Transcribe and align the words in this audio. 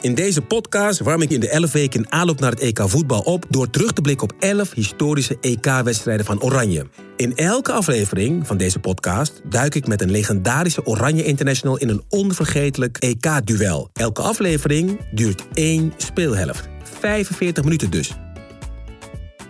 In 0.00 0.14
deze 0.14 0.42
podcast 0.42 1.00
warm 1.00 1.22
ik 1.22 1.30
in 1.30 1.40
de 1.40 1.48
11 1.48 1.72
weken 1.72 2.00
in 2.00 2.12
aanloop 2.12 2.40
naar 2.40 2.50
het 2.50 2.60
EK 2.60 2.80
voetbal 2.84 3.20
op... 3.20 3.46
door 3.48 3.70
terug 3.70 3.92
te 3.92 4.00
blikken 4.00 4.30
op 4.30 4.36
11 4.42 4.72
historische 4.74 5.38
EK-wedstrijden 5.40 6.26
van 6.26 6.42
Oranje. 6.42 6.86
In 7.16 7.36
elke 7.36 7.72
aflevering 7.72 8.46
van 8.46 8.56
deze 8.56 8.78
podcast 8.78 9.40
duik 9.44 9.74
ik 9.74 9.86
met 9.86 10.00
een 10.00 10.10
legendarische 10.10 10.86
Oranje 10.86 11.24
International... 11.24 11.76
in 11.76 11.88
een 11.88 12.02
onvergetelijk 12.08 12.96
EK-duel. 12.98 13.90
Elke 13.92 14.22
aflevering 14.22 15.00
duurt 15.12 15.44
één 15.52 15.92
speelhelft. 15.96 16.68
45 17.00 17.64
minuten 17.64 17.90
dus. 17.90 18.12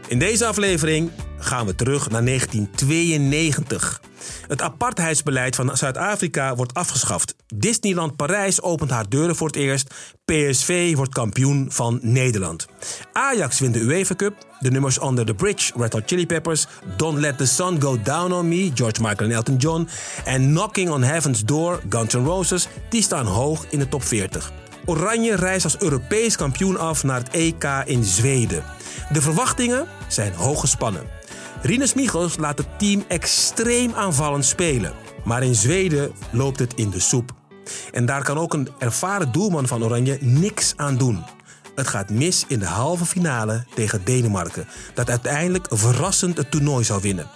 In 0.09 0.19
deze 0.19 0.47
aflevering 0.47 1.11
gaan 1.39 1.67
we 1.67 1.75
terug 1.75 2.11
naar 2.11 2.25
1992. 2.25 4.01
Het 4.49 4.63
apartheidsbeleid 4.63 5.57
van 5.57 5.77
Zuid-Afrika 5.77 6.55
wordt 6.55 6.75
afgeschaft. 6.75 7.35
Disneyland 7.55 8.17
Parijs 8.17 8.62
opent 8.62 8.91
haar 8.91 9.09
deuren 9.09 9.37
voor 9.37 9.47
het 9.47 9.57
eerst. 9.57 9.95
PSV 10.25 10.95
wordt 10.97 11.12
kampioen 11.12 11.67
van 11.71 11.99
Nederland. 12.03 12.67
Ajax 13.12 13.59
wint 13.59 13.75
de 13.75 13.81
UEFA 13.81 14.15
Cup. 14.15 14.49
De 14.61 14.71
nummers 14.71 15.03
Under 15.03 15.27
the 15.27 15.35
Bridge, 15.35 15.73
Red 15.77 15.93
Hot 15.93 16.03
Chili 16.07 16.27
Peppers. 16.27 16.67
Don't 16.97 17.19
Let 17.19 17.39
the 17.39 17.47
Sun 17.47 17.81
Go 17.81 18.03
Down 18.03 18.33
on 18.33 18.49
Me, 18.49 18.71
George 18.75 19.03
Michael 19.03 19.31
en 19.31 19.37
Elton 19.37 19.57
John. 19.57 19.89
En 20.25 20.49
Knocking 20.49 20.91
on 20.91 21.03
Heaven's 21.03 21.45
Door, 21.45 21.81
Guns 21.89 22.15
N' 22.15 22.25
Roses, 22.25 22.69
die 22.89 23.03
staan 23.03 23.27
hoog 23.27 23.67
in 23.69 23.79
de 23.79 23.89
top 23.89 24.03
40. 24.03 24.53
Oranje 24.84 25.37
reist 25.37 25.65
als 25.65 25.79
Europees 25.79 26.37
kampioen 26.37 26.79
af 26.79 27.03
naar 27.03 27.19
het 27.19 27.29
EK 27.29 27.65
in 27.84 28.05
Zweden. 28.05 28.65
De 29.12 29.21
verwachtingen 29.21 29.87
zijn 30.09 30.34
hoog 30.34 30.61
gespannen. 30.61 31.20
Rinus 31.62 31.94
Michels 31.94 32.36
laat 32.36 32.58
het 32.58 32.78
team 32.78 33.05
extreem 33.08 33.94
aanvallend 33.94 34.44
spelen. 34.44 34.92
Maar 35.25 35.42
in 35.42 35.55
Zweden 35.55 36.12
loopt 36.33 36.58
het 36.58 36.75
in 36.75 36.91
de 36.91 37.00
soep. 37.00 37.30
En 37.92 38.06
daar 38.06 38.25
kan 38.25 38.39
ook 38.39 38.55
een 38.55 38.69
ervaren 38.78 39.33
doelman 39.33 39.66
van 39.66 39.84
Oranje 39.84 40.19
niks 40.20 40.72
aan 40.76 40.97
doen. 40.97 41.25
Het 41.75 41.88
gaat 41.88 42.10
mis 42.10 42.44
in 42.49 42.59
de 42.59 42.66
halve 42.66 43.06
finale 43.06 43.65
tegen 43.75 44.04
Denemarken, 44.04 44.66
dat 44.94 45.10
uiteindelijk 45.10 45.66
verrassend 45.70 46.37
het 46.37 46.50
toernooi 46.50 46.84
zal 46.84 47.00
winnen. 47.00 47.26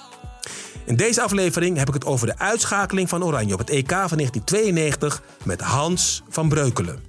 In 0.84 0.96
deze 0.96 1.22
aflevering 1.22 1.76
heb 1.76 1.88
ik 1.88 1.94
het 1.94 2.04
over 2.04 2.26
de 2.26 2.38
uitschakeling 2.38 3.08
van 3.08 3.24
Oranje 3.24 3.52
op 3.52 3.58
het 3.58 3.70
EK 3.70 3.90
van 3.90 4.16
1992 4.16 5.22
met 5.42 5.60
Hans 5.60 6.22
van 6.28 6.48
Breukelen. 6.48 7.02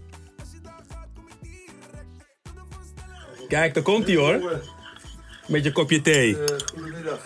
Kijk, 3.47 3.73
daar 3.73 3.83
komt 3.83 4.07
hij 4.07 4.15
hoor. 4.15 4.61
Met 5.47 5.63
je 5.63 5.71
kopje 5.71 6.01
thee. 6.01 6.37
Goedemiddag. 6.75 7.19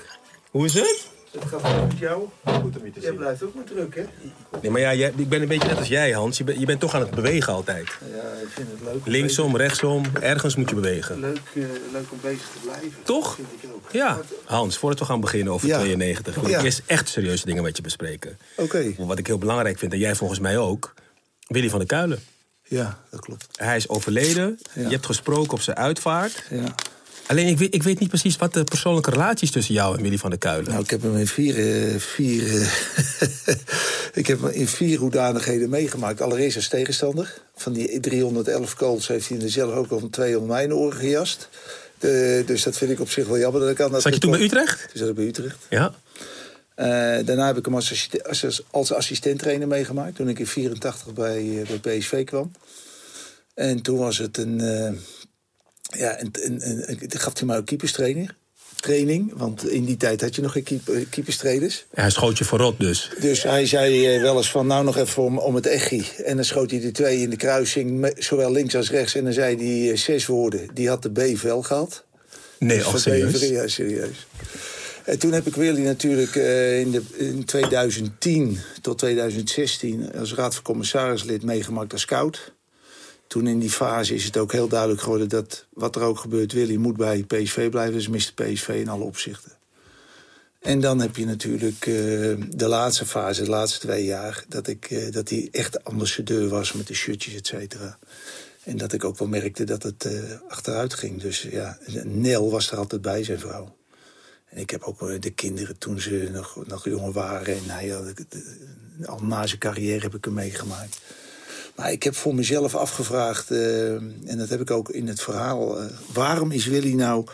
Hoe 0.52 0.66
is 0.66 0.74
het? 0.74 1.08
Het 1.32 1.44
gaat 1.50 1.62
goed 1.62 1.88
met 1.88 1.98
jou? 1.98 2.28
Goed 2.46 2.78
om 2.80 2.86
je 2.86 2.92
te 2.92 3.00
zien. 3.00 3.02
Jij 3.02 3.12
blijft 3.14 3.44
ook 3.44 3.56
maar 3.56 3.64
druk, 3.64 3.96
hè? 3.96 4.04
Nee, 4.62 4.72
maar 4.72 4.82
ja, 4.82 4.94
jij- 4.94 5.14
ik 5.16 5.30
ben 5.30 5.42
een 5.42 5.48
beetje 5.48 5.68
net 5.68 5.78
als 5.78 5.88
jij, 5.88 6.12
Hans. 6.12 6.38
Je, 6.38 6.44
bent- 6.44 6.60
je 6.60 6.66
bent 6.66 6.80
toch 6.80 6.94
aan 6.94 7.02
het 7.02 7.12
bewegen 7.12 7.54
altijd. 7.54 7.88
Ja, 7.88 8.22
ik 8.42 8.48
vind 8.50 8.68
het 8.72 8.80
leuk. 8.84 8.94
om 9.06 9.12
Linksom, 9.12 9.52
bezig- 9.52 9.68
rechtsom, 9.68 10.06
ergens 10.22 10.56
moet 10.56 10.70
je 10.70 10.76
bewegen. 10.76 11.20
Leuk, 11.20 11.40
eh, 11.54 11.64
leuk 11.92 12.12
om 12.12 12.18
bezig 12.22 12.42
te 12.54 12.60
blijven. 12.64 12.94
Toch? 13.04 13.28
Dat 13.38 13.46
vind 13.50 13.64
ik 13.64 13.70
ook. 13.76 13.90
Ja, 13.92 14.20
Hans, 14.46 14.78
voordat 14.78 15.00
we 15.00 15.06
gaan 15.06 15.20
beginnen 15.20 15.54
over 15.54 15.68
Ja. 15.68 15.80
92, 15.80 16.36
wil 16.36 16.44
ik 16.44 16.50
Ja. 16.50 16.64
eerst 16.64 16.82
echt 16.86 17.10
serieuze 17.10 17.46
dingen 17.46 17.64
met 17.64 17.76
je 17.78 17.84
bespreken. 17.84 18.38
Oké. 18.56 18.94
Wat 18.98 19.20
ik 19.20 19.28
heel 19.28 19.38
belangrijk 19.38 19.78
vind, 19.80 19.94
en 19.94 20.00
jij 20.00 20.16
volgens 20.16 20.40
mij 20.40 20.58
ook, 20.58 20.94
Willy 21.48 21.70
van 21.70 21.80
der 21.80 21.88
Kuilen. 21.88 22.20
Ja, 22.64 23.00
dat 23.12 23.20
klopt. 23.20 23.48
Hij 23.52 23.76
is 23.76 23.90
overleden. 23.90 24.60
Ja. 24.74 24.82
Je 24.82 24.90
hebt 24.90 25.06
gesproken 25.06 25.52
op 25.54 25.62
zijn 25.62 25.78
uitvaart. 25.78 26.44
Ja. 26.50 26.76
Alleen 27.30 27.48
ik 27.48 27.58
weet, 27.58 27.74
ik 27.74 27.84
weet 27.84 28.00
niet 28.00 28.10
precies 28.10 28.38
wat 28.38 28.54
de 28.54 28.64
persoonlijke 28.64 29.10
relaties 29.10 29.52
tussen 29.52 29.74
jou 29.74 29.98
en 29.98 30.04
Willy 30.04 30.18
van 30.18 30.30
der 30.30 30.40
Kuilen. 30.40 30.70
Nou, 30.70 30.84
ik 30.84 30.90
heb 30.90 31.02
hem 31.02 31.18
in 31.18 31.28
vier... 31.28 31.56
eh, 31.58 32.00
vier 32.00 32.62
eh, 32.62 32.68
ik 34.22 34.28
heb 34.28 34.42
hem 34.42 34.52
in 34.52 34.68
vier 34.68 35.00
hoedanigheden 35.00 35.70
meegemaakt. 35.70 36.22
Allereerst 36.22 36.56
als 36.56 36.68
tegenstander. 36.68 37.42
Van 37.56 37.74
die 37.74 38.00
311 38.00 38.72
goals 38.72 39.08
heeft 39.08 39.30
hij 39.30 39.42
er 39.42 39.50
zelf 39.50 39.74
ook 39.74 39.92
al 39.92 40.00
van 40.00 40.10
200 40.10 40.52
mijn 40.52 40.74
oren 40.74 40.98
gejast. 40.98 41.50
Dus 42.46 42.64
dat 42.64 42.78
vind 42.78 42.92
ik 42.92 43.00
op 43.00 43.10
zich 43.10 43.28
wel 43.28 43.38
jammer 43.38 43.62
dat 43.62 43.70
ik 43.70 43.82
aan 43.82 43.92
dat... 43.92 44.02
Zat 44.02 44.14
je 44.14 44.20
toen 44.20 44.32
bij 44.32 44.42
Utrecht? 44.42 44.80
Toen 44.80 45.00
zat 45.00 45.10
ik 45.10 45.16
bij 45.16 45.26
Utrecht. 45.26 45.58
Ja. 45.70 45.94
Eh, 46.76 46.88
daarna 47.26 47.46
heb 47.46 47.58
ik 47.58 47.66
hem 47.66 47.76
als, 47.76 48.10
als, 48.44 48.64
als 48.72 48.94
assistent-trainer 48.94 49.68
meegemaakt. 49.68 50.16
Toen 50.16 50.30
ik 50.30 50.40
in 50.40 50.48
84 50.48 51.14
bij, 51.14 51.66
bij 51.82 51.98
PSV 51.98 52.24
kwam. 52.24 52.52
En 53.54 53.82
toen 53.82 53.98
was 53.98 54.18
het 54.18 54.38
een... 54.38 54.62
ja, 55.98 56.22
een- 56.22 56.98
toen 57.08 57.20
gaf 57.20 57.38
hij 57.38 57.48
mij 57.48 57.58
ook 57.58 57.66
keeperstrainer. 57.66 58.36
Training, 58.76 59.32
want 59.36 59.70
in 59.70 59.86
die 59.86 59.98
tijd 59.98 60.22
had 60.22 60.36
je 60.36 60.42
nog 60.42 60.52
geen 60.52 60.64
keeper, 60.64 61.06
keeperstrainers. 61.10 61.86
Hij 61.94 62.10
schoot 62.10 62.38
je 62.38 62.46
verrot 62.46 62.80
dus. 62.80 63.10
Dus 63.20 63.44
hij 63.44 63.66
zei 63.66 64.16
eh, 64.16 64.22
wel 64.22 64.38
eens 64.38 64.52
van 64.52 64.68
nou 64.68 64.84
nog 64.84 64.98
even 64.98 65.24
om, 65.24 65.38
om 65.38 65.56
het 65.56 65.66
echi. 65.66 66.08
En 66.26 66.36
dan 66.36 66.46
schoot 66.46 66.72
hij 66.72 66.80
de 66.80 66.92
twee 66.92 67.22
in 67.22 67.30
de 67.30 67.36
kruising, 67.36 68.14
zowel 68.18 68.52
links 68.52 68.76
als 68.76 68.90
rechts. 68.92 69.16
En 69.16 69.24
dan 69.24 69.34
zei 69.34 69.56
hij 69.56 69.92
eh, 69.92 69.98
zes 69.98 70.26
woorden. 70.26 70.70
Die 70.74 70.88
had 70.90 71.04
de 71.04 71.12
B-vel 71.12 71.62
gehad. 71.62 72.04
Nee, 72.60 72.78
Dus 72.78 72.86
oh, 72.86 72.92
van 72.92 73.00
serieus? 73.00 73.40
Ja, 73.50 73.68
serieus. 73.68 74.28
En 75.06 75.20
toen 75.20 75.32
heb 75.32 75.48
ik 75.48 75.56
Willy 75.56 75.82
natuurlijk 75.82 76.36
eh, 76.36 76.80
in, 76.80 76.92
de, 76.92 77.02
in 77.18 77.46
2010 77.46 78.60
tot 78.82 78.98
2016 78.98 80.12
als 80.18 80.34
raad 80.34 80.54
van 80.56 80.64
commissarislid 80.64 81.44
meegemaakt 81.44 81.92
als 81.94 82.02
scout. 82.02 82.54
Toen 83.30 83.48
in 83.48 83.60
die 83.60 83.70
fase 83.70 84.14
is 84.14 84.24
het 84.24 84.38
ook 84.38 84.52
heel 84.52 84.68
duidelijk 84.68 85.02
geworden 85.02 85.30
dat 85.30 85.66
wat 85.74 85.96
er 85.96 86.02
ook 86.02 86.20
gebeurt, 86.20 86.52
Willy 86.52 86.76
moet 86.76 86.98
bij 86.98 87.24
PSV 87.24 87.70
blijven. 87.70 87.94
Dus 87.94 88.08
miste 88.08 88.34
PSV 88.34 88.68
in 88.70 88.90
alle 88.90 89.04
opzichten. 89.04 89.52
En 90.60 90.80
dan 90.80 91.00
heb 91.00 91.16
je 91.16 91.26
natuurlijk 91.26 91.86
eh, 91.86 91.94
de 92.50 92.68
laatste 92.68 93.06
fase, 93.06 93.44
de 93.44 93.50
laatste 93.50 93.80
twee 93.80 94.06
jaar, 94.06 94.44
dat, 94.48 94.68
ik, 94.68 94.92
eh, 94.92 95.12
dat 95.12 95.30
hij 95.30 95.48
echt 95.52 95.84
ambassadeur 95.84 96.48
was 96.48 96.74
met 96.74 96.88
de 96.88 96.94
shirtjes, 96.94 97.36
et 97.36 97.48
cetera. 97.48 98.00
En 98.64 98.78
dat 98.78 98.94
ik 98.94 99.04
ook 99.04 99.18
wel 99.18 99.28
merkte 99.28 99.64
dat 99.64 99.84
het 99.84 100.06
eh, 100.06 100.14
achteruit 100.48 100.94
ging. 100.94 101.22
Dus 101.22 101.42
ja, 101.42 101.78
Nel 102.04 102.52
was 102.52 102.72
er 102.72 102.78
altijd 102.78 103.02
bij, 103.02 103.24
zijn 103.24 103.40
vrouw. 103.40 103.76
En 104.46 104.58
ik 104.58 104.70
heb 104.70 104.84
ook 104.84 105.22
de 105.22 105.32
kinderen 105.32 105.78
toen 105.78 106.00
ze 106.00 106.30
nog, 106.32 106.68
nog 106.68 106.86
jonger 106.86 107.12
waren. 107.12 107.56
En 107.56 107.70
hij 107.70 107.88
had, 107.88 108.14
al 109.06 109.20
na 109.24 109.48
zijn 109.48 109.60
carrière 109.60 110.02
heb 110.02 110.16
ik 110.16 110.26
hem 110.26 110.34
meegemaakt. 110.34 111.00
Maar 111.80 111.92
ik 111.92 112.04
heb 112.04 112.16
voor 112.16 112.36
mezelf 112.36 112.76
afgevraagd, 112.76 113.52
eh, 113.52 113.94
en 113.94 114.38
dat 114.38 114.50
heb 114.50 114.62
ik 114.62 114.72
ook 114.72 114.90
in 114.90 115.08
het 115.08 115.22
verhaal... 115.22 115.80
eh, 115.80 115.86
waarom 116.14 116.52
is 116.52 116.66
Willy 116.66 116.94
nou 116.94 117.26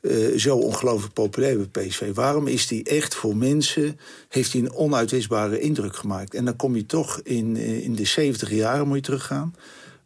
eh, 0.00 0.16
zo 0.36 0.56
ongelooflijk 0.56 1.12
populair 1.12 1.68
bij 1.70 1.86
PSV? 1.86 2.14
Waarom 2.14 2.46
is 2.46 2.70
hij 2.70 2.82
echt 2.82 3.14
voor 3.14 3.36
mensen... 3.36 3.98
heeft 4.28 4.52
hij 4.52 4.60
een 4.60 4.74
onuitwisbare 4.74 5.60
indruk 5.60 5.96
gemaakt? 5.96 6.34
En 6.34 6.44
dan 6.44 6.56
kom 6.56 6.76
je 6.76 6.86
toch 6.86 7.20
in, 7.22 7.56
in 7.56 7.94
de 7.94 8.04
70 8.04 8.50
jaren, 8.50 8.86
moet 8.86 8.96
je 8.96 9.02
teruggaan... 9.02 9.54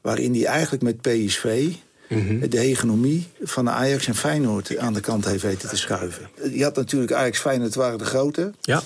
waarin 0.00 0.34
hij 0.34 0.44
eigenlijk 0.44 0.82
met 0.82 1.00
PSV... 1.00 1.72
de 2.48 2.58
hegemonie 2.58 3.26
van 3.42 3.70
Ajax 3.70 4.06
en 4.06 4.14
Feyenoord 4.14 4.76
aan 4.76 4.94
de 4.94 5.00
kant 5.00 5.24
heeft 5.24 5.42
weten 5.42 5.68
te 5.68 5.76
schuiven. 5.76 6.28
Je 6.52 6.62
had 6.62 6.76
natuurlijk 6.76 7.12
Ajax 7.12 7.38
Feyenoord 7.38 7.74
waren 7.74 7.98
de 7.98 8.04
grote. 8.04 8.52
Ja. 8.60 8.82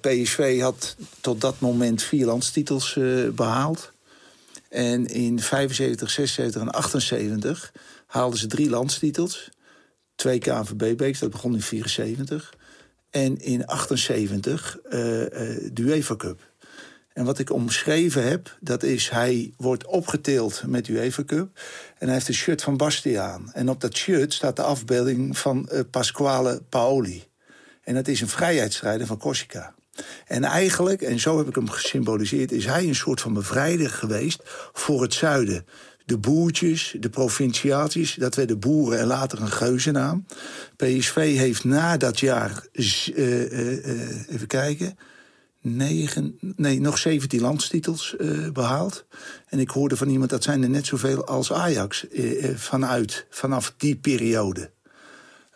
PSV 0.00 0.60
had 0.60 0.96
tot 1.20 1.40
dat 1.40 1.54
moment 1.58 2.02
vier 2.02 2.26
landstitels 2.26 2.96
eh, 2.96 3.28
behaald. 3.34 3.89
En 4.70 5.06
in 5.06 5.40
75, 5.40 6.10
76 6.10 6.60
en 6.60 6.70
78 6.70 7.72
haalden 8.06 8.38
ze 8.38 8.46
drie 8.46 8.70
landstitels. 8.70 9.48
Twee 10.14 10.38
KNVB-beeks, 10.38 11.18
dat 11.18 11.30
begon 11.30 11.54
in 11.54 11.62
74. 11.62 12.54
En 13.10 13.38
in 13.38 13.66
78 13.66 14.78
eh, 14.78 15.22
eh, 15.22 15.70
de 15.72 15.82
UEFA 15.82 16.16
Cup. 16.16 16.50
En 17.12 17.24
wat 17.24 17.38
ik 17.38 17.52
omschreven 17.52 18.28
heb, 18.28 18.56
dat 18.60 18.82
is 18.82 19.08
hij 19.08 19.52
wordt 19.56 19.86
opgeteeld 19.86 20.62
met 20.66 20.88
UEFA 20.88 21.24
Cup. 21.24 21.60
En 21.98 22.06
hij 22.06 22.14
heeft 22.14 22.28
een 22.28 22.34
shirt 22.34 22.62
van 22.62 22.76
Bastiaan. 22.76 23.52
En 23.52 23.68
op 23.68 23.80
dat 23.80 23.96
shirt 23.96 24.32
staat 24.32 24.56
de 24.56 24.62
afbeelding 24.62 25.38
van 25.38 25.68
eh, 25.68 25.80
Pasquale 25.90 26.62
Paoli. 26.68 27.24
En 27.82 27.94
dat 27.94 28.08
is 28.08 28.20
een 28.20 28.28
vrijheidsstrijder 28.28 29.06
van 29.06 29.18
Corsica. 29.18 29.74
En 30.26 30.44
eigenlijk, 30.44 31.02
en 31.02 31.20
zo 31.20 31.38
heb 31.38 31.48
ik 31.48 31.54
hem 31.54 31.68
gesymboliseerd, 31.68 32.52
is 32.52 32.66
hij 32.66 32.88
een 32.88 32.94
soort 32.94 33.20
van 33.20 33.32
bevrijder 33.32 33.90
geweest 33.90 34.42
voor 34.72 35.02
het 35.02 35.14
zuiden. 35.14 35.66
De 36.04 36.18
boertjes, 36.18 36.96
de 37.00 37.10
provinciaties, 37.10 38.14
dat 38.14 38.34
werden 38.34 38.58
boeren 38.58 38.98
en 38.98 39.06
later 39.06 39.40
een 39.40 39.50
geuzennaam. 39.50 40.26
PSV 40.76 41.36
heeft 41.36 41.64
na 41.64 41.96
dat 41.96 42.20
jaar, 42.20 42.66
eh, 42.72 42.86
eh, 43.16 43.90
eh, 43.90 44.28
even 44.28 44.46
kijken, 44.46 44.98
negen, 45.60 46.38
nee, 46.56 46.80
nog 46.80 46.98
17 46.98 47.40
landstitels 47.40 48.16
eh, 48.16 48.50
behaald. 48.52 49.04
En 49.46 49.58
ik 49.58 49.70
hoorde 49.70 49.96
van 49.96 50.08
iemand 50.08 50.30
dat 50.30 50.42
zijn 50.42 50.62
er 50.62 50.70
net 50.70 50.86
zoveel 50.86 51.26
als 51.26 51.52
Ajax 51.52 52.06
vanuit, 52.54 53.26
vanaf 53.30 53.74
die 53.76 53.96
periode. 53.96 54.70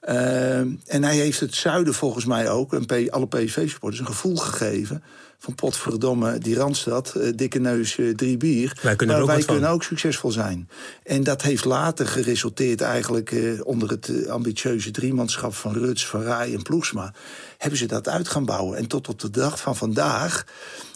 Eh, 0.05 0.59
en 0.59 1.03
hij 1.03 1.17
heeft 1.17 1.41
het 1.41 1.55
zuiden 1.55 1.95
volgens 1.95 2.25
mij 2.25 2.51
ook, 2.51 2.75
en 2.75 3.11
alle 3.11 3.29
PSV-supporters, 3.29 4.01
een 4.01 4.07
gevoel 4.07 4.37
gegeven 4.37 5.03
van 5.45 5.55
potverdomme, 5.55 6.39
die 6.39 6.55
Randstad, 6.55 7.15
eh, 7.15 7.31
dikke 7.35 7.59
neus, 7.59 7.99
eh, 7.99 8.15
drie 8.15 8.37
bier. 8.37 8.79
Wij 8.83 8.97
kunnen 8.97 9.17
maar 9.17 9.25
ook 9.25 9.31
wij 9.31 9.45
kunnen 9.45 9.71
ook 9.71 9.83
succesvol 9.83 10.31
zijn. 10.31 10.69
En 11.03 11.25
dat 11.25 11.43
heeft 11.43 11.65
later 11.65 12.07
geresulteerd 12.07 12.81
eigenlijk 12.81 13.33
eh, 13.33 13.67
onder 13.67 13.91
het 13.91 14.29
ambitieuze 14.29 14.91
driemanschap 14.91 15.55
van 15.55 15.73
Ruts, 15.73 16.07
Van 16.07 16.23
Rij 16.23 16.55
en 16.55 16.63
Ploegsma. 16.63 17.15
Hebben 17.59 17.79
ze 17.79 17.87
dat 17.87 18.09
uit 18.09 18.29
gaan 18.29 18.45
bouwen. 18.45 18.79
En 18.79 18.87
tot 18.87 19.09
op 19.09 19.21
de 19.21 19.31
dag 19.31 19.61
van 19.61 19.77
vandaag 19.77 20.45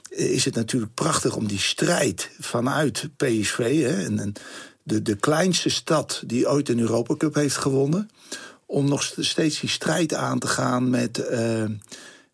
is 0.08 0.44
het 0.44 0.54
natuurlijk 0.54 0.94
prachtig 0.94 1.37
om 1.37 1.46
die 1.46 1.58
strijd 1.58 2.31
vanuit 2.40 3.08
PSV, 3.16 3.82
hè, 3.82 4.04
en, 4.04 4.19
en 4.19 4.32
de, 4.82 5.02
de 5.02 5.16
kleinste 5.16 5.69
stad 5.69 6.22
die 6.26 6.49
ooit 6.49 6.69
een 6.69 6.81
Europa 6.81 7.16
Cup 7.16 7.34
heeft 7.34 7.56
gewonnen, 7.56 8.11
om 8.70 8.88
nog 8.88 9.02
st- 9.02 9.14
steeds 9.18 9.60
die 9.60 9.70
strijd 9.70 10.14
aan 10.14 10.38
te 10.38 10.46
gaan 10.46 10.90
met, 10.90 11.18
eh, 11.18 11.64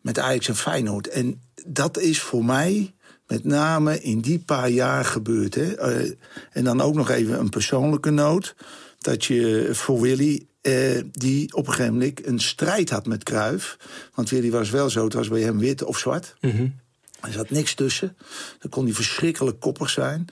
met 0.00 0.18
Ajax 0.18 0.48
en 0.48 0.56
Feyenoord. 0.56 1.08
En 1.08 1.40
dat 1.66 1.98
is 1.98 2.20
voor 2.20 2.44
mij 2.44 2.94
met 3.26 3.44
name 3.44 4.00
in 4.00 4.20
die 4.20 4.38
paar 4.38 4.68
jaar 4.68 5.04
gebeurd. 5.04 5.54
Hè. 5.54 5.74
Eh, 5.74 6.10
en 6.52 6.64
dan 6.64 6.80
ook 6.80 6.94
nog 6.94 7.10
even 7.10 7.38
een 7.38 7.48
persoonlijke 7.48 8.10
noot. 8.10 8.54
Dat 8.98 9.24
je 9.24 9.68
voor 9.72 10.00
Willy, 10.00 10.46
eh, 10.60 11.00
die 11.10 11.54
op 11.54 11.66
een 11.66 11.72
gegeven 11.72 11.92
moment 11.92 12.26
een 12.26 12.40
strijd 12.40 12.90
had 12.90 13.06
met 13.06 13.22
Kruif. 13.22 13.76
Want 14.14 14.30
Willy 14.30 14.50
was 14.50 14.70
wel 14.70 14.90
zo, 14.90 15.04
het 15.04 15.12
was 15.12 15.28
bij 15.28 15.40
hem 15.40 15.58
wit 15.58 15.82
of 15.82 15.98
zwart. 15.98 16.34
Er 17.20 17.32
zat 17.32 17.50
niks 17.50 17.74
tussen. 17.74 18.16
Dan 18.58 18.70
kon 18.70 18.84
hij 18.84 18.94
verschrikkelijk 18.94 19.60
koppig 19.60 19.90
zijn. 19.90 20.24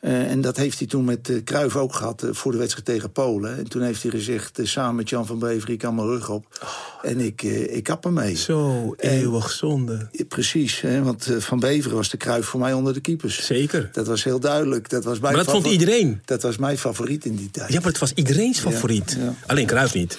Eh, 0.00 0.30
en 0.30 0.40
dat 0.40 0.56
heeft 0.56 0.78
hij 0.78 0.88
toen 0.88 1.04
met 1.04 1.28
uh, 1.52 1.76
ook 1.76 1.94
gehad 1.94 2.22
eh, 2.22 2.30
voor 2.32 2.52
de 2.52 2.58
wedstrijd 2.58 2.86
tegen 2.86 3.12
Polen. 3.12 3.56
En 3.58 3.68
toen 3.68 3.82
heeft 3.82 4.02
hij 4.02 4.10
gezegd, 4.10 4.60
samen 4.62 4.94
met 4.94 5.08
Jan 5.08 5.26
van 5.26 5.38
Bever, 5.38 5.70
ik 5.70 5.78
kan 5.78 5.94
mijn 5.94 6.06
rug 6.06 6.30
op. 6.30 6.66
En 7.02 7.20
ik, 7.20 7.42
ik 7.42 7.82
kap 7.82 8.04
ermee. 8.04 8.36
Zo 8.36 8.94
eeuwig 8.96 9.50
zonde. 9.50 10.08
Precies, 10.28 10.80
hè, 10.80 11.02
want 11.02 11.28
Van 11.38 11.60
Beveren 11.60 11.96
was 11.96 12.10
de 12.10 12.16
Cruijff 12.16 12.48
voor 12.48 12.60
mij 12.60 12.72
onder 12.72 12.94
de 12.94 13.00
keepers. 13.00 13.46
Zeker. 13.46 13.88
Dat 13.92 14.06
was 14.06 14.24
heel 14.24 14.40
duidelijk. 14.40 14.88
Dat 14.88 15.04
was 15.04 15.18
mijn 15.20 15.34
Maar 15.34 15.44
dat 15.44 15.54
vond 15.54 15.66
iedereen. 15.66 16.20
Dat 16.24 16.42
was 16.42 16.56
mijn 16.56 16.78
favoriet 16.78 17.24
in 17.24 17.36
die 17.36 17.50
tijd. 17.50 17.72
Ja, 17.72 17.78
maar 17.78 17.88
het 17.88 17.98
was 17.98 18.12
iedereen's 18.14 18.60
favoriet. 18.60 19.16
ja. 19.20 19.34
Alleen 19.46 19.66
Cruijff 19.66 19.94
niet. 19.94 20.18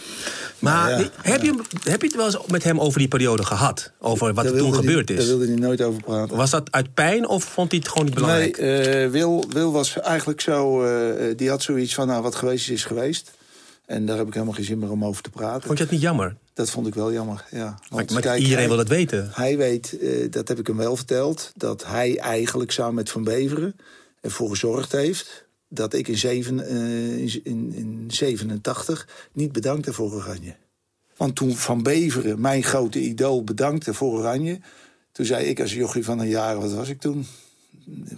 Maar 0.60 0.90
Nou 0.90 1.02
ja, 1.04 1.10
heb, 1.22 1.42
je, 1.42 1.60
heb 1.84 2.02
je 2.02 2.08
het 2.08 2.16
wel 2.16 2.26
eens 2.26 2.38
met 2.48 2.64
hem 2.64 2.80
over 2.80 3.00
die 3.00 3.08
periode 3.08 3.46
gehad? 3.46 3.92
Over 4.00 4.34
wat 4.34 4.44
Daar 4.44 4.54
er 4.54 4.60
toen 4.60 4.74
gebeurd 4.74 5.08
Daar 5.08 5.18
is? 5.18 5.26
wilde 5.26 5.46
hij 5.46 5.56
nooit 5.56 5.82
over 5.82 6.02
praten. 6.04 6.36
Was 6.38 6.50
dat 6.50 6.72
uit 6.72 6.94
pijn 6.94 7.28
of 7.28 7.44
vond 7.44 7.72
hij 7.72 7.80
het 7.80 7.90
gewoon 7.90 8.06
niet 8.06 8.14
belangrijk? 8.16 8.60
Nee, 8.60 9.04
eh, 9.04 9.10
Wil, 9.10 9.69
Was 9.72 10.00
eigenlijk 10.00 10.42
zo... 10.42 10.84
eh, 10.84 11.38
die 11.38 11.50
had 11.50 11.62
zoiets 11.62 11.94
van, 11.94 12.08
nou, 12.08 12.22
wat 12.24 12.36
geweest 12.36 12.64
is, 12.68 12.74
is 12.74 12.84
geweest. 12.86 13.32
En 13.86 14.06
daar 14.06 14.18
heb 14.18 14.28
ik 14.28 14.34
helemaal 14.34 14.54
geen 14.56 14.64
zin 14.66 14.80
meer 14.80 14.92
om 14.92 15.06
over 15.06 15.24
te 15.24 15.30
praten. 15.30 15.62
Vond 15.68 15.78
je 15.78 15.84
dat 15.84 15.94
niet 15.94 16.02
jammer? 16.02 16.36
Dat 16.54 16.70
vond 16.70 16.88
ik 16.88 16.96
wel 16.96 17.12
jammer, 17.14 17.46
ja. 17.52 17.80
Want 17.90 18.12
maar 18.12 18.22
kijk, 18.22 18.38
iedereen 18.38 18.58
hij- 18.58 18.68
wil 18.68 18.78
dat 18.78 18.88
weten. 18.88 19.30
Hij 19.34 19.58
weet, 19.58 19.98
eh, 20.00 20.32
dat 20.32 20.48
heb 20.48 20.60
ik 20.60 20.68
hem 20.68 20.78
wel 20.78 20.96
verteld... 20.96 21.52
dat 21.56 21.86
hij 21.86 22.18
eigenlijk 22.20 22.72
samen 22.72 22.94
met 22.94 23.10
Van 23.10 23.24
Beveren 23.24 23.76
ervoor 24.22 24.50
gezorgd 24.50 24.92
heeft... 24.92 25.48
dat 25.68 25.94
ik 25.94 26.08
in, 26.08 26.18
zeven, 26.18 26.60
eh, 26.68 27.18
in, 27.18 27.42
in, 27.44 27.74
in 27.74 28.06
87 28.08 29.08
niet 29.32 29.52
bedankte 29.52 29.94
voor 29.94 30.12
Oranje. 30.14 30.56
Want 31.18 31.36
toen 31.36 31.56
Van 31.56 31.84
Beveren, 31.84 32.42
mijn 32.42 32.64
grote 32.64 33.00
idool, 33.00 33.44
bedankte 33.44 33.94
voor 33.94 34.12
Oranje... 34.20 34.60
toen 35.12 35.26
zei 35.26 35.46
ik 35.46 35.60
als 35.60 35.74
jochie 35.74 36.04
van 36.04 36.20
een 36.20 36.30
jaar, 36.30 36.60
wat 36.60 36.74
was 36.74 36.90
ik 36.90 37.00
toen? 37.00 37.26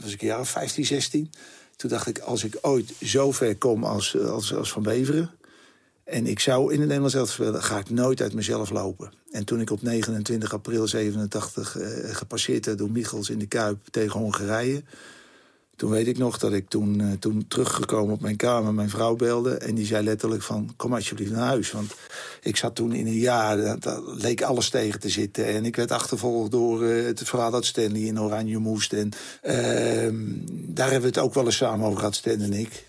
Was 0.01 0.13
ik 0.13 0.21
een 0.21 0.27
jaar 0.27 0.39
of 0.39 0.50
15, 0.50 0.85
16? 0.85 1.31
Toen 1.75 1.89
dacht 1.89 2.07
ik, 2.07 2.19
als 2.19 2.44
ik 2.44 2.57
ooit 2.62 2.94
zo 3.01 3.31
ver 3.31 3.57
kom 3.57 3.83
als, 3.83 4.18
als, 4.18 4.53
als 4.53 4.71
Van 4.71 4.83
Beveren... 4.83 5.31
En 6.03 6.27
ik 6.27 6.39
zou 6.39 6.63
in 6.63 6.77
het 6.79 6.88
Nederlands 6.88 7.15
elftal 7.15 7.45
spelen, 7.45 7.63
ga 7.63 7.77
ik 7.77 7.89
nooit 7.89 8.21
uit 8.21 8.33
mezelf 8.33 8.69
lopen. 8.69 9.12
En 9.31 9.45
toen 9.45 9.62
ik 9.62 9.69
op 9.69 9.81
29 9.81 10.53
april 10.53 10.88
87 10.88 11.77
eh, 11.77 12.15
gepasseerd 12.15 12.65
werd 12.65 12.77
door 12.77 12.91
Michels 12.91 13.29
in 13.29 13.39
de 13.39 13.47
Kuip 13.47 13.79
tegen 13.91 14.19
Hongarije... 14.19 14.83
toen 15.81 15.92
weet 15.92 16.07
ik 16.07 16.18
nog 16.18 16.38
dat 16.38 16.54
ik 16.54 16.69
toen, 16.69 17.01
eh, 17.01 17.07
toen 17.19 17.45
teruggekomen 17.48 18.13
op 18.13 18.22
mijn 18.22 18.36
kamer 18.36 18.74
mijn 18.74 18.89
vrouw 18.89 19.16
belde... 19.16 19.54
en 19.54 19.75
die 19.75 19.86
zei 19.86 20.04
letterlijk 20.04 20.42
van, 20.42 20.74
kom 20.75 20.94
alsjeblieft 20.94 21.31
naar 21.31 21.48
huis. 21.48 21.72
Want 21.72 21.94
ik 22.42 22.57
zat 22.57 22.75
toen 22.75 22.94
in 22.94 23.07
een 23.07 23.13
jaar, 23.13 23.80
dat, 23.80 24.01
leek 24.06 24.42
alles 24.42 24.69
tegen 24.69 25.00
te 25.00 25.10
zitten. 25.10 25.45
En 25.45 25.66
ik 25.66 25.75
werd 25.75 25.92
achtervolgd 25.92 26.51
door 26.51 26.86
eh, 26.86 27.06
het 27.06 27.22
verhaal 27.24 27.51
dat 27.51 27.66
Stanley 27.66 28.01
in 28.01 28.22
Oranje 28.22 28.57
moest. 28.57 28.94
En 28.94 29.10
ehm, 29.42 30.16
daar 30.48 30.92
hebben 30.92 31.12
we 31.12 31.16
het 31.16 31.25
ook 31.25 31.33
wel 31.33 31.45
eens 31.45 31.57
samen 31.57 31.86
over 31.86 32.00
gehad, 32.00 32.16
Stan 32.16 32.42
en 32.42 32.54
ik... 32.54 32.86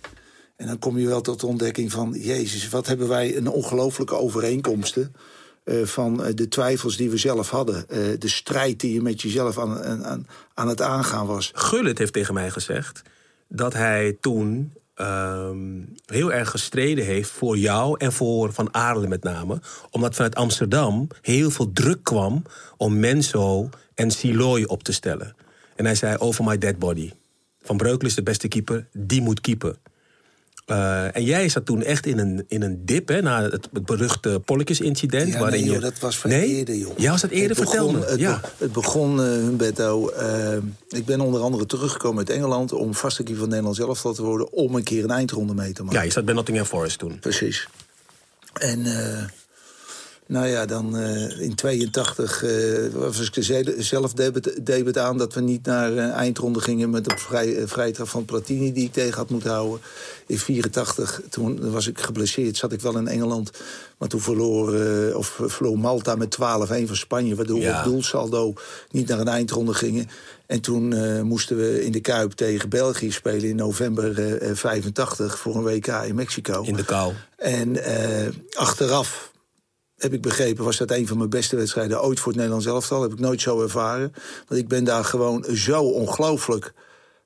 En 0.56 0.66
dan 0.66 0.78
kom 0.78 0.98
je 0.98 1.06
wel 1.06 1.20
tot 1.20 1.40
de 1.40 1.46
ontdekking 1.46 1.92
van... 1.92 2.16
Jezus, 2.18 2.68
wat 2.68 2.86
hebben 2.86 3.08
wij 3.08 3.36
een 3.36 3.48
ongelooflijke 3.48 4.14
overeenkomsten... 4.14 5.14
eh, 5.64 5.82
van 5.82 6.24
eh, 6.24 6.34
de 6.34 6.48
twijfels 6.48 6.96
die 6.96 7.10
we 7.10 7.16
zelf 7.16 7.50
hadden. 7.50 7.88
Eh, 7.88 7.98
de 8.18 8.28
strijd 8.28 8.80
die 8.80 8.92
je 8.92 9.02
met 9.02 9.22
jezelf 9.22 9.58
aan, 9.58 9.82
aan, 10.04 10.26
aan 10.54 10.68
het 10.68 10.80
aangaan 10.80 11.26
was. 11.26 11.50
Gullit 11.54 11.98
heeft 11.98 12.12
tegen 12.12 12.34
mij 12.34 12.50
gezegd 12.50 13.02
dat 13.48 13.72
hij 13.72 14.16
toen 14.20 14.72
ehm, 14.94 15.80
heel 16.06 16.32
erg 16.32 16.50
gestreden 16.50 17.04
heeft 17.04 17.30
voor 17.30 17.56
jou 17.58 17.94
en 17.98 18.12
voor 18.12 18.52
Van 18.52 18.74
Aarle 18.74 19.08
met 19.08 19.22
name. 19.22 19.60
Omdat 19.90 20.14
vanuit 20.14 20.34
Amsterdam 20.34 21.06
heel 21.20 21.50
veel 21.50 21.72
druk 21.72 22.04
kwam 22.04 22.42
om 22.76 22.98
Menso 22.98 23.68
en 23.94 24.10
Siloy 24.10 24.62
op 24.62 24.82
te 24.82 24.92
stellen. 24.92 25.36
En 25.76 25.84
hij 25.84 25.94
zei 25.94 26.16
over 26.16 26.44
my 26.44 26.58
dead 26.58 26.78
body. 26.78 27.12
Van 27.62 27.76
Breukelen 27.76 28.06
is 28.06 28.14
de 28.14 28.22
beste 28.22 28.48
keeper, 28.48 28.86
die 28.92 29.20
moet 29.20 29.40
keeper. 29.40 29.76
Eh, 30.64 31.16
en 31.16 31.24
jij 31.24 31.48
zat 31.48 31.66
toen 31.66 31.82
echt 31.82 32.06
in 32.06 32.18
een, 32.18 32.44
in 32.48 32.62
een 32.62 32.86
dip, 32.86 33.08
hè, 33.08 33.22
na 33.22 33.42
het, 33.42 33.68
het 33.72 33.84
beruchte 33.86 34.40
Polletjes-incident. 34.44 35.32
Ja, 35.32 35.38
waarin 35.38 35.64
nee, 35.64 35.72
je... 35.72 35.78
dat 35.78 35.98
was 35.98 36.18
van 36.18 36.30
nee? 36.30 36.48
eerder, 36.48 36.74
joh. 36.74 36.98
Ja, 36.98 37.10
was 37.10 37.20
dat 37.20 37.30
eerder? 37.30 37.56
Het 37.56 37.68
Vertel 37.68 37.86
begon, 37.86 38.00
me. 38.00 38.10
Het, 38.10 38.20
ja. 38.20 38.40
be- 38.40 38.48
het 38.58 38.72
begon, 38.72 39.20
eh, 39.20 39.26
Humberto... 39.26 40.08
eh, 40.08 40.56
ik 40.88 41.04
ben 41.04 41.20
onder 41.20 41.40
andere 41.40 41.66
teruggekomen 41.66 42.18
uit 42.18 42.30
Engeland... 42.30 42.72
om 42.72 42.94
vaste 42.94 43.22
keeper 43.22 43.40
van 43.40 43.48
Nederland 43.48 43.78
elftal 43.78 44.12
te 44.12 44.22
worden... 44.22 44.52
om 44.52 44.74
een 44.74 44.82
keer 44.82 45.04
een 45.04 45.10
eindronde 45.10 45.54
mee 45.54 45.72
te 45.72 45.82
maken. 45.82 45.98
ja, 45.98 46.04
je 46.04 46.12
zat 46.12 46.24
bij 46.24 46.34
Nottingham 46.34 46.66
Forest 46.66 46.98
toen. 46.98 47.18
Precies. 47.18 47.68
En 48.52 48.84
nou 50.32 50.46
ja, 50.46 50.66
dan 50.66 50.96
eh, 50.96 51.40
in 51.40 51.54
82 51.54 52.44
eh, 52.44 52.50
was 52.92 53.30
ik 53.30 53.44
ze- 53.44 53.74
zelf 53.78 54.12
debet, 54.12 54.66
debet 54.66 54.98
aan... 54.98 55.18
dat 55.18 55.34
we 55.34 55.40
niet 55.40 55.66
naar 55.66 55.96
eh, 55.96 56.10
eindronde 56.10 56.60
gingen 56.60 56.90
met 56.90 57.10
een 57.10 57.18
vrij, 57.18 57.68
vrijtrap 57.68 58.08
van 58.08 58.24
Platini... 58.24 58.72
die 58.72 58.84
ik 58.84 58.92
tegen 58.92 59.18
had 59.18 59.30
moeten 59.30 59.50
houden. 59.50 59.80
In 60.26 60.38
84, 60.38 61.20
toen 61.30 61.70
was 61.70 61.86
ik 61.86 62.00
geblesseerd, 62.00 62.56
zat 62.56 62.72
ik 62.72 62.80
wel 62.80 62.96
in 62.96 63.08
Engeland. 63.08 63.50
Maar 63.98 64.08
toen 64.08 64.20
verloor, 64.20 64.74
of 65.14 65.40
verloor 65.46 65.78
Malta 65.78 66.14
met 66.14 66.36
12-1 66.36 66.38
van 66.66 66.96
Spanje... 66.96 67.34
waardoor 67.34 67.60
we 67.60 67.74
op 67.78 67.84
doelsaldo 67.84 68.54
niet 68.90 69.08
naar 69.08 69.20
een 69.20 69.28
eindronde 69.28 69.74
gingen. 69.74 70.08
En 70.46 70.60
toen 70.60 70.94
moesten 71.26 71.56
we 71.56 71.84
in 71.84 71.92
de 71.92 72.00
Kuip 72.00 72.32
tegen 72.32 72.68
België 72.68 73.10
spelen 73.12 73.48
in 73.48 73.56
november 73.56 74.38
eh, 74.38 74.50
85... 74.54 75.38
voor 75.38 75.56
een 75.56 75.62
WK 75.62 75.86
in 75.86 76.14
Mexico. 76.14 76.62
In 76.62 76.76
de 76.76 76.84
kou. 76.84 77.12
En 77.36 77.76
achteraf 78.52 79.31
heb 80.02 80.12
ik 80.12 80.20
begrepen, 80.22 80.64
was 80.64 80.76
dat 80.76 80.90
een 80.90 81.06
van 81.06 81.16
mijn 81.18 81.30
beste 81.30 81.56
wedstrijden 81.56 82.02
ooit 82.02 82.18
voor 82.18 82.26
het 82.26 82.36
Nederlands 82.36 82.66
elftal. 82.66 83.02
Heb 83.02 83.12
ik 83.12 83.18
nooit 83.18 83.40
zo 83.40 83.62
ervaren. 83.62 84.12
Want 84.48 84.60
ik 84.60 84.68
ben 84.68 84.84
daar 84.84 85.04
gewoon 85.04 85.44
zo 85.54 85.82
ongelooflijk 85.82 86.72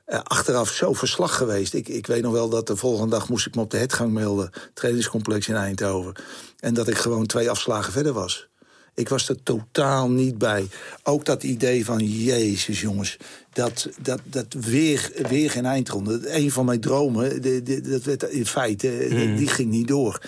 eh, 0.05 0.21
achteraf 0.23 0.71
zo 0.71 0.93
verslag 0.93 1.37
geweest. 1.37 1.75
Ik, 1.75 1.89
ik 1.89 2.07
weet 2.07 2.23
nog 2.23 2.33
wel 2.33 2.49
dat 2.49 2.67
de 2.67 2.77
volgende 2.77 3.11
dag 3.17 3.29
moest 3.29 3.47
ik 3.47 3.55
me 3.55 3.61
op 3.61 3.71
de 3.71 3.77
hetgang 3.77 4.13
melden. 4.13 4.51
Trainingscomplex 4.75 5.49
in 5.49 5.55
Eindhoven. 5.55 6.13
En 6.61 6.75
dat 6.75 6.89
ik 6.89 6.97
gewoon 6.97 7.27
twee 7.27 7.51
afslagen 7.51 7.93
verder 7.93 8.13
was. 8.13 8.49
Ik 8.95 9.09
was 9.09 9.29
er 9.29 9.43
totaal 9.43 10.11
niet 10.11 10.39
bij. 10.39 10.69
Ook 11.03 11.25
dat 11.25 11.43
idee 11.43 11.85
van, 11.85 11.99
jezus 11.99 12.81
jongens, 12.81 13.17
dat, 13.53 13.89
dat, 14.03 14.21
dat 14.25 14.47
weer, 14.61 15.11
weer 15.29 15.51
geen 15.51 15.67
eindronde. 15.67 16.35
Een 16.37 16.51
van 16.51 16.65
mijn 16.65 16.81
dromen, 16.81 17.43
de, 17.43 17.63
de- 17.63 17.81
dat 17.81 18.03
werd 18.03 18.23
in 18.23 18.47
feite, 18.47 18.89
eh, 18.99 19.37
die 19.37 19.49
ging 19.49 19.71
niet 19.71 19.89
door. 19.89 20.21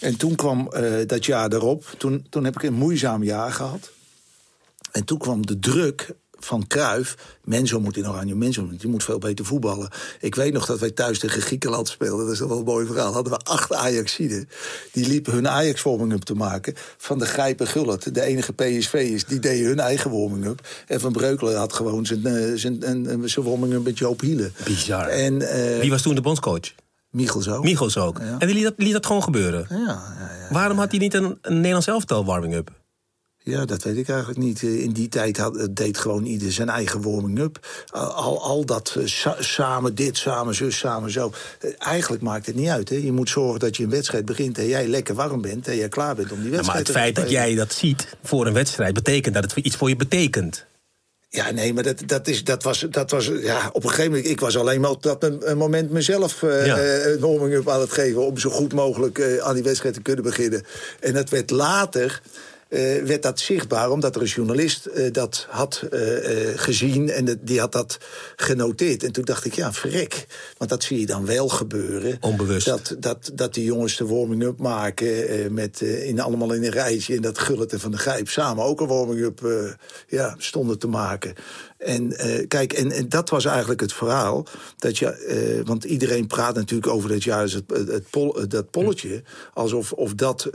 En 0.00 0.16
toen 0.16 0.34
kwam 0.34 0.68
eh, 0.72 0.92
dat 1.06 1.24
jaar 1.24 1.52
erop. 1.52 1.94
Toen, 1.98 2.26
toen 2.30 2.44
heb 2.44 2.54
ik 2.54 2.62
een 2.62 2.74
moeizaam 2.74 3.22
jaar 3.22 3.52
gehad. 3.52 3.90
En 4.92 5.04
toen 5.04 5.18
kwam 5.18 5.46
de 5.46 5.58
druk 5.58 6.10
van 6.40 6.66
Cruijff. 6.66 7.16
Menzo 7.44 7.80
moet 7.80 7.96
in 7.96 8.08
Oranje, 8.08 8.34
Menzo 8.34 8.62
moet- 8.66 8.80
die 8.80 8.90
moet 8.90 9.04
veel 9.04 9.18
beter 9.18 9.44
voetballen. 9.44 9.90
Ik 10.20 10.34
weet 10.34 10.52
nog 10.52 10.66
dat 10.66 10.78
wij 10.78 10.90
thuis 10.90 11.18
tegen 11.18 11.42
Griekenland 11.42 11.88
speelden. 11.88 12.24
Dat 12.24 12.34
is 12.34 12.40
wel 12.40 12.58
een 12.58 12.64
mooi 12.64 12.86
verhaal. 12.86 13.12
Hadden 13.12 13.32
we 13.32 13.38
acht 13.38 13.72
Ajaxiden. 13.74 14.48
Die 14.92 15.06
liepen 15.08 15.32
hun 15.32 15.48
Ajax 15.48 15.82
warming-up 15.82 16.22
te 16.22 16.34
maken. 16.34 16.74
Van 16.96 17.18
de 17.18 17.26
Grijp 17.26 17.60
en 17.60 17.66
Gullit, 17.66 18.14
de 18.14 18.22
enige 18.22 18.52
PSV'ers, 18.52 19.24
die 19.24 19.38
deden 19.38 19.66
hun 19.66 19.80
eigen 19.80 20.10
warming-up. 20.10 20.66
En 20.86 21.00
Van 21.00 21.12
Breukelen 21.12 21.56
had 21.56 21.72
gewoon 21.72 22.06
zijn, 22.06 22.26
eh, 22.26 22.52
zijn, 22.54 22.80
zijn 23.28 23.44
warming-up 23.44 23.84
met 23.84 23.98
Joop 23.98 24.20
Hielen. 24.20 24.52
Bizar. 24.64 25.06
En 25.08 25.42
eh 25.42 25.80
Wie 25.80 25.90
was 25.90 26.02
toen 26.02 26.14
de 26.14 26.20
bondscoach? 26.20 26.72
Michels 27.10 27.48
ook. 27.48 27.62
Michels 27.64 27.96
ook. 27.96 28.18
En 28.18 28.46
die 28.46 28.54
liet 28.54 28.64
dat, 28.64 28.74
liet 28.76 28.92
dat 28.92 29.06
gewoon 29.06 29.22
gebeuren. 29.22 29.66
Ja, 29.68 29.76
ja, 29.78 30.30
ja. 30.40 30.48
Waarom 30.50 30.78
had 30.78 30.90
hij 30.90 31.00
niet 31.00 31.14
een, 31.14 31.38
een 31.42 31.54
Nederlands 31.56 31.86
elftal 31.86 32.24
warming-up? 32.24 32.70
Ja, 33.42 33.64
dat 33.64 33.82
weet 33.82 33.96
ik 33.96 34.08
eigenlijk 34.08 34.38
niet. 34.38 34.62
Eh, 34.62 34.82
In 34.82 34.92
die 34.92 35.08
tijd 35.08 35.36
had, 35.36 35.68
deed 35.70 35.98
gewoon 35.98 36.24
ieder 36.24 36.52
zijn 36.52 36.68
eigen 36.68 37.02
warming-up. 37.02 37.84
Al, 37.90 38.12
al, 38.12 38.42
al 38.42 38.64
dat 38.64 38.94
eh, 38.98 39.06
sa- 39.06 39.36
samen 39.42 39.94
dit, 39.94 40.16
samen 40.16 40.54
zus, 40.54 40.78
samen 40.78 41.10
zo. 41.10 41.32
Eh, 41.60 41.70
Eigenlijk 41.78 42.22
maakt 42.22 42.46
het 42.46 42.54
niet 42.54 42.68
uit. 42.68 42.88
Hè. 42.88 42.96
Je 42.96 43.12
moet 43.12 43.28
zorgen 43.28 43.60
dat 43.60 43.76
je 43.76 43.84
een 43.84 43.90
wedstrijd 43.90 44.24
begint... 44.24 44.58
en 44.58 44.66
jij 44.66 44.86
lekker 44.88 45.14
warm 45.14 45.40
bent 45.40 45.68
en 45.68 45.76
jij 45.76 45.88
klaar 45.88 46.14
bent 46.14 46.32
om 46.32 46.40
die 46.42 46.50
Ja, 46.50 46.50
maar 46.50 46.56
wedstrijd 46.74 46.86
het 46.86 46.94
te 46.94 47.00
feit 47.00 47.14
dat 47.14 47.24
spelen. 47.24 47.42
jij 47.46 47.54
dat 47.54 47.72
ziet 47.72 48.16
voor 48.22 48.46
een 48.46 48.52
wedstrijd... 48.52 48.94
betekent 48.94 49.34
dat 49.34 49.42
het 49.44 49.56
iets 49.64 49.76
voor 49.76 49.88
je 49.88 49.96
betekent. 49.96 50.66
Ja, 51.30 51.50
nee, 51.50 51.74
maar 51.74 51.82
dat, 51.82 52.02
dat, 52.06 52.28
is, 52.28 52.44
dat 52.44 52.62
was, 52.62 52.86
dat 52.90 53.10
was 53.10 53.30
ja, 53.42 53.70
op 53.72 53.82
een 53.84 53.90
gegeven 53.90 54.10
moment... 54.10 54.30
Ik 54.30 54.40
was 54.40 54.56
alleen 54.56 54.80
maar 54.80 54.90
op 54.90 55.02
dat 55.02 55.24
een 55.24 55.58
moment 55.58 55.90
mezelf 55.90 56.42
eh, 56.42 56.66
Ja. 56.66 56.76
eh, 56.78 57.12
een 57.12 57.20
warming-up 57.20 57.68
aan 57.68 57.80
het 57.80 57.92
geven... 57.92 58.26
om 58.26 58.38
zo 58.38 58.50
goed 58.50 58.72
mogelijk 58.72 59.18
eh, 59.18 59.38
aan 59.38 59.54
die 59.54 59.62
wedstrijd 59.62 59.94
te 59.94 60.02
kunnen 60.02 60.24
beginnen. 60.24 60.64
En 61.00 61.14
dat 61.14 61.28
werd 61.28 61.50
later... 61.50 62.22
eh, 62.68 63.02
werd 63.02 63.22
dat 63.22 63.40
zichtbaar, 63.40 63.90
omdat 63.90 64.14
er 64.14 64.20
een 64.20 64.26
journalist 64.26 64.86
eh, 64.86 65.12
dat 65.12 65.46
had 65.50 65.82
eh, 65.90 66.00
gezien... 66.54 67.10
en 67.10 67.24
de- 67.24 67.38
die 67.40 67.60
had 67.60 67.72
dat 67.72 67.98
genoteerd. 68.36 69.02
En 69.02 69.12
toen 69.12 69.24
dacht 69.24 69.44
ik, 69.44 69.54
ja, 69.54 69.72
verrek. 69.72 70.26
Want 70.56 70.70
dat 70.70 70.82
zie 70.82 71.00
je 71.00 71.06
dan 71.06 71.26
wel 71.26 71.48
gebeuren. 71.48 72.16
Onbewust. 72.20 72.66
Dat, 72.66 72.96
dat, 72.98 73.30
dat 73.34 73.54
die 73.54 73.64
jongens 73.64 73.96
de 73.96 74.06
warming-up 74.06 74.58
maken... 74.58 75.54
met, 75.54 75.80
in, 75.80 76.20
allemaal 76.20 76.52
in 76.52 76.64
een 76.64 76.70
rijtje... 76.70 77.16
en 77.16 77.22
dat 77.22 77.38
Gullit 77.38 77.72
en 77.72 77.80
Van 77.80 77.90
de 77.90 77.98
Grijp 77.98 78.28
samen 78.28 78.64
ook 78.64 78.80
een 78.80 78.86
warming-up 78.86 79.40
ja, 80.08 80.34
stonden 80.38 80.78
te 80.78 80.86
maken. 80.88 81.34
En 81.78 82.16
kijk, 82.48 82.72
en, 82.72 82.90
en 82.90 83.08
dat 83.08 83.30
was 83.30 83.44
eigenlijk 83.44 83.80
het 83.80 83.92
verhaal. 83.92 84.46
Dat 84.78 84.98
je, 84.98 85.62
want 85.64 85.84
iedereen 85.84 86.26
praat 86.26 86.54
natuurlijk 86.54 86.92
over 86.92 87.08
dat 87.08 87.24
juist 87.24 87.54
het, 87.54 87.64
het, 87.66 87.88
het 87.88 88.10
pol- 88.10 88.48
dat 88.48 88.70
polletje. 88.70 89.22
Alsof 89.54 89.92
of 89.92 90.14
dat 90.14 90.48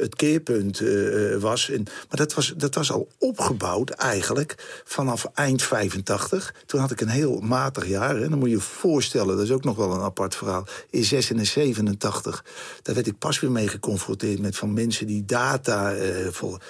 het 0.00 0.16
keerpunt 0.16 0.80
eh, 0.80 1.36
was. 1.66 1.76
En, 1.76 1.82
maar 1.84 2.16
dat 2.16 2.34
was, 2.34 2.54
dat 2.56 2.74
was 2.74 2.92
al 2.92 3.08
opgebouwd 3.18 3.90
eigenlijk 3.90 4.82
vanaf 4.84 5.26
eind 5.34 5.62
85. 5.62 6.54
Toen 6.66 6.80
had 6.80 6.90
ik 6.90 7.00
een 7.00 7.08
heel 7.08 7.40
matig 7.40 7.86
jaar. 7.86 8.16
Hè. 8.16 8.28
Dan 8.28 8.38
moet 8.38 8.48
je 8.48 8.54
je 8.54 8.60
voorstellen, 8.60 9.36
dat 9.36 9.44
is 9.44 9.52
ook 9.52 9.64
nog 9.64 9.76
wel 9.76 9.92
een 9.92 10.00
apart 10.00 10.34
verhaal. 10.34 10.66
In 10.90 11.04
86, 11.04 11.46
87, 11.52 12.44
daar 12.82 12.94
werd 12.94 13.06
ik 13.06 13.18
pas 13.18 13.40
weer 13.40 13.50
mee 13.50 13.68
geconfronteerd 13.68 14.40
met 14.40 14.56
van 14.56 14.72
mensen 14.72 15.06
die 15.06 15.24
data 15.24 15.94
eh 15.94 16.28
volgen. 16.30 16.60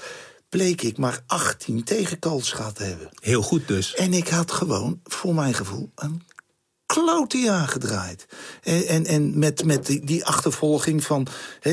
Bleek 0.49 0.83
ik 0.83 0.99
maar 0.99 1.23
18 1.27 1.85
tegenkalls 1.85 2.53
gehad 2.53 2.75
te 2.75 2.83
hebben. 2.83 3.09
Heel 3.21 3.43
goed 3.43 3.69
dus. 3.69 3.95
En 3.95 4.13
ik 4.13 4.29
had 4.29 4.53
gewoon, 4.53 5.01
voor 5.05 5.35
mijn 5.35 5.55
gevoel, 5.55 5.91
een 5.95 6.23
klote 6.95 7.51
aangedraaid. 7.51 8.27
En, 8.63 8.87
en, 8.87 9.07
en 9.07 9.39
met, 9.39 9.65
met 9.65 9.87
die, 9.87 10.05
die 10.05 10.25
achtervolging 10.25 11.05
van... 11.05 11.27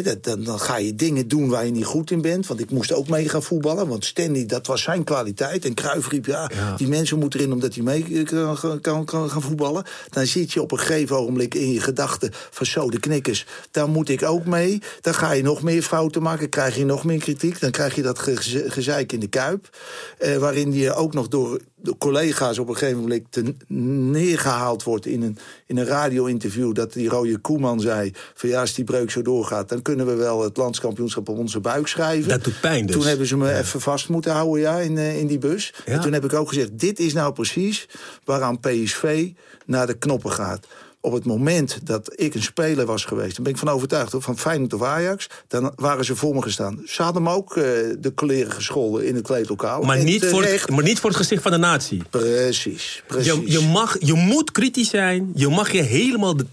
Dat, 0.04 0.24
dan, 0.24 0.44
dan 0.44 0.60
ga 0.60 0.78
je 0.78 0.96
dingen 0.96 1.28
doen 1.28 1.50
waar 1.50 1.66
je 1.66 1.72
niet 1.72 1.86
goed 1.86 2.12
in 2.12 2.22
bent. 2.22 2.48
Want 2.48 2.60
ik 2.60 2.72
moest 2.72 2.92
ook 2.94 3.08
mee 3.08 3.30
gaan 3.30 3.44
voetballen. 3.44 3.88
Want 3.88 4.06
Stanley, 4.06 4.46
dat 4.46 4.68
was 4.68 4.82
zijn 4.82 5.04
kwaliteit. 5.04 5.66
En 5.66 5.74
Cruijff 5.74 6.10
riep, 6.10 6.26
ja, 6.26 6.50
Ja. 6.56 6.76
die 6.76 6.88
mensen 6.88 7.20
moeten 7.20 7.40
erin... 7.40 7.52
omdat 7.54 7.74
hij 7.76 7.84
mee 7.84 8.26
eh, 8.26 8.26
kan, 8.62 8.82
kan, 8.82 9.06
kan 9.06 9.30
gaan 9.30 9.42
voetballen. 9.42 9.84
Dan 10.10 10.26
zit 10.26 10.54
je 10.54 10.62
op 10.62 10.72
een 10.72 10.80
gegeven 10.80 11.16
ogenblik 11.18 11.54
in 11.54 11.72
je 11.72 11.80
gedachten... 11.82 12.32
van 12.52 12.66
zo, 12.66 12.90
de 12.90 13.00
knikkers, 13.00 13.46
daar 13.72 13.90
moet 13.90 14.10
ik 14.10 14.24
ook 14.24 14.46
mee. 14.46 14.82
Dan 15.02 15.14
ga 15.14 15.32
je 15.32 15.44
nog 15.44 15.62
meer 15.64 15.82
fouten 15.84 16.22
maken, 16.22 16.50
krijg 16.50 16.76
je 16.76 16.86
nog 16.86 17.04
meer 17.04 17.20
kritiek. 17.20 17.60
Dan 17.60 17.72
krijg 17.72 17.96
je 17.96 18.02
dat 18.02 18.20
ge- 18.20 18.66
gezeik 18.68 19.12
in 19.12 19.20
de 19.20 19.28
kuip. 19.28 19.78
Eh, 20.18 20.38
waarin 20.38 20.74
je 20.74 20.94
ook 20.94 21.14
nog 21.14 21.28
door 21.28 21.60
de 21.86 21.98
collega's 21.98 22.60
op 22.60 22.68
een 22.68 22.78
gegeven 22.78 23.02
moment 23.02 23.24
te 23.30 23.54
neergehaald 24.12 24.84
wordt 24.84 25.06
in 25.06 25.22
een, 25.22 25.38
in 25.66 25.78
een 25.78 25.86
radio-interview. 25.86 26.74
Dat 26.74 26.94
die 26.94 27.10
rode 27.10 27.38
Koeman 27.38 27.80
zei: 27.80 28.12
van 28.34 28.50
ja, 28.50 28.60
als 28.60 28.74
die 28.74 28.84
breuk 28.84 29.12
zo 29.12 29.22
doorgaat, 29.22 29.70
dan 29.70 29.82
kunnen 29.82 30.06
we 30.06 30.14
wel 30.14 30.44
het 30.44 30.58
landskampioenschap 30.58 31.30
op 31.30 31.38
onze 31.38 31.60
buik 31.60 31.88
schrijven. 31.88 32.30
Dat 32.30 32.44
doet 32.44 32.62
pijn 32.62 32.86
dus. 32.86 32.96
Toen 32.96 33.06
hebben 33.06 33.28
ze 33.28 33.38
me 33.38 33.54
even 33.54 33.82
vast 33.82 34.10
moeten 34.10 34.32
houden 34.32 34.62
ja, 34.62 34.80
in, 34.80 34.98
eh, 34.98 35.20
in 35.20 35.28
die 35.28 35.38
bus. 35.38 35.74
Ja. 35.86 35.94
En 35.94 36.02
toen 36.02 36.14
heb 36.14 36.24
ik 36.24 36.34
ook 36.34 36.48
gezegd: 36.48 36.80
dit 36.80 37.00
is 37.00 37.14
nou 37.14 37.34
precies 37.34 37.88
waaraan 38.24 38.60
PSV 38.60 39.32
naar 39.66 39.88
de 39.88 39.98
knoppen 39.98 40.32
gaat. 40.32 40.68
Op 41.06 41.14
het 41.14 41.26
moment 41.26 41.80
dat 41.84 42.14
ik 42.16 42.34
een 42.36 42.44
speler 42.44 42.86
was 42.86 43.06
geweest, 43.06 43.36
dan 43.36 43.44
ben 43.44 43.54
ik 43.54 43.60
van 43.60 43.70
overtuigd 43.70 44.12
hoor, 44.12 44.22
van 44.22 44.38
Feyenoord 44.38 44.74
of 44.74 44.82
Ajax, 44.82 45.28
dan 45.48 45.74
waren 45.76 46.06
ze 46.06 46.16
voor 46.16 46.36
me 46.36 46.42
gestaan. 46.42 46.82
Ze 46.86 47.04
hadden 47.04 47.24
me 47.24 47.30
ook 47.30 47.58
eh, 47.58 47.64
de 48.00 48.12
kleren 48.16 48.52
gescholden 48.52 49.08
in 49.08 49.16
het 49.16 49.24
kleedlokaal. 49.24 49.82
Maar 49.82 50.04
niet, 50.04 50.26
voor 50.26 50.44
het, 50.44 50.70
maar 50.70 50.84
niet 50.84 51.00
voor 51.00 51.10
het 51.10 51.20
gezicht 51.20 51.42
van 51.42 51.52
de 51.52 51.58
natie. 51.58 52.04
Precies, 52.10 53.04
precies. 53.08 53.34
Je, 53.34 53.52
je, 53.52 53.60
mag, 53.60 53.96
je 54.00 54.14
moet 54.14 54.52
kritisch 54.52 54.90
zijn. 54.90 55.32
Je 55.36 55.48
mag 55.48 55.72
je 55.72 55.82
helemaal 55.82 56.38
de- 56.38 56.46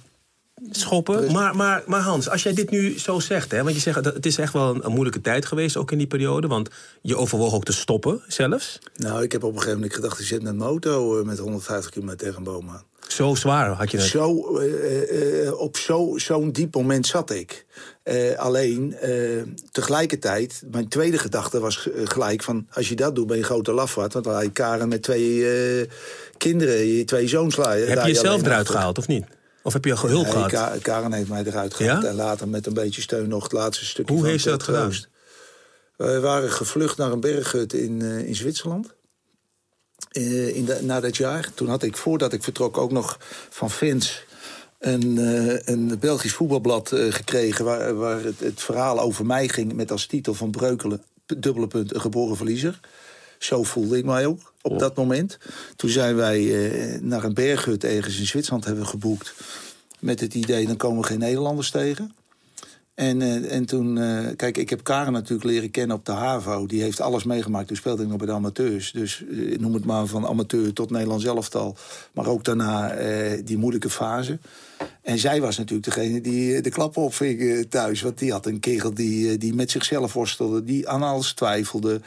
schoppen. 0.71 1.33
Maar, 1.33 1.57
maar, 1.57 1.83
maar 1.87 2.01
Hans, 2.01 2.29
als 2.29 2.43
jij 2.43 2.55
dit 2.55 2.71
nu 2.71 2.99
zo 2.99 3.19
zegt... 3.19 3.51
Hè, 3.51 3.63
want 3.63 3.75
je 3.75 3.81
zegt 3.81 4.05
dat 4.05 4.15
het 4.15 4.27
is 4.27 4.39
echt 4.39 4.53
wel 4.53 4.75
een, 4.75 4.85
een 4.85 4.93
moeilijke 4.93 5.21
tijd 5.21 5.47
geweest... 5.47 5.77
ook 5.77 5.93
in 5.93 5.99
die 5.99 6.07
periode. 6.07 6.47
Want 6.47 6.69
je 7.03 7.17
overwoog 7.17 7.55
ook 7.55 7.65
te 7.65 7.73
stoppen 7.73 8.23
zelfs. 8.29 8.79
Nou, 8.97 9.23
ik 9.23 9.33
heb 9.33 9.43
op 9.43 9.51
een 9.51 9.57
gegeven 9.59 9.79
moment 9.79 9.95
gedacht, 9.95 10.21
ik 10.21 10.27
zit 10.27 10.43
met 10.43 10.53
een 10.53 10.59
moto 10.59 11.19
eh, 11.19 11.25
met 11.27 11.39
150 11.39 11.91
km 11.91 12.17
tegen 12.17 12.37
een 12.37 12.43
boom 12.43 12.69
aan. 12.69 12.83
Zo 13.15 13.35
zwaar 13.35 13.69
had 13.71 13.91
je 13.91 13.97
het. 13.97 14.07
Zo, 14.07 14.57
eh, 14.59 15.47
eh, 15.47 15.59
op 15.61 15.77
zo- 15.77 16.13
zo'n 16.17 16.53
diep 16.53 16.75
moment 16.75 17.07
zat 17.07 17.31
ik. 17.31 17.67
Eh, 18.03 18.39
alleen, 18.39 18.95
eh, 19.01 19.43
tegelijkertijd, 19.71 20.63
mijn 20.71 20.89
tweede 20.89 21.19
gedachte 21.19 21.61
was 21.61 21.91
eh, 21.91 22.01
gelijk 22.05 22.43
van... 22.43 22.67
als 22.73 22.89
je 22.89 22.97
dat 22.97 23.15
doet, 23.15 23.27
ben 23.27 23.37
je 23.37 23.43
grote 23.43 23.73
lafaard. 23.73 24.13
Want 24.13 24.25
dan 24.25 24.35
had 24.35 24.43
je 24.43 24.51
Karen 24.51 24.89
met 24.89 25.03
twee 25.03 25.51
eh, 25.81 25.89
kinderen, 26.37 26.87
je 26.87 27.05
twee 27.05 27.29
zoons 27.29 27.57
heb 27.57 27.67
je 27.77 27.95
jezelf 28.07 28.41
eruit 28.43 28.61
achter. 28.61 28.75
gehaald 28.75 28.99
of 28.99 29.07
niet? 29.07 29.25
Of 29.63 29.73
heb 29.73 29.85
je 29.85 29.95
al 29.95 30.09
hulp 30.09 30.23
Nee, 30.25 30.33
gehad? 30.33 30.51
Ka- 30.51 30.77
Karen 30.83 31.13
heeft 31.13 31.29
mij 31.29 31.45
eruit 31.45 31.75
gehaald. 31.75 32.03
Ja? 32.03 32.09
En 32.09 32.15
later 32.15 32.49
met 32.49 32.67
een 32.67 32.75
beetje 32.75 33.01
steun 33.03 33.29
nog 33.29 33.43
het 33.43 33.53
laatste 33.53 33.85
stukje 33.85 34.15
Hoe 34.15 34.27
heeft 34.27 34.43
ze 34.43 34.49
dat 34.51 34.63
gedaan? 34.63 34.93
We 35.97 36.21
waren 36.21 36.51
gevlucht 36.51 36.97
naar 36.97 37.13
een 37.13 37.21
berghut 37.21 37.73
in, 37.73 38.03
eh, 38.03 38.19
in 38.27 38.35
Zwitserland. 38.35 38.95
Eh, 40.13 40.57
in 40.57 40.65
de, 40.65 40.79
na 40.83 41.01
dat 41.01 41.17
jaar. 41.17 41.51
Toen 41.55 41.69
had 41.69 41.83
ik, 41.83 41.97
voordat 41.97 42.33
ik 42.33 42.43
vertrok, 42.43 42.79
ook 42.79 42.93
nog 42.93 43.19
van 43.51 43.71
Fins... 43.71 44.25
een, 44.79 45.19
eh, 45.19 45.75
een 45.75 45.99
Belgisch 46.01 46.33
voetbalblad 46.33 46.93
eh, 46.93 47.13
gekregen... 47.13 47.65
waar, 47.65 47.95
waar 47.95 48.23
het, 48.23 48.41
het 48.41 48.63
verhaal 48.63 49.01
over 49.01 49.27
mij 49.27 49.49
ging 49.49 49.73
met 49.73 49.91
als 49.91 50.07
titel 50.07 50.35
van 50.35 50.51
Breukelen... 50.51 51.03
dubbele 51.27 51.67
punt, 51.67 51.95
een 51.95 52.01
geboren 52.01 52.37
verliezer. 52.37 52.81
Zo 53.39 53.63
voelde 53.63 53.99
ik 53.99 54.05
mij 54.05 54.27
ook 54.27 54.53
op 54.63 54.79
dat 54.79 54.97
moment. 54.97 55.39
Toen 55.77 55.91
zijn 55.91 56.17
wij 56.17 56.41
naar 57.03 57.25
een 57.25 57.35
berghut 57.35 57.85
ergens 57.85 58.19
in 58.19 58.27
Zwitserland 58.27 58.65
hebben 58.65 58.87
geboekt... 58.87 59.35
met 59.99 60.21
het 60.21 60.35
idee, 60.35 60.67
dan 60.67 60.77
komen 60.77 61.01
we 61.01 61.07
geen 61.07 61.19
Nederlanders 61.19 61.71
tegen... 61.71 62.15
En, 63.03 63.23
eh, 63.23 63.53
en 63.53 63.67
toen, 63.67 63.99
eh, 63.99 64.27
kijk, 64.37 64.57
ik 64.57 64.71
heb 64.71 64.83
Karen 64.83 65.13
natuurlijk 65.13 65.45
leren 65.45 65.71
kennen 65.71 65.97
op 65.97 66.05
de 66.05 66.13
HAVO. 66.13 66.67
Die 66.67 66.83
heeft 66.83 67.01
alles 67.01 67.25
meegemaakt. 67.25 67.67
Toen 67.67 67.77
speelde 67.77 68.03
ik 68.03 68.09
nog 68.09 68.17
bij 68.17 68.27
de 68.27 68.33
amateurs. 68.33 68.93
Dus 68.93 69.25
eh, 69.31 69.59
noem 69.59 69.75
het 69.75 69.85
maar 69.85 70.07
van 70.07 70.27
amateur 70.27 70.73
tot 70.73 70.91
Nederlands 70.91 71.25
elftal. 71.25 71.77
Maar 72.13 72.27
ook 72.27 72.45
daarna 72.45 72.95
die 73.45 73.59
moeilijke 73.59 73.91
fase. 73.91 74.39
En 75.03 75.19
zij 75.19 75.41
was 75.41 75.59
natuurlijk 75.59 75.95
degene 75.95 76.21
die 76.21 76.61
de 76.61 76.71
klappen 76.71 77.03
opving 77.03 77.67
thuis. 77.69 78.03
Want 78.03 78.19
die 78.19 78.33
had 78.33 78.47
een 78.47 78.61
kerel 78.61 78.95
die, 78.95 79.39
die 79.39 79.55
met 79.55 79.71
zichzelf 79.71 80.13
worstelde. 80.13 80.65
Die 80.65 80.89
aan 80.89 81.03
alles 81.03 81.33
twijfelde. 81.33 82.01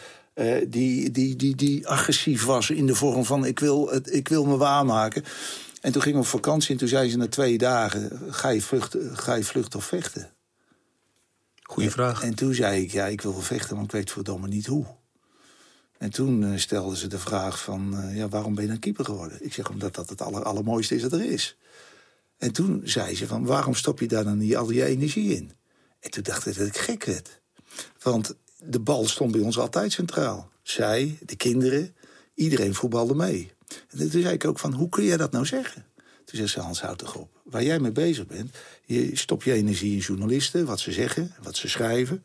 die, 0.67 1.11
die, 1.11 1.35
die, 1.35 1.55
die 1.55 1.87
agressief 1.87 2.45
was 2.45 2.69
in 2.69 2.85
de 2.85 2.95
vorm 2.95 3.25
van 3.25 3.45
ik 3.45 3.59
wil, 3.59 3.89
het, 3.89 4.13
ik 4.13 4.27
wil 4.27 4.45
me 4.45 4.57
waarmaken. 4.57 5.23
En 5.81 5.91
toen 5.91 6.01
gingen 6.01 6.19
we 6.19 6.25
op 6.25 6.31
vakantie 6.31 6.71
en 6.71 6.77
toen 6.77 6.87
zei 6.87 7.09
ze 7.09 7.17
na 7.17 7.27
twee 7.27 7.57
dagen... 7.57 8.19
ga 8.29 8.49
je 8.49 8.61
vluchten, 8.61 9.17
ga 9.17 9.35
je 9.35 9.43
vluchten 9.43 9.79
of 9.79 9.85
vechten? 9.85 10.35
Goeie 11.67 11.89
vraag. 11.89 12.23
En 12.23 12.35
toen 12.35 12.53
zei 12.53 12.81
ik, 12.81 12.91
ja, 12.91 13.05
ik 13.05 13.21
wil 13.21 13.31
wel 13.31 13.41
vechten, 13.41 13.75
maar 13.75 13.85
ik 13.85 13.91
weet 13.91 14.11
verdomme 14.11 14.47
niet 14.47 14.65
hoe. 14.65 14.85
En 15.97 16.09
toen 16.09 16.43
eh, 16.43 16.57
stelden 16.57 16.97
ze 16.97 17.07
de 17.07 17.19
vraag 17.19 17.61
van, 17.63 17.97
eh, 17.97 18.17
ja, 18.17 18.29
waarom 18.29 18.55
ben 18.55 18.63
je 18.63 18.69
dan 18.69 18.79
keeper 18.79 19.05
geworden? 19.05 19.45
Ik 19.45 19.53
zeg, 19.53 19.69
omdat 19.69 19.95
dat 19.95 20.09
het 20.09 20.21
aller, 20.21 20.43
allermooiste 20.43 20.95
is 20.95 21.01
dat 21.01 21.11
er 21.11 21.25
is. 21.25 21.57
En 22.37 22.51
toen 22.51 22.81
zei 22.83 23.15
ze 23.15 23.27
van, 23.27 23.45
waarom 23.45 23.75
stop 23.75 23.99
je 23.99 24.07
daar 24.07 24.23
dan 24.23 24.37
niet 24.37 24.55
al 24.55 24.71
je 24.71 24.85
energie 24.85 25.35
in? 25.35 25.51
En 25.99 26.11
toen 26.11 26.23
dacht 26.23 26.45
ik 26.45 26.57
dat 26.57 26.67
ik 26.67 26.77
gek 26.77 27.03
werd. 27.03 27.41
Want 28.01 28.35
de 28.57 28.79
bal 28.79 29.07
stond 29.07 29.31
bij 29.31 29.41
ons 29.41 29.57
altijd 29.57 29.91
centraal. 29.91 30.49
Zij, 30.61 31.17
de 31.25 31.35
kinderen, 31.35 31.95
iedereen 32.33 32.75
voetbalde 32.75 33.15
mee. 33.15 33.51
En 33.89 34.09
toen 34.09 34.21
zei 34.21 34.33
ik 34.33 34.45
ook 34.45 34.59
van, 34.59 34.73
hoe 34.73 34.89
kun 34.89 35.03
jij 35.03 35.17
dat 35.17 35.31
nou 35.31 35.45
zeggen? 35.45 35.85
Toen 36.25 36.37
zei 36.37 36.47
ze, 36.47 36.59
Hans, 36.59 36.81
houd 36.81 36.97
toch 36.97 37.15
op. 37.15 37.29
Waar 37.43 37.63
jij 37.63 37.79
mee 37.79 37.91
bezig 37.91 38.27
bent, 38.27 38.55
je 38.85 39.17
stop 39.17 39.43
je 39.43 39.53
energie 39.53 39.93
in 39.93 39.97
journalisten, 39.97 40.65
wat 40.65 40.79
ze 40.79 40.91
zeggen, 40.91 41.35
wat 41.43 41.55
ze 41.55 41.67
schrijven. 41.67 42.23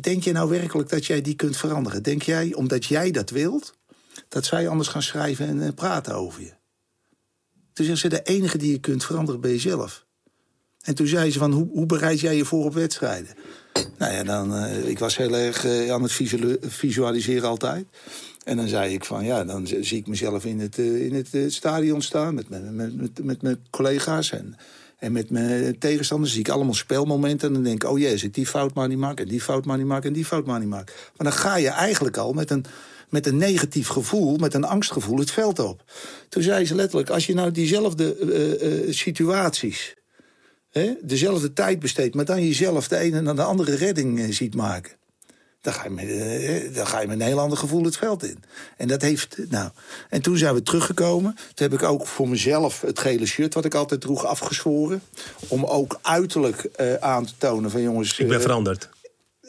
Denk 0.00 0.24
je 0.24 0.32
nou 0.32 0.48
werkelijk 0.48 0.88
dat 0.88 1.06
jij 1.06 1.20
die 1.20 1.34
kunt 1.34 1.56
veranderen? 1.56 2.02
Denk 2.02 2.22
jij, 2.22 2.54
omdat 2.54 2.84
jij 2.84 3.10
dat 3.10 3.30
wilt, 3.30 3.74
dat 4.28 4.44
zij 4.44 4.68
anders 4.68 4.88
gaan 4.88 5.02
schrijven 5.02 5.48
en 5.48 5.62
eh, 5.62 5.74
praten 5.74 6.14
over 6.14 6.42
je. 6.42 6.52
Toen 7.72 7.84
zei 7.84 7.96
ze, 7.96 8.08
de 8.08 8.22
enige 8.22 8.58
die 8.58 8.70
je 8.70 8.78
kunt 8.78 9.04
veranderen 9.04 9.40
ben 9.40 9.50
jezelf. 9.50 10.06
En 10.80 10.94
toen 10.94 11.06
zei 11.06 11.30
ze 11.30 11.38
van, 11.38 11.52
hoe, 11.52 11.68
hoe 11.68 11.86
bereid 11.86 12.20
jij 12.20 12.36
je 12.36 12.44
voor 12.44 12.64
op 12.64 12.74
wedstrijden? 12.74 13.34
Nou 13.98 14.12
ja, 14.12 14.22
dan, 14.22 14.54
eh, 14.54 14.88
ik 14.88 14.98
was 14.98 15.16
heel 15.16 15.36
erg 15.36 15.64
eh, 15.64 15.90
aan 15.90 16.02
het 16.02 16.12
visuali- 16.12 16.58
visualiseren 16.60 17.48
altijd. 17.48 17.86
En 18.44 18.56
dan 18.56 18.68
zei 18.68 18.94
ik 18.94 19.04
van, 19.04 19.24
ja, 19.24 19.44
dan 19.44 19.66
zie 19.66 19.98
ik 19.98 20.06
mezelf 20.06 20.44
in 20.44 20.60
het, 20.60 20.78
eh, 20.78 21.04
in 21.04 21.14
het 21.14 21.34
eh, 21.34 21.42
stadion 21.48 22.02
staan... 22.02 22.34
met, 22.34 22.48
met, 22.48 22.96
met, 22.96 23.24
met 23.24 23.42
mijn 23.42 23.58
collega's 23.70 24.32
en, 24.32 24.56
en 24.98 25.12
met 25.12 25.30
mijn 25.30 25.78
tegenstanders. 25.78 26.32
zie 26.32 26.40
ik 26.40 26.48
allemaal 26.48 26.74
spelmomenten 26.74 27.48
en 27.48 27.54
dan 27.54 27.62
denk 27.62 27.82
ik... 27.82 27.90
oh 27.90 27.98
jee, 27.98 28.14
ik 28.14 28.34
die 28.34 28.46
fout 28.46 28.74
maar 28.74 28.88
niet 28.88 28.98
maak 28.98 29.20
en 29.20 29.28
die 29.28 29.40
fout 29.40 29.64
maar 29.64 29.76
niet 29.76 29.86
maak 29.86 30.04
en 30.04 30.12
die 30.12 30.24
fout 30.24 30.46
maar 30.46 30.58
niet 30.58 30.68
maak. 30.68 30.86
Maar 31.16 31.30
dan 31.30 31.38
ga 31.38 31.56
je 31.56 31.68
eigenlijk 31.68 32.16
al 32.16 32.32
met 32.32 32.50
een, 32.50 32.64
met 33.08 33.26
een 33.26 33.36
negatief 33.36 33.88
gevoel, 33.88 34.36
met 34.36 34.54
een 34.54 34.64
angstgevoel 34.64 35.18
het 35.18 35.30
veld 35.30 35.58
op. 35.58 35.84
Toen 36.28 36.42
zei 36.42 36.64
ze 36.66 36.74
letterlijk, 36.74 37.10
als 37.10 37.26
je 37.26 37.34
nou 37.34 37.50
diezelfde 37.50 38.14
eh, 38.16 38.92
situaties 38.92 39.94
hè, 40.70 40.94
dezelfde 41.02 41.52
tijd 41.52 41.78
besteedt, 41.78 42.14
maar 42.14 42.24
dan 42.24 42.46
jezelf 42.46 42.88
de 42.88 42.96
ene 42.96 43.20
na 43.20 43.34
de 43.34 43.42
andere 43.42 43.74
redding 43.74 44.34
ziet 44.34 44.54
maken. 44.54 44.99
Dan 45.60 45.72
ga, 45.72 45.84
je 45.84 45.90
met, 45.90 46.08
eh, 46.08 46.74
dan 46.74 46.86
ga 46.86 47.00
je 47.00 47.06
met 47.06 47.20
een 47.20 47.26
heel 47.26 47.40
ander 47.40 47.58
gevoel 47.58 47.84
het 47.84 47.96
veld 47.96 48.22
in. 48.24 48.42
En 48.76 48.88
dat 48.88 49.02
heeft. 49.02 49.36
Nou. 49.48 49.70
En 50.08 50.22
toen 50.22 50.36
zijn 50.36 50.54
we 50.54 50.62
teruggekomen. 50.62 51.34
Toen 51.34 51.70
heb 51.70 51.80
ik 51.80 51.82
ook 51.82 52.06
voor 52.06 52.28
mezelf 52.28 52.80
het 52.80 52.98
gele 52.98 53.26
shirt, 53.26 53.54
wat 53.54 53.64
ik 53.64 53.74
altijd 53.74 54.00
droeg, 54.00 54.24
afgezworen. 54.24 55.02
Om 55.48 55.64
ook 55.64 55.98
uiterlijk 56.02 56.64
eh, 56.64 56.94
aan 56.94 57.26
te 57.26 57.32
tonen 57.38 57.70
van 57.70 57.82
jongens. 57.82 58.18
Ik 58.18 58.28
ben 58.28 58.36
eh, 58.36 58.42
veranderd. 58.42 58.88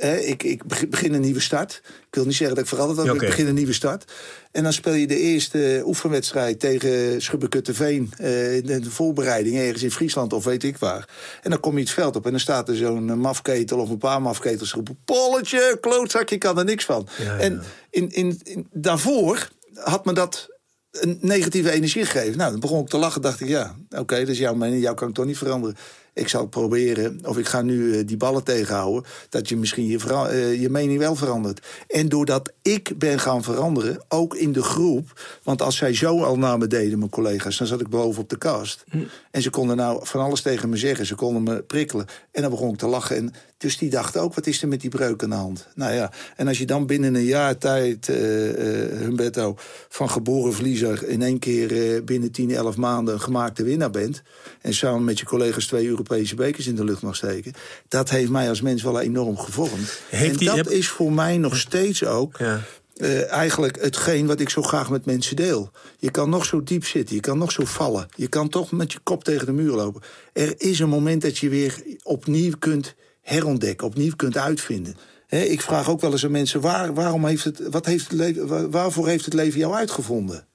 Ik, 0.09 0.43
ik 0.43 0.65
beg- 0.65 0.87
begin 0.89 1.13
een 1.13 1.21
nieuwe 1.21 1.39
start. 1.39 1.81
Ik 2.07 2.15
wil 2.15 2.25
niet 2.25 2.35
zeggen 2.35 2.55
dat 2.55 2.63
ik 2.63 2.69
veranderd 2.69 2.99
Ja, 2.99 3.05
maar 3.13 3.23
ik 3.23 3.29
begin 3.29 3.47
een 3.47 3.53
nieuwe 3.55 3.73
start. 3.73 4.11
En 4.51 4.63
dan 4.63 4.73
speel 4.73 4.93
je 4.93 5.07
de 5.07 5.17
eerste 5.19 5.81
oefenwedstrijd 5.85 6.59
tegen 6.59 7.21
Schubbekutteveen... 7.21 8.11
eh 8.17 8.55
in 8.55 8.65
de 8.81 8.91
voorbereiding 8.91 9.57
ergens 9.57 9.83
in 9.83 9.91
Friesland 9.91 10.33
of 10.33 10.43
weet 10.43 10.63
ik 10.63 10.77
waar. 10.77 11.09
En 11.41 11.49
dan 11.49 11.59
kom 11.59 11.75
je 11.75 11.83
het 11.83 11.91
veld 11.93 12.15
op 12.15 12.25
en 12.25 12.31
dan 12.31 12.39
staat 12.39 12.69
er 12.69 12.75
zo'n 12.75 13.09
eh, 13.09 13.15
mafketel 13.15 13.79
of 13.79 13.89
een 13.89 13.97
paar 13.97 14.21
mafketels 14.21 14.71
roepen... 14.73 14.97
Polletje, 15.05 15.77
klootzak, 15.81 16.29
je 16.29 16.37
kan 16.37 16.57
er 16.59 16.65
niks 16.65 16.85
van. 16.85 17.07
Ja, 17.17 17.23
ja. 17.23 17.37
En 17.39 17.61
in, 17.89 18.09
in, 18.11 18.39
in- 18.43 18.67
daarvoor 18.71 19.47
had 19.73 20.05
me 20.05 20.13
dat 20.13 20.47
een 20.91 21.17
negatieve 21.21 21.71
energie 21.71 22.05
gegeven. 22.05 22.37
Nou, 22.37 22.51
dan 22.51 22.59
begon 22.59 22.81
ik 22.81 22.87
te 22.89 22.97
lachen, 22.97 23.21
dacht 23.21 23.39
ik, 23.39 23.47
ja, 23.47 23.75
oké, 23.89 24.19
dat 24.19 24.27
is 24.27 24.37
jouw 24.37 24.53
mening, 24.55 24.81
jou 24.81 24.95
kan 24.95 25.07
ik 25.07 25.13
toch 25.13 25.25
niet 25.25 25.37
veranderen. 25.37 25.75
Ik 26.13 26.27
zal 26.27 26.47
proberen, 26.47 27.19
of 27.25 27.37
ik 27.37 27.47
ga 27.47 27.61
nu 27.61 27.97
eh, 27.97 28.07
die 28.07 28.17
ballen 28.17 28.43
tegenhouden... 28.43 29.03
dat 29.29 29.49
je 29.49 29.57
misschien 29.57 29.87
je, 29.87 30.27
eh, 30.29 30.61
je 30.61 30.69
mening 30.69 30.99
wel 30.99 31.15
verandert. 31.15 31.67
En 31.87 32.09
doordat 32.09 32.51
ik 32.61 32.91
ben 32.97 33.19
gaan 33.19 33.43
veranderen, 33.43 34.03
ook 34.07 34.35
in 34.35 34.51
de 34.51 34.63
groep... 34.63 35.39
want 35.43 35.61
als 35.61 35.75
zij 35.75 35.93
zo 35.93 36.23
al 36.23 36.37
naar 36.37 36.57
me 36.57 36.67
deden, 36.67 36.97
mijn 36.97 37.11
collega's... 37.11 37.57
dan 37.57 37.67
zat 37.67 37.81
ik 37.81 37.89
boven 37.89 38.21
op 38.21 38.29
de 38.29 38.37
kast. 38.37 38.83
En 39.31 39.41
ze 39.41 39.49
konden 39.49 39.77
nou 39.77 39.99
van 40.05 40.21
alles 40.21 40.41
tegen 40.41 40.69
me 40.69 40.77
zeggen. 40.77 41.05
Ze 41.05 41.15
konden 41.15 41.43
me 41.43 41.61
prikkelen. 41.61 42.05
En 42.31 42.41
dan 42.41 42.51
begon 42.51 42.73
ik 42.73 42.77
te 42.77 42.87
lachen. 42.87 43.15
En 43.15 43.33
dus 43.61 43.77
die 43.77 43.89
dachten 43.89 44.21
ook, 44.21 44.33
wat 44.33 44.47
is 44.47 44.61
er 44.61 44.67
met 44.67 44.81
die 44.81 44.89
breuk 44.89 45.23
aan 45.23 45.29
de 45.29 45.35
hand? 45.35 45.67
Nou 45.75 45.93
ja, 45.93 46.11
en 46.35 46.47
als 46.47 46.57
je 46.57 46.65
dan 46.65 46.85
binnen 46.85 47.15
een 47.15 47.23
jaar 47.23 47.57
tijd, 47.57 48.09
eh 48.09 48.49
eh, 48.91 48.99
Humberto... 48.99 49.55
van 49.89 50.09
geboren 50.09 50.53
verliezer 50.53 51.07
in 51.07 51.21
één 51.21 51.39
keer 51.39 51.95
eh, 51.95 52.01
binnen 52.03 52.31
10, 52.31 52.51
11 52.51 52.77
maanden... 52.77 53.13
een 53.13 53.21
gemaakte 53.21 53.63
winnaar 53.63 53.89
bent... 53.91 54.21
en 54.61 54.73
samen 54.73 55.03
met 55.03 55.19
je 55.19 55.25
collega's 55.25 55.65
twee 55.67 55.87
Europese 55.87 56.35
bekers 56.35 56.67
in 56.67 56.75
de 56.75 56.83
lucht 56.83 57.01
mag 57.01 57.15
steken... 57.15 57.53
dat 57.87 58.09
heeft 58.09 58.29
mij 58.31 58.49
als 58.49 58.61
mens 58.61 58.83
wel 58.83 58.99
enorm 58.99 59.37
gevormd. 59.37 59.99
Heeft 60.09 60.31
en 60.31 60.37
die- 60.37 60.47
dat 60.47 60.55
heb- 60.57 60.67
is 60.67 60.87
voor 60.89 61.11
mij 61.13 61.37
nog 61.37 61.57
steeds 61.57 62.05
ook... 62.05 62.37
Ja. 62.37 62.61
eh, 62.97 63.31
eigenlijk 63.31 63.81
hetgeen 63.81 64.27
wat 64.27 64.39
ik 64.39 64.49
zo 64.49 64.61
graag 64.61 64.89
met 64.89 65.05
mensen 65.05 65.35
deel. 65.35 65.71
Je 65.99 66.11
kan 66.11 66.29
nog 66.29 66.45
zo 66.45 66.63
diep 66.63 66.85
zitten, 66.85 67.15
je 67.15 67.21
kan 67.21 67.37
nog 67.37 67.51
zo 67.51 67.65
vallen. 67.65 68.07
Je 68.15 68.27
kan 68.27 68.49
toch 68.49 68.71
met 68.71 68.91
je 68.91 68.99
kop 69.03 69.23
tegen 69.23 69.45
de 69.45 69.51
muur 69.51 69.71
lopen. 69.75 70.01
Er 70.33 70.53
is 70.57 70.79
een 70.79 70.89
moment 70.89 71.21
dat 71.21 71.37
je 71.37 71.49
weer 71.49 71.75
opnieuw 72.03 72.53
kunt 72.59 72.95
herontdekken, 73.21 73.87
opnieuw 73.87 74.15
kunt 74.15 74.37
uitvinden. 74.37 74.95
Ik 75.29 75.61
vraag 75.61 75.89
ook 75.89 76.01
wel 76.01 76.11
eens 76.11 76.25
aan 76.25 76.31
mensen: 76.31 76.61
waar, 76.61 76.93
waarom 76.93 77.25
heeft 77.25 77.43
het, 77.43 77.59
wat 77.69 77.85
heeft 77.85 78.03
het 78.03 78.13
leven, 78.13 78.47
waar- 78.47 78.69
waarvoor 78.69 79.07
heeft 79.07 79.25
het 79.25 79.33
leven 79.33 79.59
jou 79.59 79.73
uitgevonden? 79.73 80.47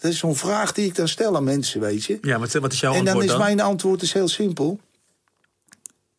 Dat 0.00 0.10
is 0.10 0.18
zo'n 0.18 0.36
vraag 0.36 0.72
die 0.72 0.86
ik 0.86 0.94
dan 0.94 1.08
stel 1.08 1.36
aan 1.36 1.44
mensen, 1.44 1.80
weet 1.80 2.04
je. 2.04 2.18
Ja, 2.20 2.38
wat, 2.38 2.52
wat 2.52 2.72
is 2.72 2.80
jouw 2.80 2.90
En 2.92 2.98
dan 2.98 3.06
antwoord 3.06 3.24
is 3.24 3.30
dan? 3.30 3.40
mijn 3.40 3.60
antwoord 3.60 4.02
is 4.02 4.12
heel 4.12 4.28
simpel. 4.28 4.80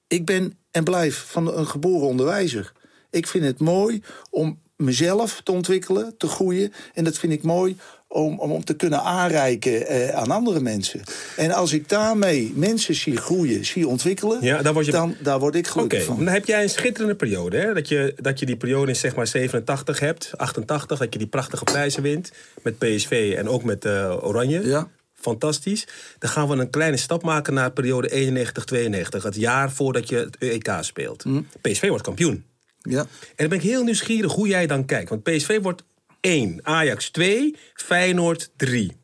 Ik 0.08 0.26
ben 0.26 0.58
en 0.72 0.84
blijf 0.84 1.26
van 1.28 1.58
een 1.58 1.68
geboren 1.68 2.08
onderwijzer. 2.08 2.72
Ik 3.10 3.28
vind 3.28 3.46
het 3.46 3.60
mooi 3.60 4.02
om 4.30 4.62
mezelf 4.84 5.42
te 5.44 5.52
ontwikkelen, 5.52 6.14
te 6.18 6.28
groeien. 6.28 6.74
En 6.94 7.04
dat 7.04 7.18
vind 7.18 7.34
ik 7.34 7.44
mooi 7.44 7.78
om, 8.08 8.40
om, 8.40 8.52
om 8.52 8.64
te 8.64 8.74
kunnen 8.76 9.02
aanreiken 9.02 9.88
eh, 9.88 10.10
aan 10.10 10.32
andere 10.32 10.60
mensen. 10.60 11.02
En 11.38 11.52
als 11.52 11.74
ik 11.74 11.90
daarmee 11.90 12.52
mensen 12.56 12.96
zie 12.96 13.18
groeien, 13.18 13.66
zie 13.66 13.88
ontwikkelen... 13.88 14.38
Ja, 14.42 14.62
daar 14.62 14.74
word 14.74 14.86
je- 14.86 14.92
dan 14.92 15.16
daar 15.20 15.40
word 15.40 15.56
ik 15.56 15.68
gelukkig 15.68 16.04
van. 16.04 16.18
dan 16.18 16.34
heb 16.34 16.46
jij 16.46 16.64
een 16.64 16.70
schitterende 16.70 17.16
periode. 17.16 17.58
Hè? 17.58 17.74
Dat, 17.74 17.88
je, 17.88 18.14
dat 18.22 18.40
je 18.40 18.46
die 18.46 18.56
periode 18.58 18.88
in 18.92 18.96
zeg 18.96 19.16
maar 19.16 19.28
87 19.28 20.00
hebt, 20.00 20.32
88, 20.38 21.00
dat 21.00 21.14
je 21.14 21.20
die 21.20 21.28
prachtige 21.28 21.64
prijzen 21.64 22.02
wint. 22.04 22.32
Met 22.62 22.78
PSV 22.78 23.34
en 23.38 23.50
ook 23.50 23.64
met 23.64 23.86
eh, 23.86 24.18
Oranje. 24.22 24.68
Ja. 24.68 24.88
Fantastisch. 25.16 25.88
Dan 26.20 26.30
gaan 26.30 26.48
we 26.48 26.56
een 26.56 26.70
kleine 26.70 26.98
stap 26.98 27.24
maken 27.24 27.54
naar 27.54 27.72
periode 27.72 28.10
91-92. 28.10 29.24
Het 29.24 29.36
jaar 29.36 29.72
voordat 29.72 30.10
je 30.10 30.16
het 30.16 30.38
EK 30.40 30.70
speelt. 30.82 31.24
Hm. 31.24 31.42
PSV 31.62 31.88
wordt 31.88 32.04
kampioen. 32.04 32.44
Ja. 32.90 33.00
En 33.00 33.08
dan 33.36 33.48
ben 33.48 33.58
ik 33.58 33.64
heel 33.64 33.84
nieuwsgierig 33.84 34.32
hoe 34.34 34.48
jij 34.48 34.68
dan 34.68 34.86
kijkt. 34.86 35.10
Want 35.10 35.24
PSV 35.24 35.62
wordt 35.62 35.84
1, 36.20 36.60
Ajax 36.64 37.10
2, 37.10 37.56
Feyenoord 37.74 38.52
3. 38.56 39.02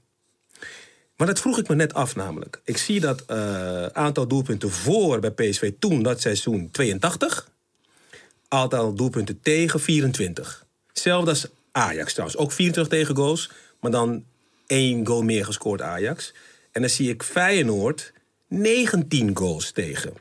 Maar 1.15 1.27
dat 1.27 1.39
vroeg 1.39 1.57
ik 1.57 1.67
me 1.67 1.75
net 1.75 1.93
af 1.93 2.15
namelijk. 2.15 2.61
Ik 2.63 2.77
zie 2.77 2.99
dat 2.99 3.21
eh, 3.25 3.85
aantal 3.85 4.27
doelpunten 4.27 4.69
voor 4.69 5.19
bij 5.19 5.31
PSV 5.31 5.71
toen, 5.79 6.03
dat 6.03 6.21
seizoen, 6.21 6.71
82. 6.71 7.49
Aantal 8.47 8.93
doelpunten 8.93 9.39
tegen, 9.41 9.79
24. 9.79 10.65
Hetzelfde 10.87 11.29
als 11.29 11.47
Ajax 11.71 12.11
trouwens. 12.11 12.39
Ook 12.39 12.51
24 12.51 12.93
tegen 12.99 13.15
goals, 13.15 13.51
maar 13.79 13.91
dan 13.91 14.25
één 14.67 15.07
goal 15.07 15.21
meer 15.21 15.45
gescoord 15.45 15.81
Ajax. 15.81 16.33
En 16.71 16.81
dan 16.81 16.89
zie 16.89 17.09
ik 17.09 17.23
Feyenoord 17.23 18.13
19 18.47 19.37
goals 19.37 19.71
tegen. 19.71 20.13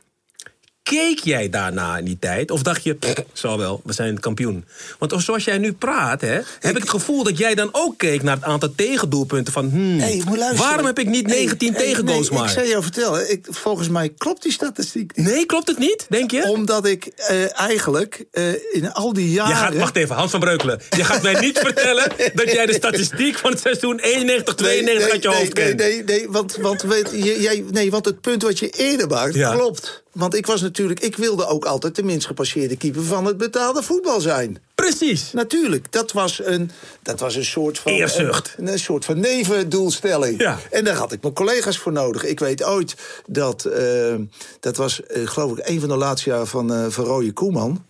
Keek 0.88 1.18
jij 1.18 1.51
daarna 1.51 1.98
in 1.98 2.05
die 2.05 2.18
tijd? 2.20 2.51
Of 2.51 2.62
dacht 2.62 2.85
je, 2.85 2.94
"Pff, 2.94 3.22
zal 3.33 3.59
wel, 3.59 3.81
we 3.85 3.92
zijn 3.92 4.20
kampioen? 4.20 4.64
Want 4.98 5.14
zoals 5.16 5.44
jij 5.44 5.59
nu 5.59 5.72
praat, 5.72 6.20
hè, 6.20 6.40
heb 6.61 6.77
ik 6.77 6.83
het 6.83 6.90
gevoel 6.90 7.22
dat 7.22 7.38
jij 7.38 7.55
dan 7.55 7.68
ook 7.72 7.98
keek 7.98 8.22
naar 8.22 8.35
het 8.35 8.44
aantal 8.44 8.72
tegendoelpunten. 8.77 9.53
Van, 9.53 9.70
hmm, 9.70 9.98
Hey, 9.98 10.22
waarom 10.57 10.87
heb 10.87 10.98
ik 10.98 11.07
niet 11.07 11.27
Hey, 11.27 11.37
19 11.38 11.72
hey, 11.72 11.83
tegengoals 11.83 12.31
nee, 12.31 12.38
maar? 12.38 12.48
Ik 12.48 12.55
zal 12.55 12.66
jou 12.66 12.83
vertellen, 12.83 13.31
ik, 13.31 13.46
volgens 13.51 13.88
mij 13.88 14.09
klopt 14.18 14.42
die 14.42 14.53
statistiek 14.53 15.16
niet. 15.16 15.27
Nee, 15.27 15.46
klopt 15.46 15.68
het 15.68 15.79
niet, 15.79 16.07
denk 16.09 16.31
je? 16.31 16.42
Omdat 16.48 16.87
ik 16.87 17.07
eh, 17.07 17.61
eigenlijk 17.61 18.24
eh, 18.33 18.44
in 18.72 18.92
al 18.92 19.12
die 19.12 19.31
jaren... 19.31 19.51
Je 19.51 19.57
gaat, 19.57 19.74
wacht 19.77 19.96
even, 19.96 20.16
Hans 20.16 20.31
van 20.31 20.40
Breukelen. 20.40 20.81
Je 20.96 21.05
gaat 21.05 21.22
mij 21.22 21.40
niet 21.40 21.59
vertellen 21.59 22.12
dat 22.35 22.53
jij 22.53 22.66
de 22.66 22.72
statistiek 22.72 23.38
van 23.38 23.51
het 23.51 23.61
seizoen 23.61 23.98
91, 23.98 24.55
92 24.55 25.12
uit 25.12 25.22
je 25.22 25.29
hoofd 25.29 25.40
nee, 25.55 25.64
kent. 25.64 25.79
nee, 25.79 25.94
nee, 26.05 26.05
nee, 26.05 26.29
want, 26.31 26.57
want, 26.57 26.83
weet, 26.83 27.11
je, 27.12 27.40
jij, 27.40 27.64
nee, 27.70 27.90
want 27.90 28.05
het 28.05 28.20
punt 28.20 28.42
wat 28.42 28.59
je 28.59 28.70
eerder 28.70 29.09
maakt, 29.09 29.35
Ja. 29.35 29.53
klopt. 29.55 30.07
Want 30.19 30.35
ik 30.35 30.47
was 30.47 30.61
natuurlijk, 30.61 31.01
ik 31.01 31.17
wilde 31.17 31.47
ook 31.47 31.65
altijd 31.65 31.97
de 31.97 32.03
minst 32.03 32.27
gepasseerde 32.27 32.77
keeper 32.77 33.03
van 33.03 33.25
het 33.25 33.37
betaalde 33.37 33.83
voetbal 33.83 34.21
zijn. 34.21 34.59
Precies. 34.75 35.33
Natuurlijk, 35.33 35.93
dat 35.93 36.13
was 36.13 36.41
een, 36.45 36.71
dat 37.03 37.21
was 37.21 37.35
een 37.35 37.45
soort 37.45 37.79
van... 37.79 37.93
Eerzucht. 37.93 38.55
Een, 38.59 38.69
een 38.69 38.79
soort 38.79 39.05
van 39.05 39.21
nevendoelstelling. 39.21 40.41
Ja. 40.41 40.59
En 40.71 40.85
daar 40.85 40.95
had 40.95 41.13
ik 41.13 41.23
mijn 41.23 41.35
collega's 41.35 41.79
voor 41.79 41.93
nodig. 41.93 42.25
Ik 42.25 42.39
weet 42.39 42.65
ooit 42.65 42.95
dat, 43.27 43.65
eh, 43.65 44.15
dat 44.61 44.77
was 44.77 45.03
eh, 45.03 45.27
geloof 45.27 45.59
ik 45.59 45.69
een 45.69 45.81
van 45.81 45.89
de 45.89 45.97
laatste 45.97 46.31
jaren 46.31 46.47
van, 46.47 46.73
eh 46.73 46.87
van 46.89 47.05
Roye 47.05 47.33
Koeman. 47.33 47.85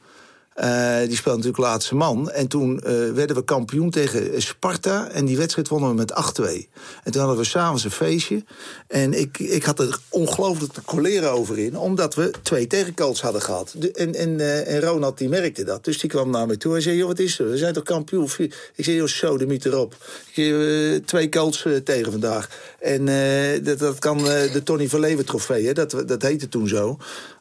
Eh, 0.58 0.98
die 0.98 1.16
speelde 1.16 1.38
natuurlijk 1.38 1.64
laatste 1.64 1.94
man. 1.94 2.30
En 2.30 2.48
toen 2.48 2.80
eh, 2.80 2.92
werden 3.10 3.36
we 3.36 3.44
kampioen 3.44 3.90
tegen 3.90 4.42
Sparta. 4.42 5.08
En 5.10 5.24
die 5.24 5.36
wedstrijd 5.36 5.68
wonnen 5.68 5.88
we 5.90 5.94
met 5.94 6.12
8-2. 6.12 6.68
En 7.04 7.12
toen 7.12 7.20
hadden 7.20 7.38
we 7.38 7.44
s'avonds 7.44 7.84
een 7.84 7.90
feestje. 7.90 8.44
En 8.86 9.20
ik, 9.20 9.38
ik 9.38 9.64
had 9.64 9.78
er 9.80 9.98
ongelooflijk 10.08 10.72
te 10.72 10.82
coleren 10.84 11.30
over 11.30 11.58
in. 11.58 11.78
Omdat 11.78 12.14
we 12.14 12.30
twee 12.42 12.66
tegenkalts 12.66 13.20
hadden 13.20 13.42
gehad. 13.42 13.74
En, 13.94 14.14
en, 14.14 14.40
eh, 14.40 14.74
en 14.74 14.80
Ronald 14.80 15.18
die 15.18 15.28
merkte 15.28 15.64
dat. 15.64 15.84
Dus 15.84 15.98
die 15.98 16.10
kwam 16.10 16.30
naar 16.30 16.46
me 16.46 16.56
toe. 16.56 16.72
Hij 16.72 16.80
zei, 16.80 16.96
joh, 16.96 17.06
wat 17.06 17.18
is 17.18 17.38
er? 17.38 17.50
We 17.50 17.56
zijn 17.56 17.72
toch 17.72 17.82
kampioen? 17.82 18.28
Ik 18.74 18.84
zei, 18.84 18.96
joh, 18.96 19.46
miet 19.46 19.64
erop. 19.64 19.94
Ik 20.26 20.34
zei, 20.34 21.00
twee 21.04 21.28
kalts 21.28 21.66
tegen 21.84 22.10
vandaag. 22.10 22.48
En 22.78 23.08
eh, 23.08 23.64
dat, 23.64 23.78
dat 23.78 23.98
kan 23.98 24.18
eh, 24.30 24.52
de 24.52 24.62
Tony 24.62 24.88
van 24.88 25.00
Leeuwen 25.00 25.24
trofee. 25.24 25.66
Hè? 25.66 25.72
Dat, 25.72 26.02
dat 26.06 26.22
heette 26.22 26.48
toen 26.48 26.68
zo. 26.68 26.96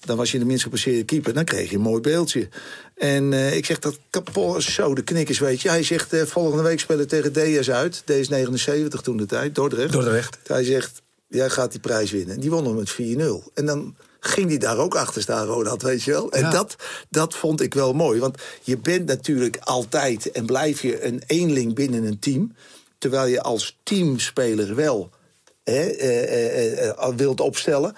Dan 0.05 0.17
was 0.17 0.31
je 0.31 0.39
de 0.39 0.45
minst 0.45 0.63
gepasseerde 0.63 1.03
keeper. 1.03 1.33
Dan 1.33 1.43
kreeg 1.43 1.69
je 1.69 1.75
een 1.75 1.81
mooi 1.81 2.01
beeldje. 2.01 2.47
En 2.95 3.33
eh, 3.33 3.55
ik 3.55 3.65
zeg 3.65 3.79
dat 3.79 3.99
kapot, 4.09 4.63
zo 4.63 4.95
de 4.95 5.01
knikkers, 5.03 5.39
weet 5.39 5.61
je. 5.61 5.69
Hij 5.69 5.83
zegt, 5.83 6.15
volgende 6.25 6.63
week 6.63 6.79
spelen 6.79 7.07
tegen 7.07 7.33
DS 7.33 7.69
uit. 7.69 8.03
DS79 8.11 9.01
toen 9.01 9.17
de 9.17 9.25
tijd, 9.25 9.55
Dordrecht. 9.55 9.91
Dordrecht. 9.91 10.37
Hij 10.47 10.63
zegt, 10.63 11.01
jij 11.27 11.49
gaat 11.49 11.71
die 11.71 11.79
prijs 11.79 12.11
winnen. 12.11 12.35
En 12.35 12.41
die 12.41 12.49
wonnen 12.49 12.71
we 12.71 12.77
met 12.77 13.49
4-0. 13.49 13.53
En 13.53 13.65
dan 13.65 13.95
ging 14.19 14.49
hij 14.49 14.57
daar 14.57 14.77
ook 14.77 14.95
achter 14.95 15.21
staan, 15.21 15.47
Ronald, 15.47 15.81
weet 15.81 16.03
je 16.03 16.11
wel. 16.11 16.31
En 16.31 16.41
Ja. 16.41 16.49
dat, 16.49 16.75
dat 17.09 17.35
vond 17.35 17.61
ik 17.61 17.73
wel 17.73 17.93
mooi. 17.93 18.19
Want 18.19 18.37
je 18.61 18.77
bent 18.77 19.05
natuurlijk 19.05 19.57
altijd 19.59 20.31
en 20.31 20.45
blijf 20.45 20.81
je 20.81 21.05
een 21.05 21.23
eenling 21.27 21.75
binnen 21.75 22.03
een 22.03 22.19
team. 22.19 22.55
Terwijl 22.97 23.27
je 23.27 23.41
als 23.41 23.79
teamspeler 23.83 24.75
wel 24.75 25.09
hè, 25.73 25.81
eh, 25.81 26.79
eh, 26.79 26.89
eh, 26.89 27.15
wilt 27.15 27.39
opstellen. 27.39 27.95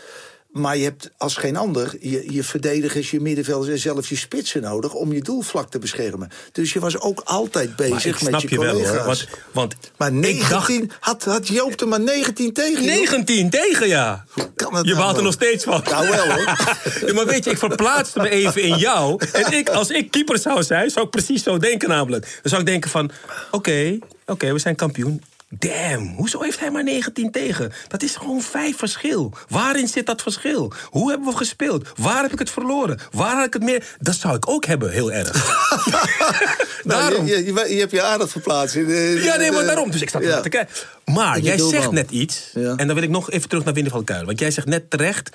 Maar 0.50 0.78
je 0.78 0.84
hebt 0.84 1.12
als 1.18 1.36
geen 1.36 1.58
ander 1.58 1.96
je, 2.00 2.34
je 2.34 2.44
verdedigers, 2.44 3.12
je 3.12 3.20
middenvelders 3.20 3.72
en 3.72 3.80
zelfs 3.80 4.10
je 4.10 4.16
spitsen 4.16 4.62
nodig 4.62 4.94
om 4.94 5.14
je 5.14 5.22
doelvlak 5.22 5.70
te 5.70 5.80
beschermen. 5.80 6.32
Dus 6.52 6.74
je 6.74 6.80
was 6.80 7.00
ook 7.00 7.22
altijd 7.26 7.76
bezig 7.76 8.06
ik 8.06 8.22
met 8.22 8.30
snap 8.30 8.42
je 8.42 8.50
je 8.50 8.60
wel 8.60 8.74
collega's. 8.74 8.96
hoor. 8.96 9.06
Want, 9.06 9.28
want 9.52 9.76
maar 9.98 10.14
ik 10.14 10.50
dacht 10.50 10.68
19, 10.68 10.92
had, 11.00 11.24
had 11.24 11.48
Joop 11.48 11.82
er 11.82 11.88
maar 11.88 12.00
19 12.00 12.54
tegen. 12.54 12.84
joh. 12.84 12.96
19 12.96 13.50
tegen 13.50 13.88
ja. 13.88 14.26
kan 14.56 14.76
het 14.76 14.86
Je 14.86 14.94
nou, 14.94 15.04
baalt 15.04 15.18
er 15.18 15.24
nog 15.24 15.34
steeds 15.34 15.64
van. 15.64 15.84
Nou 15.90 16.10
wel, 16.10 16.26
hoor. 16.26 16.46
ja, 17.06 17.14
maar 17.14 17.26
weet 17.26 17.44
je, 17.44 17.52
ik 17.52 17.58
verplaatste 17.58 18.20
me 18.20 18.30
even 18.30 18.62
in 18.62 18.78
jou. 18.78 19.22
En 19.34 19.52
ik, 19.52 19.70
als 19.70 19.90
ik 19.90 20.12
keeper 20.12 20.40
zou 20.40 20.64
zijn, 20.64 20.90
zou 20.90 21.06
ik 21.06 21.12
precies 21.12 21.44
zo 21.44 21.58
denken 21.58 21.90
namelijk. 21.90 22.24
Dan 22.24 22.50
zou 22.50 22.62
ik 22.62 22.68
denken 22.68 22.90
van, 22.90 23.12
oké, 23.52 23.98
oké, 24.26 24.54
we 24.54 24.60
zijn 24.60 24.76
kampioen. 24.76 25.22
Damn, 25.58 26.14
hoezo 26.16 26.42
heeft 26.42 26.60
hij 26.60 26.72
maar 26.72 26.84
19 26.84 27.32
tegen? 27.32 27.72
Dat 27.88 28.04
is 28.04 28.16
gewoon 28.16 28.42
vijf 28.42 28.78
verschil. 28.78 29.34
Waarin 29.48 29.88
zit 29.88 30.06
dat 30.06 30.22
verschil? 30.22 30.74
Hoe 30.90 31.10
hebben 31.10 31.28
we 31.28 31.38
gespeeld? 31.38 31.88
Waar 31.96 32.22
heb 32.22 32.32
ik 32.32 32.40
het 32.40 32.50
verloren? 32.50 33.00
Waar 33.12 33.36
had 33.36 33.46
ik 33.46 33.54
het 33.54 33.64
meer? 33.64 33.96
Dat 34.00 34.16
zou 34.16 34.36
ik 34.36 34.50
ook 34.50 34.66
hebben, 34.66 34.92
heel 34.92 35.12
erg. 35.12 35.32
Nou, 36.84 37.02
daarom. 37.02 37.26
Je, 37.26 37.46
je, 37.46 37.74
je 37.74 37.80
hebt 37.80 37.92
je 37.92 38.02
aardig 38.02 38.30
verplaatst. 38.30 38.76
Ja, 38.76 39.38
nee, 39.38 39.52
maar 39.52 39.66
daarom. 39.66 39.92
Dus 39.92 40.02
ik 40.02 40.10
zat 40.10 40.24
ja. 40.24 40.42
te 40.42 40.50
kijken. 40.50 40.76
Maar 41.06 41.38
je 41.38 41.44
jij 41.44 41.58
zegt 41.58 41.92
net 41.92 42.12
iets. 42.12 42.52
Ja. 42.54 42.76
En 42.76 42.88
dan 42.88 42.96
wil 42.96 43.04
ik 43.04 43.10
nog 43.10 43.32
even 43.32 43.50
terug 43.50 43.64
naar 43.64 43.74
Winnie 43.74 43.92
van 43.92 44.04
Kuilen. 44.04 44.28
Want 44.28 44.40
jij 44.40 44.52
zegt 44.52 44.68
net 44.68 44.90
terecht... 44.90 45.30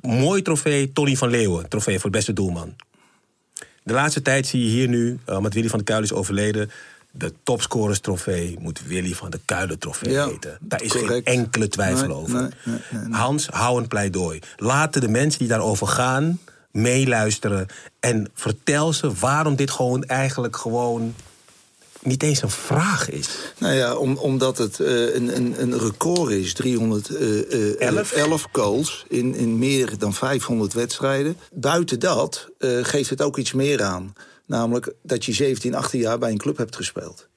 mooi 0.00 0.42
trofee 0.42 0.92
Tony 0.92 1.16
van 1.16 1.30
Leeuwen. 1.30 1.68
Trofee 1.68 1.98
voor 1.98 2.10
beste 2.10 2.32
doelman. 2.32 2.76
De 3.82 3.92
laatste 3.92 4.22
tijd 4.22 4.46
zie 4.46 4.62
je 4.62 4.68
hier 4.68 4.88
nu... 4.88 5.18
uh, 5.28 5.36
omdat 5.36 5.54
Willy 5.54 5.68
van 5.68 5.78
der 5.78 5.86
Kuilen 5.86 6.10
is 6.10 6.16
overleden... 6.16 6.70
de 7.14 7.32
topscorers 7.42 8.00
trofee 8.00 8.56
moet 8.60 8.82
Willy 8.86 9.14
van 9.14 9.30
der 9.30 9.40
Kuilen 9.44 9.78
trofee 9.78 10.12
Ja, 10.12 10.26
heten. 10.28 10.58
Daar 10.60 10.82
is 10.82 10.90
correct. 10.90 11.10
geen 11.12 11.24
enkele 11.24 11.68
twijfel 11.68 12.06
Nee, 12.06 12.16
over. 12.16 12.40
nee, 12.64 12.78
nee. 12.90 13.12
Hans, 13.12 13.46
hou 13.46 13.80
een 13.80 13.88
pleidooi. 13.88 14.38
Laten 14.56 15.00
de 15.00 15.08
mensen 15.08 15.38
die 15.38 15.48
daarover 15.48 15.86
gaan 15.86 16.38
meeluisteren... 16.70 17.66
en 18.00 18.30
vertel 18.34 18.92
ze 18.92 19.12
waarom 19.12 19.56
dit 19.56 19.70
gewoon 19.70 20.04
eigenlijk 20.04 20.56
gewoon... 20.56 21.14
niet 22.02 22.22
eens 22.22 22.42
een 22.42 22.50
vraag 22.50 23.10
is. 23.10 23.28
Nou 23.58 23.74
ja, 23.74 23.94
om, 23.94 24.16
omdat 24.16 24.58
het 24.58 24.80
eh, 24.80 25.14
een, 25.14 25.36
een, 25.36 25.54
een 25.62 25.78
record 25.78 26.30
is. 26.32 26.54
311 26.54 27.78
Elf? 27.78 28.12
11 28.12 28.48
goals 28.52 29.04
in, 29.08 29.34
in 29.34 29.58
meer 29.58 29.98
dan 29.98 30.14
500 30.14 30.72
wedstrijden. 30.72 31.36
Buiten 31.52 31.98
dat 32.00 32.48
eh, 32.58 32.70
geeft 32.82 33.10
het 33.10 33.22
ook 33.22 33.36
iets 33.38 33.52
meer 33.52 33.82
aan. 33.82 34.14
Namelijk 34.46 34.94
dat 35.02 35.24
je 35.24 35.32
17, 35.32 35.74
18 35.74 36.00
jaar 36.00 36.18
bij 36.18 36.30
een 36.30 36.38
club 36.38 36.56
hebt 36.56 36.76
gespeeld. 36.76 37.28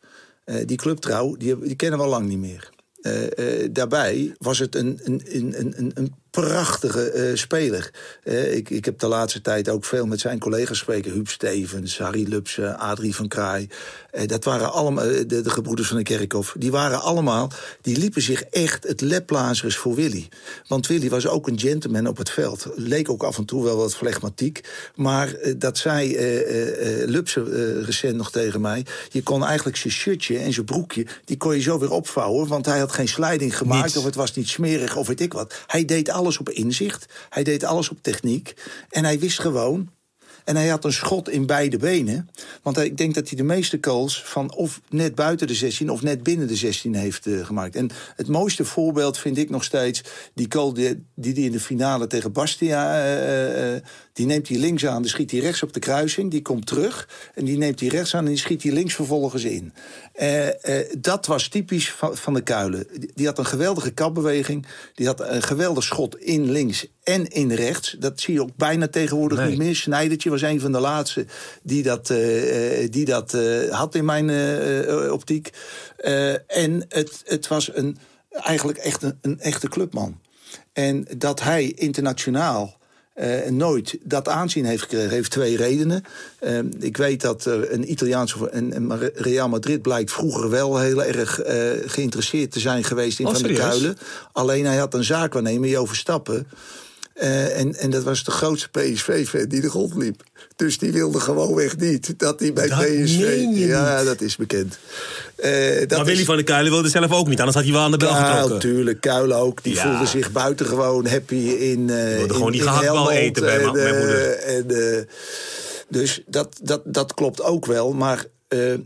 Eh, 0.44 0.66
die 0.66 0.78
clubtrouw, 0.78 1.36
die, 1.36 1.60
die 1.60 1.76
kennen 1.76 2.00
we 2.00 2.06
al 2.06 2.12
lang 2.12 2.28
niet 2.28 2.40
meer. 2.40 2.70
Eh, 3.02 3.64
eh, 3.64 3.70
daarbij 3.74 4.36
was 4.38 4.60
het 4.60 4.76
een, 4.76 5.00
een, 5.04 5.22
een, 5.26 5.60
een, 5.78 5.92
een 5.94 6.16
prachtige 6.42 7.12
eh, 7.12 7.36
speler. 7.36 7.92
Eh, 8.24 8.56
ik, 8.56 8.70
ik 8.70 8.86
heb 8.86 9.00
de 9.00 9.08
laatste 9.08 9.42
tijd 9.42 9.70
ook 9.70 9.86
veel 9.86 10.06
met 10.06 10.20
zijn 10.20 10.40
collega's 10.40 10.68
gesproken. 10.68 11.12
Huub 11.12 11.30
Stevens, 11.30 11.98
Harry 11.98 12.30
Lupsen, 12.30 12.78
Adrie 12.78 13.16
van 13.16 13.28
Kraai. 13.28 13.68
Eh, 14.12 14.28
dat 14.28 14.44
waren 14.44 14.72
allemaal 14.72 15.06
de, 15.06 15.42
de 15.42 15.50
gebroeders 15.50 15.88
van 15.88 15.98
de 15.98 16.04
Kerkhof. 16.04 16.56
Die 16.58 16.72
waren 16.72 17.02
allemaal, 17.02 17.52
die 17.82 17.98
liepen 17.98 18.22
zich 18.22 18.44
echt 18.44 18.88
het 18.88 19.02
leplazers 19.02 19.78
voor 19.78 19.96
Willy. 19.96 20.28
Want 20.68 20.88
Willy 20.88 21.10
was 21.10 21.28
ook 21.28 21.48
een 21.48 21.60
gentleman 21.60 22.08
op 22.08 22.18
het 22.18 22.30
veld. 22.30 22.68
Leek 22.76 23.10
ook 23.10 23.24
af 23.24 23.38
en 23.38 23.46
toe 23.46 23.64
wel 23.64 23.78
wat 23.78 23.96
flegmatiek. 23.96 24.64
Maar 24.96 25.36
dat 25.58 25.78
zei 25.78 26.16
eh, 26.16 27.84
recent 27.86 28.16
nog 28.16 28.32
tegen 28.32 28.62
mij. 28.62 28.86
Je 29.10 29.24
kon 29.24 29.46
eigenlijk 29.46 29.78
zijn 29.78 29.94
shirtje 29.94 30.38
en 30.38 30.54
zijn 30.54 30.66
broekje, 30.66 31.06
die 31.26 31.38
kon 31.38 31.56
je 31.56 31.62
zo 31.62 31.80
weer 31.80 31.92
opvouwen. 31.92 32.48
Want 32.48 32.66
hij 32.66 32.80
had 32.80 32.92
geen 32.92 33.08
slijding 33.08 33.58
gemaakt 33.58 33.84
Niets. 33.84 33.98
of 33.98 34.04
het 34.04 34.16
was 34.16 34.34
niet 34.34 34.50
smerig 34.50 34.96
of 34.96 35.08
weet 35.08 35.22
ik 35.22 35.34
wat. 35.34 35.54
Hij 35.68 35.86
deed 35.86 36.10
alles 36.10 36.25
op 36.26 36.50
inzicht. 36.50 37.06
Hij 37.30 37.44
deed 37.44 37.64
alles 37.64 37.90
op 37.90 37.98
techniek. 38.02 38.54
En 38.90 39.04
hij 39.04 39.20
wist 39.20 39.40
gewoon. 39.40 39.90
En 40.46 40.56
hij 40.56 40.68
had 40.68 40.86
een 40.86 40.94
schot 40.94 41.30
in 41.30 41.46
beide 41.46 41.78
benen. 41.78 42.30
Want 42.62 42.78
ik 42.78 42.98
denk 42.98 43.14
dat 43.14 43.28
hij 43.28 43.38
de 43.38 43.44
meeste 43.44 43.78
goals 43.82 44.24
van 44.24 44.54
of 44.54 44.82
net 44.90 45.16
buiten 45.16 45.48
de 45.48 45.54
16 45.54 45.90
of 45.90 46.02
net 46.02 46.24
binnen 46.24 46.48
de 46.48 46.56
16 46.56 46.96
heeft 46.96 47.26
eh, 47.26 47.46
gemaakt. 47.46 47.76
En 47.76 47.90
het 48.16 48.28
mooiste 48.28 48.66
voorbeeld 48.66 49.18
vind 49.18 49.38
ik 49.38 49.50
nog 49.50 49.64
steeds 49.64 50.02
die 50.34 50.46
goal 50.50 50.74
die 50.74 51.04
hij 51.16 51.44
in 51.44 51.52
de 51.52 51.60
finale 51.60 52.08
tegen 52.08 52.32
Bastia. 52.32 53.00
eh, 53.00 53.76
eh, 53.76 53.82
die 54.14 54.26
neemt 54.26 54.48
hij 54.48 54.58
links 54.58 54.86
aan, 54.86 55.02
die 55.02 55.12
schiet 55.12 55.32
hij 55.32 55.40
rechts 55.40 55.64
op 55.64 55.74
de 55.74 55.80
kruising. 55.80 56.32
Die 56.32 56.42
komt 56.42 56.66
terug 56.66 57.10
en 57.34 57.46
die 57.46 57.58
neemt 57.58 57.80
hij 57.80 57.90
rechts 57.90 58.16
aan 58.16 58.24
en 58.24 58.30
die 58.30 58.38
schiet 58.38 58.64
hij 58.64 58.72
links 58.72 58.94
vervolgens 58.94 59.44
in. 59.44 59.74
Dat 60.98 61.26
was 61.26 61.48
typisch 61.48 61.92
van, 61.92 62.18
van 62.18 62.34
de 62.34 62.42
Kuilen. 62.42 62.88
Die, 63.00 63.12
die 63.14 63.26
had 63.26 63.38
een 63.38 63.46
geweldige 63.46 63.92
kapbeweging. 63.92 64.66
Die 64.94 65.08
had 65.08 65.20
een 65.20 65.44
geweldig 65.44 65.84
schot 65.84 66.20
in 66.20 66.52
links 66.52 66.88
en 67.06 67.28
in 67.28 67.52
rechts. 67.52 67.96
Dat 68.00 68.20
zie 68.20 68.34
je 68.34 68.42
ook 68.42 68.56
bijna 68.56 68.88
tegenwoordig 68.88 69.38
Nee. 69.38 69.50
niet 69.50 69.58
meer. 69.58 69.76
Snijdertje 69.76 70.30
was 70.30 70.42
een 70.42 70.60
van 70.60 70.72
de 70.72 70.80
laatste 70.80 71.26
die 71.64 71.84
dat, 71.84 72.10
eh, 72.10 72.84
eh, 72.84 72.92
die 72.92 73.06
dat 73.06 73.34
eh, 73.34 73.70
had 73.70 73.96
in 73.96 74.06
mijn 74.06 74.30
optiek. 75.12 75.50
En 76.48 76.86
het, 76.90 77.22
het 77.26 77.48
was 77.48 77.76
een, 77.76 77.98
eigenlijk 78.32 78.78
echt 78.78 79.04
een, 79.04 79.18
een 79.22 79.40
echte 79.40 79.70
clubman. 79.70 80.20
En 80.74 81.08
dat 81.18 81.42
hij 81.42 81.72
internationaal 81.76 82.78
nooit 83.50 83.98
dat 84.04 84.28
aanzien 84.28 84.66
heeft 84.66 84.82
gekregen, 84.82 85.10
heeft 85.10 85.32
twee 85.32 85.58
redenen. 85.58 86.04
Ik 86.80 86.98
weet 86.98 87.22
dat 87.22 87.46
er 87.46 87.74
een 87.74 87.92
Italiaanse 87.92 88.50
en 88.50 88.74
en 88.74 89.12
Real 89.16 89.50
Madrid 89.50 89.82
blijkt 89.82 90.12
vroeger 90.12 90.50
wel 90.50 90.80
heel 90.80 91.04
erg 91.04 91.42
geïnteresseerd 91.86 92.52
te 92.52 92.60
zijn 92.60 92.84
geweest 92.84 93.20
in 93.20 93.26
Oh, 93.26 93.32
Van 93.32 93.42
der 93.42 93.52
serieus? 93.52 93.70
Kuilen. 93.70 93.98
Alleen 94.32 94.66
hij 94.66 94.78
had 94.78 94.94
een 94.94 95.04
zaakwaarnemer, 95.04 95.70
Jo 95.70 95.86
Verstappen. 95.86 96.48
Eh, 97.16 97.60
en, 97.60 97.76
en 97.76 97.90
dat 97.90 98.04
was 98.04 98.24
de 98.24 98.32
grootste 98.32 98.70
PSV-fan 98.70 99.46
die 99.48 99.62
de 99.62 99.70
grond 99.70 99.96
liep. 99.96 100.24
Dus 100.56 100.78
die 100.78 100.92
wilde 100.92 101.20
gewoonweg 101.20 101.78
niet 101.78 102.14
dat 102.20 102.40
hij 102.40 102.54
bij 102.54 102.68
Dat 102.68 102.80
PSV... 102.80 103.46
ja, 103.54 103.98
niet. 103.98 104.06
dat 104.06 104.22
is 104.22 104.36
bekend. 104.36 104.78
Eh, 105.36 105.80
dat 105.80 105.90
maar 105.98 106.06
Willy 106.06 106.20
is- 106.20 106.26
van 106.26 106.36
der 106.36 106.44
Kuilen 106.46 106.72
wilde 106.72 106.90
zelf 106.90 107.12
ook 107.12 107.28
niet, 107.28 107.38
anders 107.40 107.56
had 107.56 107.64
hij 107.66 107.74
wel 107.74 107.84
aan 107.84 107.92
de 107.92 107.98
bel 107.98 108.14
getrokken. 108.14 108.50
natuurlijk. 108.50 109.02
Kuilen 109.02 109.38
ook. 109.38 109.64
Die 109.64 109.74
Ja. 109.74 109.82
voelde 109.90 110.06
zich 110.06 110.32
buitengewoon 110.32 111.08
happy 111.08 111.36
in. 111.36 111.90
eh 111.90 111.96
wilde 111.96 112.24
in- 112.24 112.34
gewoon 112.34 112.52
die 112.52 112.62
gehaktbal 112.62 113.12
eten 113.12 113.44
bij 113.44 113.60
en, 113.60 113.72
mijn 113.72 113.98
moeder. 113.98 114.34
En, 114.34 115.08
dus 115.90 116.22
dat, 116.28 116.60
dat, 116.62 116.82
dat 116.86 117.14
klopt 117.14 117.42
ook 117.42 117.66
wel. 117.66 117.94
Maar 117.94 118.26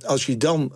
als 0.06 0.26
je 0.26 0.38
dan 0.38 0.72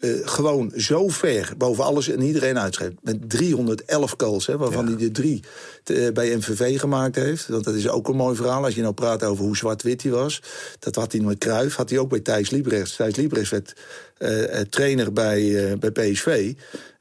eh, 0.00 0.10
gewoon 0.24 0.72
zo 0.76 1.08
ver 1.08 1.52
boven 1.58 1.84
alles 1.84 2.08
en 2.08 2.22
iedereen 2.22 2.58
uitschrijft. 2.58 2.94
Met 3.02 3.30
311 3.30 4.14
goals, 4.16 4.46
hè, 4.46 4.56
waarvan 4.56 4.86
hij 4.86 4.96
de 4.96 5.10
drie 5.10 5.42
eh, 5.84 6.12
bij 6.12 6.36
MVV 6.36 6.80
gemaakt 6.80 7.16
heeft. 7.16 7.48
Want 7.48 7.64
dat 7.64 7.74
is 7.74 7.88
ook 7.88 8.08
een 8.08 8.16
mooi 8.16 8.36
verhaal. 8.36 8.64
Als 8.64 8.74
je 8.74 8.80
nou 8.80 8.94
praat 8.94 9.24
over 9.24 9.44
hoe 9.44 9.56
zwart-wit 9.56 10.02
hij 10.02 10.12
was. 10.12 10.42
Dat 10.78 10.94
had 10.94 11.12
hij 11.12 11.20
met 11.20 11.38
Cruijff. 11.38 11.76
Had 11.76 11.90
hij 11.90 11.98
ook 11.98 12.08
bij 12.08 12.20
Thijs 12.20 12.50
Liebrechts. 12.50 12.96
Thijs 12.96 13.16
Liebrechts 13.16 13.50
werd 13.50 13.76
eh, 14.18 14.60
trainer 14.60 15.12
bij, 15.12 15.76
bij 15.78 15.90
PSV. 15.90 16.54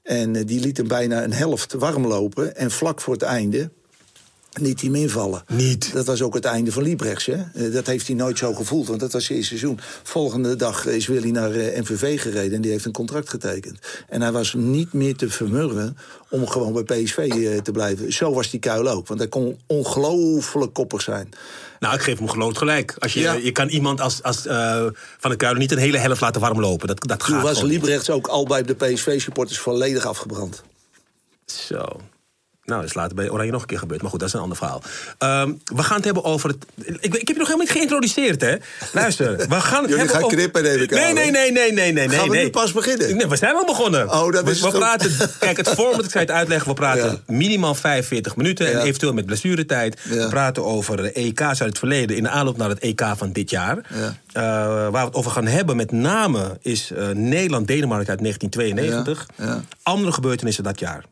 En 0.04 0.46
die 0.46 0.60
liet 0.60 0.78
hem 0.78 0.88
bijna 0.88 1.24
een 1.24 1.34
helft 1.34 1.74
warm 1.74 2.08
lopen. 2.08 2.56
En 2.56 2.72
vlak 2.72 3.02
voor 3.02 3.14
het 3.14 3.24
einde 3.24 3.70
hij 4.62 4.76
hem 4.78 4.96
invallen. 4.96 5.44
Niet. 5.48 5.94
Dat 5.94 6.06
was 6.06 6.22
ook 6.22 6.34
het 6.34 6.46
einde 6.46 6.72
van 6.72 6.84
Liebrechts. 6.84 7.26
Hè? 7.26 7.34
Eh, 7.54 7.74
Dat 7.74 7.86
heeft 7.88 8.08
hij 8.08 8.16
nooit 8.16 8.38
zo 8.38 8.54
gevoeld, 8.54 8.88
want 8.88 9.00
dat 9.00 9.12
was 9.14 9.26
zijn 9.26 9.38
eerste 9.38 9.58
seizoen. 9.58 9.80
Volgende 10.04 10.56
dag 10.56 10.86
is 10.86 11.08
Willy 11.08 11.30
naar 11.30 11.52
eh, 11.52 11.80
MVV 11.82 12.22
gereden 12.22 12.54
en 12.56 12.62
die 12.62 12.72
heeft 12.72 12.86
een 12.86 12.92
contract 12.92 13.30
getekend. 13.30 13.80
En 14.10 14.22
hij 14.22 14.32
was 14.32 14.54
niet 14.54 14.94
meer 14.94 15.16
te 15.16 15.30
vermurwen 15.30 15.98
om 16.30 16.48
gewoon 16.48 16.84
bij 16.86 17.04
PSV 17.04 17.18
eh, 17.18 17.58
te 17.62 17.72
blijven. 17.72 18.14
Zo 18.14 18.34
was 18.34 18.50
die 18.50 18.60
kuil 18.60 18.88
ook, 18.88 19.08
want 19.08 19.20
hij 19.20 19.30
kon 19.30 19.60
ongelooflijk 19.68 20.74
koppig 20.74 21.02
zijn. 21.02 21.30
Nou, 21.80 21.96
ik 21.96 22.02
geef 22.02 22.18
hem 22.18 22.30
geloof 22.30 22.58
gelijk. 22.58 22.96
Als 23.00 23.14
je, 23.14 23.20
Ja. 23.20 23.34
je 23.34 23.52
kan 23.52 23.68
iemand 23.68 24.02
als, 24.02 24.24
als 24.24 24.46
eh, 24.46 24.86
Van 25.20 25.30
der 25.30 25.38
Kuilen 25.38 25.62
niet 25.62 25.72
een 25.72 25.78
hele 25.78 25.98
helft 25.98 26.22
laten 26.22 26.42
warm 26.42 26.60
lopen. 26.60 26.88
Dat, 26.88 27.04
dat 27.08 27.20
Toen 27.20 27.36
gaat 27.36 27.44
was 27.44 27.62
niet. 27.62 27.72
Liebrechts 27.72 28.10
ook 28.10 28.28
al 28.28 28.46
bij 28.46 28.64
de 28.64 28.74
PSV-supporters 28.74 29.60
volledig 29.60 30.06
afgebrand. 30.06 30.64
Zo. 31.46 31.86
Nou, 32.66 32.80
dat 32.82 32.90
is 32.90 32.96
later 32.96 33.16
bij 33.16 33.30
Oranje 33.30 33.52
nog 33.52 33.62
een 33.62 33.68
keer 33.68 33.80
gebeurd. 33.80 34.02
Maar 34.02 34.10
goed, 34.10 34.20
dat 34.20 34.28
is 34.28 34.34
een 34.36 34.42
ander 34.42 34.58
verhaal. 34.58 34.82
Ehm, 35.18 35.54
we 35.64 35.84
gaan 35.84 35.96
het 35.96 36.06
hebben 36.06 36.24
over 36.24 36.50
het... 36.50 36.66
Ik, 36.76 37.16
ik 37.16 37.28
heb 37.28 37.28
je 37.28 37.34
nog 37.34 37.48
helemaal 37.48 37.58
niet 37.58 37.72
geïntroduceerd, 37.72 38.42
hè? 38.42 38.56
Luister, 38.94 39.38
we 39.38 39.62
gaan 39.62 39.82
het 39.82 39.92
Jullie 39.96 40.08
gaan 40.08 40.24
over... 40.24 40.38
knippen, 40.38 40.64
neem 40.64 40.82
ik 40.82 40.90
nee, 40.90 41.14
nee, 41.14 41.26
hè? 41.26 41.32
nee, 41.32 41.52
nee, 41.52 41.72
nee, 41.72 41.92
nee. 41.92 42.10
Gaan 42.10 42.28
we 42.30 42.36
nee. 42.36 42.44
nu 42.44 42.50
pas 42.50 42.72
beginnen? 42.72 43.18
Nee, 43.18 43.28
we 43.28 43.36
zijn 43.36 43.56
al 43.56 43.66
begonnen. 43.66 44.12
Oh, 44.12 44.32
dat 44.32 44.44
we, 44.44 44.52
is 44.52 44.62
we 44.62 44.68
ook. 44.68 44.74
praten... 44.74 45.12
Kijk, 45.40 45.58
het 45.58 45.70
format, 45.70 46.06
ik 46.06 46.12
ga 46.12 46.20
het 46.20 46.32
uitleggen. 46.32 46.68
We 46.68 46.74
praten 46.74 47.04
Ja. 47.28 47.34
minimaal 47.34 47.76
45 47.76 48.36
minuten. 48.36 48.74
En 48.74 48.80
eventueel 48.80 49.14
met 49.14 49.26
blessuretijd. 49.26 50.00
Ja. 50.10 50.16
We 50.16 50.28
praten 50.30 50.66
over 50.66 50.98
de 50.98 51.12
EK's 51.12 51.42
uit 51.42 51.60
het 51.60 51.78
verleden... 51.78 52.18
in 52.18 52.24
de 52.24 52.30
aanloop 52.30 52.58
naar 52.58 52.70
het 52.70 52.80
EK 52.80 53.02
van 53.16 53.32
dit 53.32 53.50
jaar. 53.50 53.80
Ja. 53.94 54.16
Eh, 54.34 54.44
waar 54.92 54.92
we 54.92 54.98
het 54.98 55.16
over 55.16 55.32
gaan 55.32 55.48
hebben 55.48 55.76
met 55.76 55.92
name... 55.92 56.58
is 56.62 56.92
eh, 56.92 57.08
Nederland-Denemarken 57.08 58.10
uit 58.10 58.20
1992. 58.20 59.28
Ja, 59.36 59.46
ja. 59.46 59.62
Andere 59.84 60.12
gebeurtenissen 60.12 60.64
dat 60.64 60.80
jaar. 60.80 61.04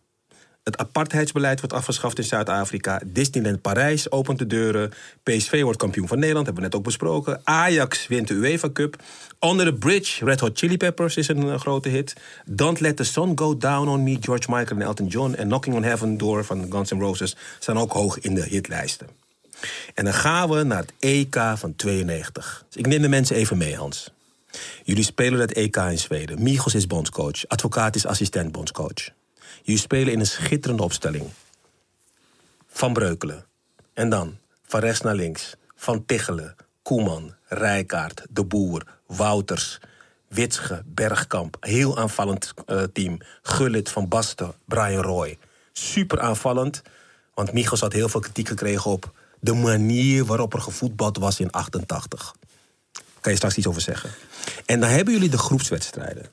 Het 0.63 0.77
apartheidsbeleid 0.77 1.59
wordt 1.59 1.75
afgeschaft 1.75 2.17
in 2.17 2.23
Zuid-Afrika. 2.23 3.01
Disneyland 3.05 3.61
Parijs 3.61 4.11
opent 4.11 4.39
de 4.39 4.47
deuren. 4.47 4.91
PSV 5.23 5.61
wordt 5.61 5.77
kampioen 5.77 6.07
van 6.07 6.19
Nederland, 6.19 6.45
hebben 6.45 6.63
we 6.63 6.69
net 6.69 6.77
ook 6.79 6.85
besproken. 6.85 7.41
Ajax 7.43 8.07
wint 8.07 8.27
de 8.27 8.33
UEFA 8.33 8.69
Cup. 8.71 8.95
Under 9.39 9.65
the 9.65 9.73
Bridge, 9.73 10.25
Red 10.25 10.39
Hot 10.39 10.57
Chili 10.57 10.77
Peppers 10.77 11.17
is 11.17 11.27
een 11.27 11.49
eh, 11.49 11.59
grote 11.59 11.89
hit. 11.89 12.13
Don't 12.45 12.79
Let 12.79 12.97
the 12.97 13.03
Sun 13.03 13.31
Go 13.35 13.57
Down 13.57 13.87
on 13.87 14.03
Me, 14.03 14.17
George 14.19 14.51
Michael 14.51 14.79
en 14.79 14.85
Elton 14.85 15.07
John. 15.07 15.33
En 15.33 15.47
Knocking 15.47 15.75
on 15.75 15.83
Heaven 15.83 16.17
Door 16.17 16.45
van 16.45 16.71
Guns 16.71 16.91
N' 16.91 16.99
Roses 16.99 17.35
staan 17.59 17.79
ook 17.79 17.91
hoog 17.91 18.19
in 18.19 18.35
de 18.35 18.43
hitlijsten. 18.43 19.07
En 19.93 20.03
dan 20.03 20.13
gaan 20.13 20.49
we 20.49 20.63
naar 20.63 20.79
het 20.79 20.93
EK 20.99 21.35
van 21.55 21.75
92. 21.75 22.65
Dus 22.69 22.77
ik 22.77 22.87
neem 22.87 23.01
de 23.01 23.09
mensen 23.09 23.35
even 23.35 23.57
mee, 23.57 23.75
Hans. 23.75 24.11
Jullie 24.83 25.03
spelen 25.03 25.39
het 25.39 25.53
EK 25.53 25.75
in 25.75 25.99
Zweden. 25.99 26.43
Michels 26.43 26.75
is 26.75 26.87
bondscoach. 26.87 27.47
Advocaat 27.47 27.95
is 27.95 28.05
assistent 28.05 28.51
bondscoach. 28.51 29.09
Jullie 29.63 29.81
spelen 29.81 30.13
in 30.13 30.19
een 30.19 30.25
schitterende 30.25 30.83
opstelling. 30.83 31.29
Van 32.67 32.93
Breukelen. 32.93 33.45
En 33.93 34.09
dan 34.09 34.37
van 34.65 34.79
rechts 34.79 35.01
naar 35.01 35.15
links. 35.15 35.55
Van 35.75 36.05
Tichelen, 36.05 36.55
Koeman, 36.81 37.33
Rijkaard, 37.47 38.25
De 38.29 38.45
Boer, 38.45 38.85
Wouters, 39.07 39.79
Witsche, 40.27 40.83
Bergkamp. 40.85 41.57
Heel 41.59 41.97
aanvallend 41.97 42.53
eh, 42.65 42.83
team. 42.93 43.17
Gullit, 43.41 43.89
Van 43.89 44.07
Basten, 44.07 44.53
Brian 44.65 45.03
Roy. 45.03 45.37
Super 45.73 46.19
aanvallend. 46.19 46.81
Want 47.33 47.53
Michels 47.53 47.79
had 47.79 47.93
heel 47.93 48.09
veel 48.09 48.19
kritiek 48.19 48.47
gekregen 48.47 48.91
op 48.91 49.11
de 49.39 49.53
manier 49.53 50.25
waarop 50.25 50.53
er 50.53 50.61
gevoetbald 50.61 51.17
was 51.17 51.39
in 51.39 51.51
88. 51.51 52.35
Kan 53.21 53.31
je 53.31 53.37
straks 53.37 53.57
iets 53.57 53.67
over 53.67 53.81
zeggen. 53.81 54.09
En 54.65 54.79
dan 54.79 54.89
hebben 54.89 55.13
jullie 55.13 55.29
de 55.29 55.37
groepswedstrijden. 55.37 56.25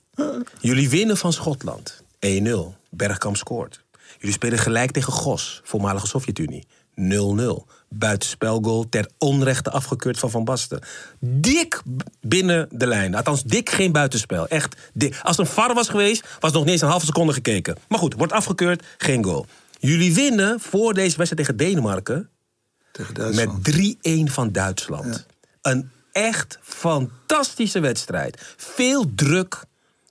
Jullie 0.61 0.91
winnen 0.91 1.17
van 1.17 1.33
Schotland. 1.33 2.03
1-0. 2.27 2.80
Bergkamp 2.91 3.37
scoort. 3.37 3.85
Jullie 4.19 4.35
spelen 4.35 4.59
gelijk 4.59 4.91
tegen 4.91 5.13
Gos, 5.13 5.61
voormalige 5.65 6.07
Sovjet-Unie. 6.07 6.67
0-0. 7.01 7.67
Buitenspelgoal 7.89 8.89
ter 8.89 9.09
onrechte 9.19 9.71
afgekeurd 9.71 10.19
van 10.19 10.31
Van 10.31 10.45
Basten. 10.45 10.83
Dik 11.21 11.83
binnen 12.21 12.69
de 12.71 12.87
lijn. 12.87 13.15
Althans, 13.15 13.43
dik 13.43 13.71
geen 13.71 13.93
buitenspel. 13.93 14.49
Echt 14.49 14.91
dik. 14.93 15.21
Als 15.23 15.37
het 15.37 15.47
een 15.47 15.53
VAR 15.53 15.75
was 15.75 15.89
geweest, 15.89 16.27
was 16.41 16.53
nog 16.53 16.63
niet 16.63 16.73
eens 16.73 16.81
een 16.81 16.89
halve 16.89 17.07
seconde 17.07 17.33
gekeken. 17.33 17.77
Maar 17.89 17.99
goed, 17.99 18.15
wordt 18.15 18.33
afgekeurd, 18.33 18.85
geen 18.99 19.25
goal. 19.25 19.47
Jullie 19.79 20.15
winnen 20.15 20.61
voor 20.61 20.95
deze 20.95 21.17
wedstrijd 21.17 21.47
tegen 21.47 21.57
Denemarken 21.57 22.29
Tegen 22.93 23.15
Duitsland. 23.15 23.67
met 23.67 24.27
3-1 24.29 24.33
van 24.33 24.53
Duitsland. 24.53 25.27
Een 25.63 25.91
echt 26.13 26.59
fantastische 26.63 27.81
wedstrijd. 27.81 28.55
Veel 28.57 29.15
druk, 29.15 29.65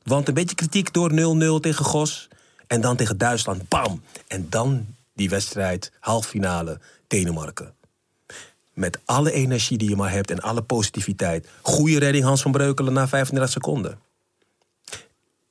want 0.03 0.27
een 0.27 0.33
beetje 0.33 0.55
kritiek 0.55 0.93
door 0.93 1.11
0-0 1.11 1.59
tegen 1.61 1.85
Gos. 1.85 2.27
En 2.69 2.81
dan 2.81 2.95
tegen 2.95 3.17
Duitsland, 3.17 3.67
bam! 3.69 4.01
En 4.27 4.47
dan 4.49 4.85
die 5.13 5.29
wedstrijd, 5.29 5.91
halffinale, 5.99 6.79
Denemarken. 7.07 7.73
Met 8.73 8.99
alle 9.05 9.31
energie 9.31 9.77
die 9.77 9.89
je 9.89 9.95
maar 9.95 10.11
hebt 10.11 10.31
en 10.31 10.39
alle 10.39 10.61
positiviteit. 10.61 11.47
Goede 11.61 11.99
redding 11.99 12.23
Hans 12.23 12.41
van 12.41 12.51
Breukelen 12.51 12.93
na 12.93 13.07
35 13.07 13.51
seconden. 13.51 13.99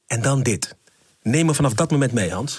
En 0.07 0.23
dan 0.23 0.43
dit. 0.43 0.77
Neem 1.23 1.47
me 1.47 1.55
vanaf 1.55 1.75
dat 1.75 1.91
moment 1.91 2.13
mee, 2.13 2.31
Hans. 2.31 2.59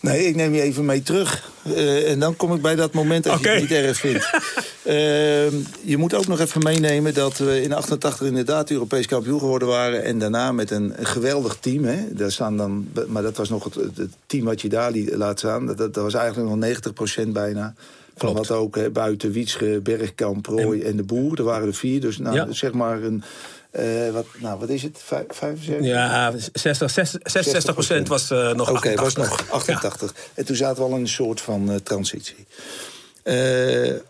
Nee, 0.00 0.26
ik 0.26 0.34
neem 0.34 0.54
je 0.54 0.62
even 0.62 0.84
mee 0.84 1.02
terug. 1.02 1.50
Eh, 1.64 2.10
en 2.10 2.18
dan 2.18 2.36
kom 2.36 2.54
ik 2.54 2.62
bij 2.62 2.74
dat 2.74 2.92
moment 2.92 3.24
dat 3.24 3.38
Oké. 3.38 3.50
je 3.50 3.60
het 3.60 3.60
niet 3.60 3.78
erg 3.78 3.96
vindt. 3.96 4.30
Ehm, 4.84 5.54
je 5.82 5.96
moet 5.96 6.14
ook 6.14 6.26
nog 6.26 6.40
even 6.40 6.62
meenemen 6.62 7.14
dat 7.14 7.38
we 7.38 7.62
in 7.62 7.72
88 7.72 8.26
inderdaad 8.26 8.70
Europees 8.70 9.06
kampioen 9.06 9.38
geworden 9.38 9.68
waren. 9.68 10.04
En 10.04 10.18
daarna 10.18 10.52
met 10.52 10.70
een, 10.70 10.94
geweldig 11.00 11.56
team. 11.60 11.84
Hè. 11.84 12.14
Daar 12.14 12.32
staan 12.32 12.56
dan, 12.56 12.88
maar 13.06 13.22
dat 13.22 13.36
was 13.36 13.48
nog 13.48 13.64
het, 13.64 13.74
het 13.74 14.10
team 14.26 14.44
wat 14.44 14.60
je 14.60 14.68
daar 14.68 14.90
liet- 14.90 15.14
laat 15.14 15.38
staan. 15.38 15.66
Dat, 15.66 15.76
dat 15.78 15.94
was 15.96 16.14
eigenlijk 16.14 16.48
nog 16.50 16.58
90% 17.24 17.28
bijna. 17.28 17.74
Van 18.16 18.34
wat 18.34 18.50
ook 18.50 18.76
hè, 18.76 18.90
buiten 18.90 19.32
Wietsche, 19.32 19.80
Bergkamp, 19.82 20.46
Roy 20.46 20.80
en, 20.80 20.96
de 20.96 21.02
Boer. 21.02 21.38
Er 21.38 21.44
waren 21.44 21.66
er 21.68 21.74
vier. 21.74 22.00
Dus 22.00 22.18
nou, 22.18 22.34
Ja. 22.36 22.46
zeg 22.52 22.72
maar 22.72 23.02
een... 23.02 23.22
eh, 23.70 24.10
wat, 24.12 24.26
nou, 24.38 24.58
wat 24.60 24.68
is 24.68 24.82
het? 24.82 24.98
Vijf, 25.04 25.24
75? 25.28 25.86
Ja, 25.86 26.32
60, 26.52 26.90
60, 26.90 27.20
66 27.24 27.74
procent 27.74 28.08
was 28.08 28.30
eh, 28.30 28.52
nog 28.52 28.68
Oké, 28.70 28.78
88. 28.94 29.02
was 29.02 29.28
nog 29.28 29.50
88. 29.50 30.14
En 30.34 30.44
toen 30.44 30.56
zaten 30.56 30.76
we 30.82 30.88
al 30.90 30.94
in 30.96 31.00
een 31.00 31.08
soort 31.08 31.40
van 31.40 31.70
eh, 31.70 31.76
transitie. 31.76 32.46
Eh, 33.22 33.34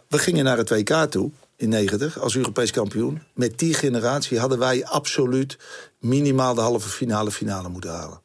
we 0.08 0.18
gingen 0.18 0.44
naar 0.44 0.56
het 0.56 0.70
WK 0.70 0.94
toe 1.10 1.30
in 1.56 1.68
90 1.68 2.20
als 2.20 2.36
Europees 2.36 2.70
kampioen. 2.70 3.22
Met 3.34 3.58
die 3.58 3.74
generatie 3.74 4.38
hadden 4.38 4.58
wij 4.58 4.86
absoluut 4.86 5.58
minimaal 5.98 6.54
de 6.54 6.60
halve 6.60 6.88
finale 6.88 7.30
finale 7.30 7.68
moeten 7.68 7.90
halen. 7.90 8.20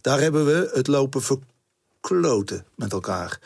Daar 0.00 0.20
hebben 0.20 0.46
we 0.46 0.70
het 0.72 0.86
lopen 0.86 1.22
verkloten 1.22 2.64
met 2.74 2.92
elkaar. 2.92 3.38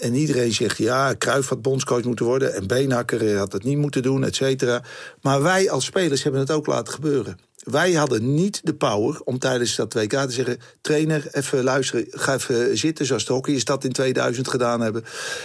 En 0.00 0.14
iedereen 0.14 0.52
zegt, 0.52 0.76
ja, 0.76 1.14
Cruijff 1.18 1.48
had 1.48 1.62
bondscoach 1.62 2.04
moeten 2.04 2.24
worden... 2.24 2.54
en 2.54 2.66
Beenhakker 2.66 3.36
had 3.36 3.52
het 3.52 3.64
niet 3.64 3.78
moeten 3.78 4.02
doen, 4.02 4.24
et 4.24 4.36
cetera. 4.36 4.82
Maar 5.20 5.42
wij 5.42 5.70
als 5.70 5.84
spelers 5.84 6.22
hebben 6.22 6.40
het 6.40 6.50
ook 6.50 6.66
laten 6.66 6.92
gebeuren. 6.92 7.38
Wij 7.60 7.92
hadden 7.92 8.34
niet 8.34 8.60
de 8.64 8.74
power 8.74 9.20
om 9.24 9.38
tijdens 9.38 9.76
dat 9.76 9.92
WK 9.92 10.10
te 10.10 10.30
zeggen... 10.30 10.58
trainer, 10.80 11.28
even 11.30 11.62
luisteren, 11.62 12.06
ga 12.10 12.34
even 12.34 12.78
zitten... 12.78 13.06
zoals 13.06 13.24
de 13.24 13.32
hockeyers 13.32 13.64
dat 13.64 13.84
in 13.84 13.92
2000 13.92 14.48
gedaan 14.48 14.80
hebben. 14.80 15.04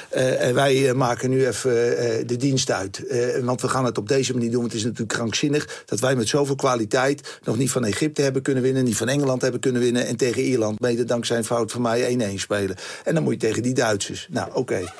Eh, 0.10 0.47
en 0.47 0.54
wij 0.54 0.89
eh, 0.89 0.95
maken 0.95 1.30
nu 1.30 1.47
even 1.47 1.97
eh, 1.97 2.28
de 2.28 2.36
dienst 2.36 2.71
uit. 2.71 3.04
Want 3.41 3.62
we 3.62 3.67
gaan 3.67 3.86
het 3.86 3.97
op 3.97 4.08
deze 4.08 4.34
manier 4.34 4.51
doen. 4.51 4.60
Want 4.60 4.71
het 4.71 4.82
is 4.82 4.88
natuurlijk 4.88 5.17
krankzinnig 5.17 5.84
dat 5.86 5.99
wij 5.99 6.15
met 6.15 6.28
zoveel 6.28 6.56
kwaliteit... 6.56 7.39
nog 7.43 7.58
niet 7.58 7.71
van 7.71 7.86
Egypte 7.86 8.21
hebben 8.21 8.41
kunnen 8.41 8.63
winnen... 8.63 8.84
niet 8.84 8.97
van 8.97 9.10
Engeland 9.10 9.41
hebben 9.41 9.60
kunnen 9.60 9.82
winnen... 9.82 10.06
en 10.06 10.15
tegen 10.15 10.41
Ierland, 10.41 10.80
mede 10.80 11.04
dankzij 11.04 11.38
een 11.38 11.45
fout 11.45 11.71
van 11.71 11.82
mij, 11.82 12.34
1-1 12.34 12.34
spelen. 12.36 12.75
En 13.04 13.13
dan 13.13 13.23
moet 13.23 13.34
je 13.34 13.39
tegen 13.39 13.63
die 13.63 13.73
Duitsers. 13.73 14.28
Nou, 14.30 14.49
oké. 14.54 14.93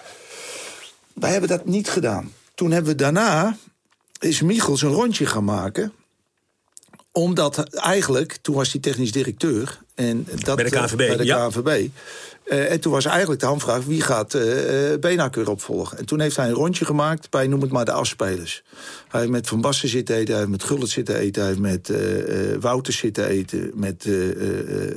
Wij 1.14 1.32
hebben 1.32 1.50
dat 1.50 1.66
niet 1.66 1.90
gedaan. 1.90 2.32
Toen 2.56 2.72
hebben 2.72 2.92
we 2.92 2.98
daarna... 2.98 3.58
is 4.20 4.42
Michels 4.42 4.82
een 4.82 4.90
rondje 4.90 5.26
gaan 5.26 5.44
maken 5.44 5.94
omdat 7.16 7.64
eigenlijk, 7.76 8.38
toen 8.42 8.56
was 8.56 8.72
hij 8.72 8.82
technisch 8.82 9.12
directeur. 9.12 9.80
En 9.94 10.28
dat, 10.44 10.56
Bij 10.56 10.66
de 10.66 10.72
KNVB, 10.72 10.96
Bij 10.96 11.18
de. 11.18 11.26
KNVB. 11.26 11.88
Eh, 12.46 12.72
en 12.72 12.80
toen 12.80 12.92
was 12.92 13.06
eigenlijk 13.06 13.40
de 13.40 13.46
hamvraag, 13.46 13.86
wie 13.86 14.02
gaat 14.02 14.34
uh, 14.34 15.48
opvolgen? 15.48 15.98
En 15.98 16.06
toen 16.06 16.20
heeft 16.20 16.36
hij 16.36 16.48
een 16.48 16.54
rondje 16.54 16.86
gemaakt 16.86 17.30
bij, 17.30 17.48
noem 17.48 17.62
het 17.62 17.72
maar, 17.72 17.86
de 17.86 17.92
afspelers. 17.92 18.64
Hij 19.08 19.20
heeft 19.20 19.32
met 19.32 19.48
Van 19.48 19.62
Basten 19.62 19.90
zitten 19.90 20.16
eten, 20.16 20.30
hij 20.30 20.38
heeft 20.38 20.52
met 20.52 20.64
Gullit 20.64 20.90
zitten 20.90 21.16
eten... 21.16 21.42
hij 21.42 21.52
heeft 21.52 21.62
met 21.62 21.90
eh, 21.90 21.98
Wouter 22.60 22.94
zitten 22.94 23.28
eten, 23.28 23.72
met 23.74 24.08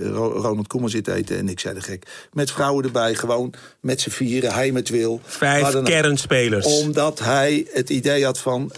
Ro- 0.03 0.33
Ronald 0.33 0.67
Koeman 0.67 0.91
zitten 0.91 1.15
eten... 1.15 1.37
en 1.39 1.49
ik 1.49 1.61
zei 1.61 1.75
de 1.75 1.81
gek, 1.81 2.07
met 2.33 2.51
vrouwen 2.51 2.85
erbij, 2.85 3.15
gewoon 3.15 3.55
met 3.81 4.01
z'n 4.01 4.11
vieren, 4.11 4.53
hij 4.53 4.73
met 4.73 4.89
Wil. 4.89 5.21
Vijf 5.25 5.83
kernspelers. 5.83 6.67
Omdat 6.67 7.19
hij 7.19 7.67
het 7.73 7.91
idee 7.91 8.25
had 8.25 8.39
van, 8.39 8.73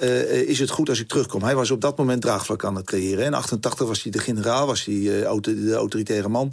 is 0.46 0.58
het 0.58 0.70
goed 0.70 0.88
als 0.88 1.00
ik 1.00 1.08
terugkom? 1.08 1.42
Hij 1.42 1.54
was 1.54 1.70
op 1.70 1.80
dat 1.80 1.98
moment 1.98 2.22
draagvlak 2.22 2.64
aan 2.64 2.76
het 2.76 2.86
creëren. 2.86 3.24
In 3.24 3.34
88 3.34 3.86
was 3.86 4.02
hij 4.02 4.12
de 4.12 4.18
generaal, 4.18 4.66
was 4.66 4.84
hij 4.84 4.94
de 5.42 5.74
autoritaire 5.74 6.28
man. 6.28 6.52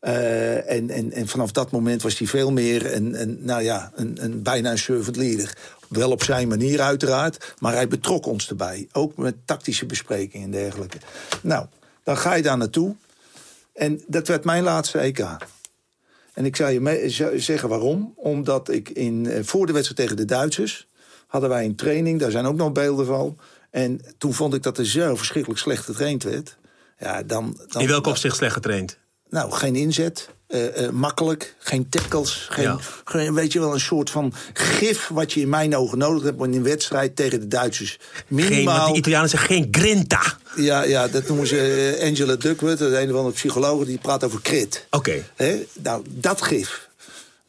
Eh, 0.00 0.70
en, 0.70 0.90
en, 0.90 1.12
en 1.12 1.28
vanaf 1.28 1.52
dat 1.52 1.70
moment 1.70 2.02
was 2.02 2.18
hij 2.18 2.26
veel 2.26 2.52
meer 2.52 2.94
een, 2.94 3.20
een, 3.20 3.38
nou 3.40 3.62
ja, 3.62 3.92
een, 3.94 4.24
een, 4.24 4.42
bijna 4.42 4.70
een 4.70 4.78
servant 4.78 5.16
leader. 5.16 5.56
Wel 5.88 6.10
op 6.10 6.22
zijn 6.22 6.48
manier 6.48 6.80
uiteraard, 6.80 7.54
maar 7.58 7.72
hij 7.72 7.88
betrok 7.88 8.26
ons 8.26 8.48
erbij. 8.48 8.88
Ook 8.92 9.16
met 9.16 9.34
tactische 9.44 9.86
besprekingen 9.86 10.44
en 10.46 10.52
dergelijke. 10.52 10.98
Nou, 11.42 11.66
dan 12.04 12.16
ga 12.16 12.34
je 12.34 12.42
daar 12.42 12.56
naartoe. 12.56 12.94
En 13.72 14.02
dat 14.06 14.28
werd 14.28 14.44
mijn 14.44 14.62
laatste 14.62 14.98
EK. 14.98 15.26
En 16.32 16.44
ik 16.44 16.56
zou 16.56 16.72
je 16.72 17.32
zeggen 17.36 17.68
waarom. 17.68 18.12
Omdat 18.16 18.68
ik 18.68 18.88
in, 18.88 19.26
eh, 19.26 19.44
voor 19.44 19.66
de 19.66 19.72
wedstrijd 19.72 20.00
tegen 20.00 20.16
de 20.16 20.34
Duitsers... 20.34 20.88
hadden 21.26 21.50
wij 21.50 21.64
een 21.64 21.76
training, 21.76 22.20
daar 22.20 22.30
zijn 22.30 22.46
ook 22.46 22.56
nog 22.56 22.72
beelden 22.72 23.06
van. 23.06 23.38
En 23.70 24.00
toen 24.18 24.34
vond 24.34 24.54
ik 24.54 24.62
dat 24.62 24.78
er 24.78 24.86
zo 24.86 25.16
verschrikkelijk 25.16 25.60
slecht 25.60 25.84
getraind 25.84 26.22
werd. 26.22 26.56
Ja, 26.98 27.22
dan, 27.22 27.60
dan, 27.68 27.82
In 27.82 27.88
welk 27.88 28.06
opzicht 28.06 28.36
slecht 28.36 28.54
getraind? 28.54 28.98
Nou, 29.30 29.50
geen 29.52 29.76
inzet. 29.76 30.28
eh, 30.46 30.84
eh, 30.84 30.90
makkelijk, 30.92 31.54
geen 31.58 31.88
tackles. 31.88 32.46
Geen, 32.50 32.64
Ja. 32.64 32.78
geen, 33.04 33.34
weet 33.34 33.52
je 33.52 33.58
wel, 33.58 33.72
een 33.74 33.80
soort 33.80 34.10
van 34.10 34.32
gif 34.52 35.08
wat 35.08 35.32
je 35.32 35.40
in 35.40 35.48
mijn 35.48 35.76
ogen 35.76 35.98
nodig 35.98 36.22
hebt 36.22 36.42
in 36.44 36.52
een 36.52 36.62
wedstrijd 36.62 37.16
tegen 37.16 37.40
de 37.40 37.48
Duitsers. 37.48 37.98
Geen, 38.12 38.24
Minimaal. 38.28 38.92
de 38.92 38.98
Italianen 38.98 39.28
zeggen 39.28 39.48
geen 39.54 39.68
grinta. 39.70 40.22
ja, 40.56 40.82
ja, 40.82 41.08
dat 41.08 41.28
noemen 41.28 41.46
ze 41.46 41.94
eh, 41.98 42.08
Angela 42.08 42.36
Duckworth, 42.36 42.78
de 42.78 43.00
een 43.00 43.10
of 43.10 43.16
andere 43.16 43.34
psycholoog, 43.34 43.84
die 43.84 43.98
praat 43.98 44.24
over 44.24 44.40
crit. 44.42 44.86
Oké. 44.90 45.24
Hè? 45.36 45.66
Nou, 45.82 46.02
dat 46.08 46.42
gif. 46.42 46.88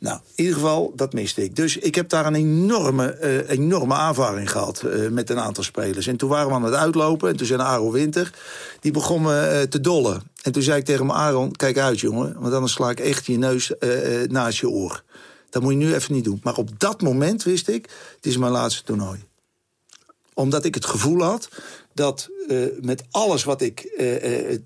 Nou, 0.02 0.20
in 0.36 0.44
ieder 0.44 0.54
geval, 0.54 0.94
dat 0.96 1.14
miste 1.14 1.44
ik. 1.44 1.56
Dus 1.56 1.78
ik 1.78 1.96
heb 1.96 2.10
daar 2.10 2.26
een 2.26 2.36
enorme, 2.36 3.12
eh, 3.12 3.50
enorme 3.50 3.94
aanvaring 3.94 4.52
gehad 4.52 4.82
eh, 4.82 5.08
met 5.10 5.30
een 5.30 5.40
aantal 5.40 5.64
spelers. 5.64 6.08
En 6.08 6.18
toen 6.18 6.30
waren 6.30 6.48
we 6.48 6.54
aan 6.54 6.64
het 6.64 6.74
uitlopen. 6.74 7.30
En 7.30 7.38
toen 7.38 7.48
zei 7.48 7.62
Aaron 7.62 7.92
Winter, 7.92 8.34
die 8.80 8.92
begon 8.92 9.22
me 9.22 9.40
eh, 9.40 9.62
te 9.62 9.82
dollen. 9.82 10.22
En 10.42 10.52
toen 10.52 10.62
zei 10.62 10.80
ik 10.80 10.86
tegen 10.86 11.08
hem, 11.08 11.16
Aaron, 11.16 11.52
kijk 11.52 11.78
uit 11.78 12.00
jongen. 12.00 12.36
Want 12.40 12.54
anders 12.54 12.74
sla 12.74 12.90
ik 12.90 13.00
echt 13.00 13.26
je 13.26 13.38
neus 13.38 13.72
naast 14.28 14.60
je 14.60 14.70
oor. 14.70 15.04
Dat 15.50 15.62
moet 15.62 15.72
je 15.72 15.78
nu 15.78 15.94
even 15.94 16.14
niet 16.14 16.24
doen. 16.24 16.40
Maar 16.44 16.56
op 16.56 16.80
dat 16.80 17.02
moment 17.02 17.44
wist 17.44 17.68
ik, 17.68 17.90
het 18.16 18.26
is 18.26 18.38
mijn 18.38 18.52
laatste 18.52 18.84
toernooi 18.84 19.30
omdat 20.34 20.66
ik 20.66 20.74
het 20.74 20.86
gevoel 20.86 21.22
had 21.22 21.50
dat 21.94 22.30
met 22.82 23.04
alles 23.12 23.44
wat 23.44 23.62
ik 23.62 24.04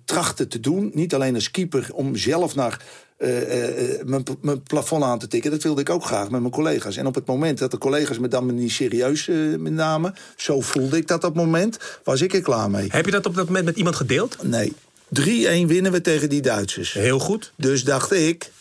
trachtte 0.05 0.47
te 0.47 0.59
doen... 0.59 0.91
niet 0.93 1.13
alleen 1.13 1.35
als 1.35 1.51
keeper 1.51 1.89
om 1.93 2.15
zelf 2.15 2.55
naar 2.55 2.81
eh, 3.17 3.41
eh, 3.41 3.99
eh, 3.99 4.05
mijn, 4.05 4.23
mijn 4.41 4.63
plafond 4.63 5.03
aan 5.03 5.19
te 5.19 5.27
tikken. 5.27 5.51
Dat 5.51 5.63
wilde 5.63 5.81
ik 5.81 5.89
ook 5.89 6.05
graag 6.05 6.29
met 6.29 6.39
mijn 6.39 6.53
collega's. 6.53 6.97
En 6.97 7.05
op 7.05 7.15
het 7.15 7.25
moment 7.25 7.57
dat 7.57 7.71
de 7.71 7.77
collega's 7.77 8.19
me 8.19 8.27
dan 8.27 8.55
niet 8.55 8.71
serieus 8.71 9.27
eh, 9.27 9.35
me 9.35 9.69
namen... 9.69 10.15
zo 10.35 10.61
voelde 10.61 10.97
ik 10.97 11.07
dat 11.07 11.23
op 11.23 11.35
het 11.35 11.45
moment, 11.45 11.77
was 12.03 12.21
ik 12.21 12.33
er 12.33 12.41
klaar 12.41 12.69
mee. 12.69 12.87
Heb 12.89 13.05
je 13.05 13.11
dat 13.11 13.25
op 13.25 13.35
dat 13.35 13.45
moment 13.45 13.65
met 13.65 13.77
iemand 13.77 13.95
gedeeld? 13.95 14.37
Nee. 14.43 14.73
3-1 15.19 15.21
winnen 15.65 15.91
we 15.91 16.01
tegen 16.01 16.29
die 16.29 16.41
Duitsers. 16.41 16.93
Heel 16.93 17.19
goed. 17.19 17.53
Dus 17.55 17.83
dacht 17.83 18.11
ik, 18.11 18.51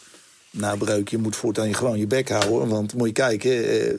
nou 0.51 0.79
Breuk, 0.79 1.09
je 1.09 1.19
moet 1.19 1.37
voortaan 1.37 1.75
gewoon 1.75 1.99
je 1.99 2.07
bek 2.07 2.29
houden. 2.29 2.69
Want 2.69 2.95
moet 2.95 3.07
je 3.07 3.13
kijken, 3.13 3.51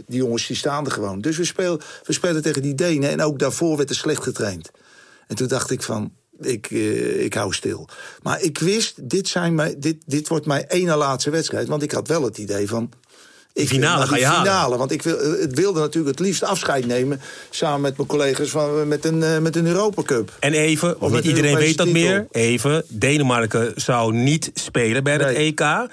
die 0.07 0.17
jongens 0.17 0.47
die 0.47 0.55
staan 0.55 0.85
er 0.85 0.91
gewoon. 0.91 1.21
Dus 1.21 1.37
we, 1.37 1.45
speel, 1.45 1.79
we 2.03 2.13
spelen 2.13 2.41
tegen 2.41 2.61
die 2.61 2.75
Denen 2.75 3.09
en 3.09 3.21
ook 3.21 3.39
daarvoor 3.39 3.77
werd 3.77 3.89
er 3.89 3.95
slecht 3.95 4.23
getraind. 4.23 4.71
En 5.27 5.35
toen 5.35 5.47
dacht 5.47 5.71
ik 5.71 5.81
van, 5.81 6.11
ik, 6.39 6.67
eh, 6.71 7.23
ik 7.23 7.33
hou 7.33 7.53
stil. 7.53 7.87
Maar 8.21 8.41
ik 8.41 8.59
wist, 8.59 9.09
dit, 9.09 9.27
zijn 9.27 9.55
mij, 9.55 9.75
dit, 9.77 9.97
dit 10.05 10.27
wordt 10.27 10.45
mijn 10.45 10.65
ene 10.67 10.95
laatste 10.95 11.29
wedstrijd. 11.29 11.67
Want 11.67 11.83
ik 11.83 11.91
had 11.91 12.07
wel 12.07 12.23
het 12.23 12.37
idee 12.37 12.67
van... 12.67 12.91
Ik 13.53 13.67
finale 13.67 14.07
ga 14.07 14.17
je 14.17 14.25
halen. 14.25 14.41
finale, 14.45 14.77
want 14.77 14.91
ik 14.91 15.01
wil, 15.01 15.19
eh, 15.19 15.41
het 15.41 15.53
wilde 15.53 15.79
natuurlijk 15.79 16.17
het 16.17 16.27
liefst 16.27 16.43
afscheid 16.43 16.85
nemen... 16.85 17.21
samen 17.49 17.81
met 17.81 17.97
mijn 17.97 18.07
collega's 18.07 18.49
van, 18.49 18.87
met 18.87 19.05
een, 19.05 19.23
eh, 19.23 19.37
met 19.37 19.55
een 19.55 19.65
Europa 19.67 20.01
Cup. 20.01 20.37
En 20.39 20.53
even, 20.53 20.95
niet 20.99 21.11
de 21.11 21.27
iedereen 21.27 21.55
weet 21.55 21.77
dat 21.77 21.85
titel. 21.85 22.01
meer. 22.01 22.27
Even, 22.31 22.83
Denemarken 22.87 23.71
zou 23.75 24.13
niet 24.13 24.51
spelen 24.53 25.03
bij 25.03 25.13
het 25.13 25.21
Nee. 25.21 25.35
EK. 25.35 25.87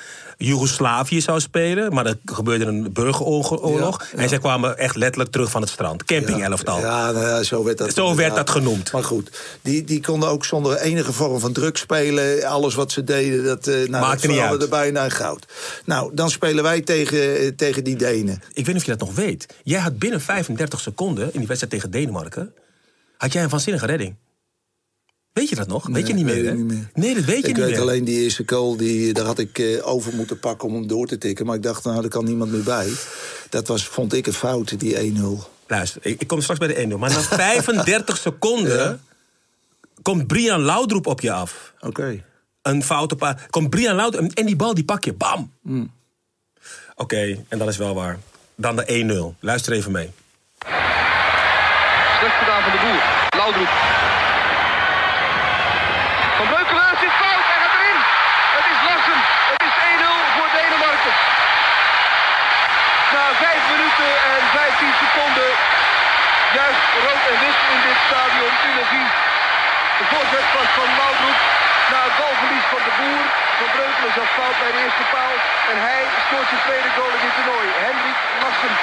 Joegoslavië 0.45 1.21
zou 1.21 1.41
spelen, 1.41 1.95
maar 1.95 2.07
er 2.07 2.19
gebeurde 2.25 2.65
een 2.65 2.93
burgeroorlog. 2.93 4.07
Ja, 4.13 4.19
En 4.19 4.29
zij 4.29 4.39
kwamen 4.39 4.79
echt 4.79 4.97
letterlijk 4.97 5.31
terug 5.31 5.51
van 5.51 5.61
het 5.61 5.71
strand. 5.71 6.05
Camping-elftal. 6.05 6.79
Ja, 6.81 7.11
nou 7.11 7.27
ja, 7.27 7.43
zo 7.43 7.65
werd 7.65 7.79
dat, 7.79 7.95
Zo 7.95 8.15
werd 8.15 8.35
dat 8.35 8.51
genoemd. 8.51 8.93
Maar 8.93 9.05
goed, 9.05 9.31
die, 9.63 9.85
die 9.85 10.01
konden 10.01 10.29
ook 10.29 10.45
zonder 10.45 10.79
enige 10.79 11.13
vorm 11.13 11.41
van 11.41 11.53
druk 11.53 11.77
spelen. 11.77 12.45
Alles 12.45 12.75
wat 12.75 12.93
ze 12.93 13.05
deden, 13.05 13.45
dat, 13.45 13.67
eh 13.67 13.75
nou, 13.75 13.91
Maakte 13.91 14.27
niet 14.27 14.39
uit. 14.39 14.71
bijna 14.71 15.05
in 15.05 15.11
goud. 15.11 15.47
Nou, 15.85 16.15
dan 16.15 16.31
spelen 16.31 16.63
wij 16.63 16.81
tegen, 16.81 17.39
eh, 17.39 17.49
tegen 17.57 17.85
die 17.85 17.97
Denen. 17.97 18.35
Ik 18.35 18.55
weet 18.55 18.67
niet 18.67 18.77
of 18.77 18.85
je 18.85 18.97
dat 18.97 19.01
nog 19.09 19.15
weet. 19.15 19.47
Jij 19.63 19.81
had 19.81 19.99
binnen 19.99 20.21
35 20.21 20.81
seconden 20.81 21.25
in 21.25 21.39
die 21.39 21.47
wedstrijd 21.47 21.73
tegen 21.73 21.91
Denemarken... 21.91 22.55
had 23.17 23.33
jij 23.33 23.43
een 23.43 23.49
waanzinnige 23.49 23.87
redding. 23.87 24.17
Weet 25.33 25.49
je 25.49 25.55
dat 25.55 25.67
nog? 25.69 25.87
weet 25.87 26.07
je 26.07 26.15
niet 26.15 26.25
meer, 26.25 26.35
weet 26.35 26.45
hè? 26.45 26.51
ik 26.51 26.57
niet 26.59 26.67
meer. 26.67 26.91
Nee, 26.95 27.15
dat 27.15 27.25
weet 27.25 27.43
je 27.43 27.49
ik 27.49 27.57
niet 27.57 27.65
weet 27.65 27.71
meer. 27.71 27.81
alleen 27.81 28.05
die 28.05 28.23
eerste 28.23 28.43
goal, 28.47 28.77
die, 28.77 29.13
daar 29.13 29.25
had 29.25 29.39
ik 29.39 29.59
eh, 29.59 29.87
over 29.89 30.15
moeten 30.15 30.39
pakken 30.39 30.69
om 30.69 30.75
hem 30.75 30.87
door 30.87 31.07
te 31.07 31.19
tikken. 31.19 31.47
Maar 31.47 31.57
ik 31.57 31.63
dacht, 31.63 31.85
nou, 31.85 32.03
er 32.03 32.09
kan 32.09 32.25
niemand 32.25 32.51
meer 32.53 32.63
bij. 32.63 32.89
Dat 33.49 33.69
was, 33.69 33.87
vond 33.87 34.13
ik 34.13 34.27
een 34.27 34.33
fout, 34.33 34.79
die 34.81 35.15
1-0. 35.17 35.23
Luister, 35.67 36.01
ik, 36.07 36.21
ik 36.21 36.27
kom 36.27 36.41
straks 36.43 36.59
bij 36.61 36.69
de 36.69 36.95
1-0. 36.95 36.99
Maar 36.99 37.11
na 37.11 37.21
35 37.55 38.17
seconden 38.17 39.03
komt 40.03 40.27
Brian 40.27 40.61
Laudroep 40.61 41.07
op 41.07 41.21
je 41.21 41.33
af. 41.33 41.73
Oké. 41.81 42.23
Een 42.63 42.83
foute 42.85 43.17
pa. 43.17 43.37
Komt 43.51 43.71
Brian 43.71 43.95
Laudroep 43.97 44.33
en 44.33 44.47
die 44.47 44.57
bal 44.57 44.75
die 44.75 44.85
pak 44.85 45.05
je. 45.05 45.13
Bam! 45.13 45.53
Hmm. 45.63 45.91
Oké, 46.97 47.45
en 47.49 47.59
dat 47.59 47.69
is 47.69 47.77
wel 47.77 47.95
waar. 47.95 48.19
Dan 48.55 48.77
de 48.77 49.33
1-0. 49.35 49.39
Luister 49.41 49.73
even 49.73 49.93
mee. 49.93 50.11
Slecht 52.19 52.37
gedaan 52.43 52.63
van 52.63 52.73
de 52.73 52.81
boer. 52.85 53.03
Laudroep. 53.41 53.73
Van 56.39 56.47
Breukelen 56.53 56.95
zit 57.03 57.15
fout. 57.23 57.45
Hij 57.51 57.59
gaat 57.63 57.75
erin. 57.79 57.99
Het 58.57 58.67
is 58.73 58.79
Larsen. 58.87 59.21
Het 59.51 59.63
is 59.69 59.75
1-0 60.01 60.05
voor 60.37 60.49
Denemarken. 60.57 61.15
Na 63.15 63.25
5 63.35 63.63
minuten 63.73 64.11
en 64.33 64.41
15 64.55 64.95
seconden. 65.03 65.51
Juist 66.59 66.85
rood 67.05 67.23
en 67.31 67.37
wit 67.43 67.59
in 67.73 67.81
dit 67.87 67.99
stadion. 68.09 68.53
Energie. 68.69 69.09
De 69.99 70.05
voorzet 70.13 70.47
was 70.59 70.62
van 70.79 70.89
Laudroep. 71.01 71.41
Na 71.93 71.99
het 72.09 72.17
balverlies 72.21 72.67
van 72.75 72.83
de 72.89 72.93
boer. 73.01 73.25
Van 73.59 73.71
Breukelen 73.75 74.13
zat 74.19 74.31
fout 74.39 74.57
bij 74.63 74.73
de 74.75 74.81
eerste 74.87 75.07
paal. 75.15 75.35
En 75.71 75.77
hij 75.87 76.03
scoort 76.25 76.49
zijn 76.53 76.63
tweede 76.67 76.91
goal 76.97 77.11
in 77.17 77.23
dit 77.25 77.35
toernooi. 77.39 77.67
Hendrik 77.87 78.19
Larsen. 78.43 78.75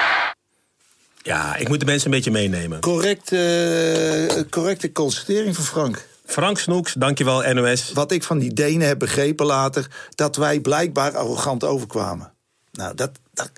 Ja, 1.32 1.56
ik 1.56 1.68
moet 1.70 1.80
de 1.80 1.86
mensen 1.92 2.08
een 2.08 2.18
beetje 2.18 2.32
meenemen. 2.32 2.80
Correct, 2.80 3.32
eh, 3.32 4.50
correcte 4.50 4.92
constatering 4.92 5.56
van 5.56 5.66
Frank. 5.66 6.08
Frank 6.26 6.60
Snoeks, 6.60 6.94
dankjewel 6.94 7.54
NOS. 7.54 7.92
wat 7.94 8.12
ik 8.12 8.24
van 8.24 8.40
die 8.40 8.54
Denen 8.54 8.88
heb 8.88 9.00
begrepen 9.00 9.46
later... 9.46 9.88
dat 10.16 10.36
wij 10.36 10.60
blijkbaar 10.60 11.18
arrogant 11.18 11.64
overkwamen. 11.64 12.34
Nou, 12.72 12.96
dat, 12.96 13.12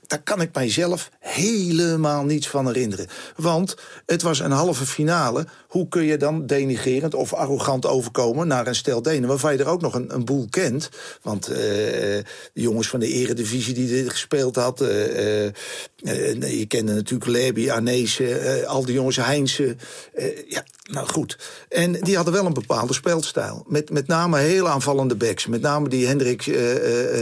daar 0.07 0.21
kan 0.23 0.41
ik 0.41 0.49
mijzelf 0.53 1.09
helemaal 1.19 2.23
niets 2.23 2.47
van 2.47 2.67
herinneren. 2.67 3.07
Want 3.35 3.75
het 4.05 4.21
was 4.21 4.39
een 4.39 4.51
halve 4.51 4.85
finale. 4.85 5.45
Hoe 5.67 5.87
kun 5.87 6.03
je 6.03 6.17
dan 6.17 6.45
denigerend 6.45 7.13
of 7.13 7.33
arrogant 7.33 7.85
overkomen 7.85 8.47
naar 8.47 8.67
een 8.67 8.75
stel 8.75 9.01
Denen... 9.01 9.29
waarvan 9.29 9.53
je 9.53 9.59
er 9.59 9.67
ook 9.67 9.81
nog 9.81 9.93
een, 9.93 10.13
een 10.13 10.25
boel 10.25 10.47
kent? 10.49 10.89
Want 11.21 11.47
eh, 11.47 11.55
de 11.55 12.23
jongens 12.53 12.87
van 12.87 12.99
de 12.99 13.07
eredivisie 13.07 13.73
die 13.73 13.87
dit 13.87 14.09
gespeeld 14.09 14.55
had... 14.55 14.81
eh, 14.81 15.45
eh, 15.45 15.53
je 16.59 16.65
kende 16.67 16.93
natuurlijk 16.93 17.31
Lerby, 17.31 17.69
Arnezen, 17.69 18.67
al 18.67 18.85
die 18.85 18.95
jongens, 18.95 19.15
Heinze. 19.15 19.75
eh, 20.13 20.25
ja, 20.47 20.63
nou 20.83 21.07
goed. 21.07 21.37
En 21.69 21.91
die 21.91 22.15
hadden 22.15 22.33
wel 22.33 22.45
een 22.45 22.53
bepaalde 22.53 22.93
speelstijl. 22.93 23.65
Met, 23.67 23.89
met 23.89 24.07
name 24.07 24.37
heel 24.37 24.69
aanvallende 24.69 25.15
backs. 25.15 25.47
Met 25.47 25.61
name 25.61 25.89
die 25.89 26.07
Hendrik... 26.07 26.45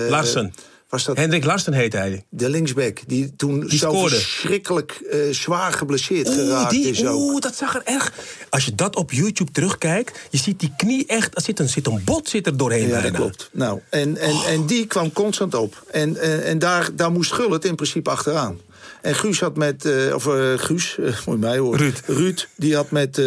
Larsen. 0.09 0.53
Was 0.89 1.03
dat 1.03 1.17
Hendrik 1.17 1.45
Larsen 1.45 1.73
heet 1.73 1.93
hij. 1.93 2.25
de 2.29 2.49
linksback, 2.49 2.99
die 3.07 3.35
toen 3.35 3.59
Die 3.59 3.77
zo 3.77 3.89
scoorde. 3.89 4.15
verschrikkelijk 4.15 4.91
eh, 5.11 5.19
zwaar 5.31 5.73
geblesseerd 5.73 6.27
Oeh, 6.27 6.35
geraakt 6.37 6.69
die, 6.69 6.89
is 6.89 7.05
ook. 7.05 7.19
oeh, 7.19 7.41
dat 7.41 7.55
zag 7.55 7.75
er 7.75 7.81
erg... 7.85 8.13
Als 8.49 8.65
je 8.65 8.75
dat 8.75 8.95
op 8.95 9.11
YouTube 9.11 9.51
terugkijkt, 9.51 10.19
je 10.29 10.37
ziet 10.37 10.59
die 10.59 10.73
knie 10.77 11.05
echt... 11.07 11.35
Er 11.35 11.41
zit 11.41 11.59
een, 11.59 11.69
zit 11.69 11.87
een 11.87 12.01
bot 12.05 12.29
zit 12.29 12.45
er 12.47 12.57
doorheen 12.57 12.87
Ja, 12.87 13.01
dat 13.01 13.11
klopt. 13.11 13.49
Nou, 13.53 13.79
en, 13.89 14.17
en, 14.17 14.35
en 14.47 14.65
die 14.65 14.85
kwam 14.85 15.13
constant 15.13 15.53
op. 15.55 15.83
En, 15.91 16.17
en, 16.21 16.43
en 16.43 16.59
daar, 16.59 16.89
daar 16.95 17.11
moest 17.11 17.31
Gullit 17.31 17.65
in 17.65 17.75
principe 17.75 18.09
achteraan. 18.09 18.59
En 19.01 19.15
Guus 19.15 19.39
had 19.39 19.57
met, 19.57 19.85
eh, 19.85 20.15
of 20.15 20.27
eh, 20.27 20.33
Guus, 20.55 20.95
eh, 20.99 21.05
moet 21.05 21.15
je 21.25 21.35
mij 21.37 21.57
horen. 21.57 21.79
Ruud. 21.79 22.01
Ruud, 22.05 22.47
die 22.55 22.75
had 22.75 22.91
met, 22.91 23.21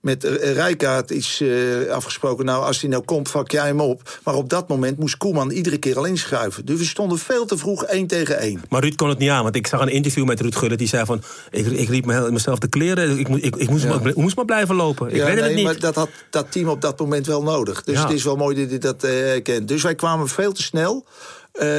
met 0.00 0.24
Rijkaard 0.54 1.10
iets 1.10 1.42
afgesproken. 1.90 2.44
Nou, 2.44 2.64
als 2.64 2.80
hij 2.80 2.90
nou 2.90 3.02
komt, 3.04 3.28
vak 3.30 3.50
jij 3.50 3.66
hem 3.66 3.80
op. 3.80 4.18
Maar 4.24 4.34
op 4.34 4.48
dat 4.50 4.68
moment 4.68 4.98
moest 4.98 5.16
Koeman 5.16 5.50
iedere 5.50 5.78
keer 5.78 5.96
al 5.96 6.04
inschuiven. 6.04 6.64
Dus 6.64 6.78
we 6.78 6.84
stonden 6.84 7.18
veel 7.18 7.44
te 7.44 7.56
vroeg 7.58 7.84
één 7.84 8.06
tegen 8.06 8.38
één. 8.38 8.62
Maar 8.68 8.82
Ruud 8.82 8.94
kon 8.94 9.08
het 9.08 9.18
niet 9.18 9.30
aan, 9.30 9.42
want 9.42 9.56
ik 9.56 9.66
zag 9.66 9.80
een 9.80 9.88
interview 9.88 10.24
met 10.24 10.40
Ruud 10.40 10.54
Gullit. 10.56 10.78
Die 10.78 10.88
zei 10.88 11.04
van, 11.04 11.22
ik, 11.50 11.66
ik 11.66 11.88
riep 11.88 12.04
me- 12.06 12.30
mezelf 12.30 12.58
de 12.58 12.68
kleren. 12.68 13.18
Ik, 13.18 13.28
ik, 13.28 13.56
ik 13.56 13.70
moest, 13.70 13.84
Ja. 13.84 13.98
maar, 13.98 14.12
moest 14.14 14.36
maar 14.36 14.44
blijven 14.44 14.74
lopen. 14.74 15.08
Ik 15.08 15.16
Ja, 15.16 15.24
weet 15.24 15.34
nee, 15.34 15.44
het 15.44 15.54
niet. 15.54 15.64
maar 15.64 15.78
dat 15.78 15.94
had 15.94 16.08
dat 16.30 16.52
team 16.52 16.68
op 16.68 16.80
dat 16.80 16.98
moment 16.98 17.26
wel 17.26 17.42
nodig. 17.42 17.82
Dus 17.82 17.94
Ja. 17.96 18.02
het 18.02 18.12
is 18.12 18.24
wel 18.24 18.36
mooi 18.36 18.56
dat 18.66 18.68
hij 18.70 18.78
dat 18.78 19.42
kent. 19.42 19.68
Dus 19.68 19.82
wij 19.82 19.94
kwamen 19.94 20.28
veel 20.28 20.52
te 20.52 20.62
snel. 20.62 21.04
eh, 21.52 21.78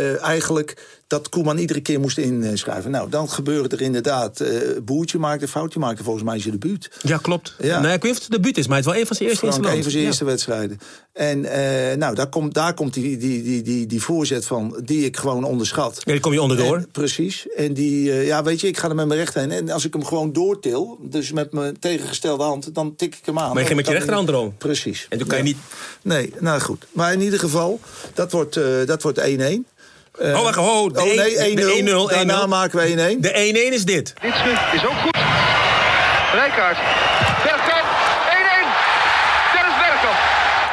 eh, 0.00 0.22
eigenlijk 0.22 0.98
dat 1.06 1.28
Koeman 1.28 1.58
iedere 1.58 1.80
keer 1.80 2.00
moest 2.00 2.18
inschrijven. 2.18 2.90
Nou, 2.90 3.10
dan 3.10 3.30
gebeurde 3.30 3.76
er 3.76 3.82
inderdaad... 3.82 4.40
eh 4.40 4.58
Boertje 4.82 5.18
maakte 5.18 5.48
foutje, 5.48 5.78
maakte 5.78 6.02
volgens 6.02 6.24
mij 6.24 6.38
zijn 6.40 6.58
debuut. 6.58 6.90
Ja, 7.02 7.16
klopt. 7.16 7.54
Ja. 7.58 7.80
Nee, 7.80 7.94
ik 7.94 8.02
weet 8.02 8.12
niet 8.12 8.20
of 8.20 8.26
het 8.26 8.32
debuut 8.32 8.58
is, 8.58 8.66
maar 8.66 8.76
het 8.76 8.86
is 8.86 8.92
wel 8.92 9.00
een 9.00 9.06
van 9.06 9.16
zijn 9.16 9.28
eerste 9.28 9.46
zijn 9.52 9.64
een 9.64 9.82
van 9.82 9.90
zijn 9.90 10.02
Ja. 10.02 10.08
eerste 10.08 10.24
wedstrijden. 10.24 10.78
En 11.12 11.44
eh, 11.44 11.96
nou, 11.96 12.14
daar 12.14 12.28
komt, 12.28 12.54
daar 12.54 12.74
komt 12.74 12.94
die, 12.94 13.16
die, 13.16 13.42
die, 13.42 13.62
die, 13.62 13.86
die 13.86 14.02
voorzet 14.02 14.46
van, 14.46 14.80
die 14.84 15.04
ik 15.04 15.16
gewoon 15.16 15.44
onderschat. 15.44 16.02
Ja, 16.04 16.12
die 16.12 16.20
kom 16.20 16.32
je 16.32 16.42
onderdoor. 16.42 16.76
En, 16.76 16.88
precies. 16.92 17.48
En 17.56 17.74
die, 17.74 18.12
ja, 18.12 18.42
weet 18.42 18.60
je, 18.60 18.66
ik 18.66 18.78
ga 18.78 18.88
er 18.88 18.94
met 18.94 19.06
mijn 19.06 19.18
rechterhand. 19.18 19.52
En 19.52 19.70
als 19.70 19.84
ik 19.84 19.92
hem 19.92 20.04
gewoon 20.04 20.32
doortil, 20.32 20.98
dus 21.02 21.32
met 21.32 21.52
mijn 21.52 21.78
tegengestelde 21.78 22.42
hand, 22.44 22.74
dan 22.74 22.96
tik 22.96 23.14
ik 23.14 23.26
hem 23.26 23.38
aan. 23.38 23.48
Maar 23.48 23.58
je 23.60 23.64
ging 23.66 23.76
met 23.76 23.86
je 23.86 23.92
rechterhand 23.92 24.28
erom. 24.28 24.54
Precies. 24.58 25.06
En 25.08 25.18
toen 25.18 25.28
kan 25.28 25.38
je 25.38 25.44
niet... 25.44 25.58
Nee, 26.02 26.32
nou 26.40 26.60
goed. 26.60 26.86
Maar 26.92 27.12
in 27.12 27.20
ieder 27.20 27.38
geval, 27.38 27.80
dat 28.14 28.32
wordt 28.32 28.58
dat 28.86 29.02
wordt 29.02 29.20
1-1. 29.20 29.24
Eh, 30.18 30.36
oh, 30.36 30.42
wacht, 30.42 30.56
oh, 30.58 30.92
de 30.92 31.00
oh 31.00 31.14
nee, 31.14 31.56
1-0. 31.86 32.10
1-0. 32.10 32.14
Daarna 32.14 32.46
maken 32.46 32.78
we 32.78 33.14
1-1. 33.16 33.20
De 33.20 33.32
1-1 33.70 33.74
is 33.74 33.84
dit. 33.84 34.14
Witsche 34.20 34.52
is 34.72 34.84
ook 34.86 34.98
goed. 35.04 35.16
Rijkaard. 36.32 36.78
Bergkamp. 37.42 37.88
1-1. 38.28 38.68
Dennis 39.54 39.76
Bergkamp. 39.82 40.18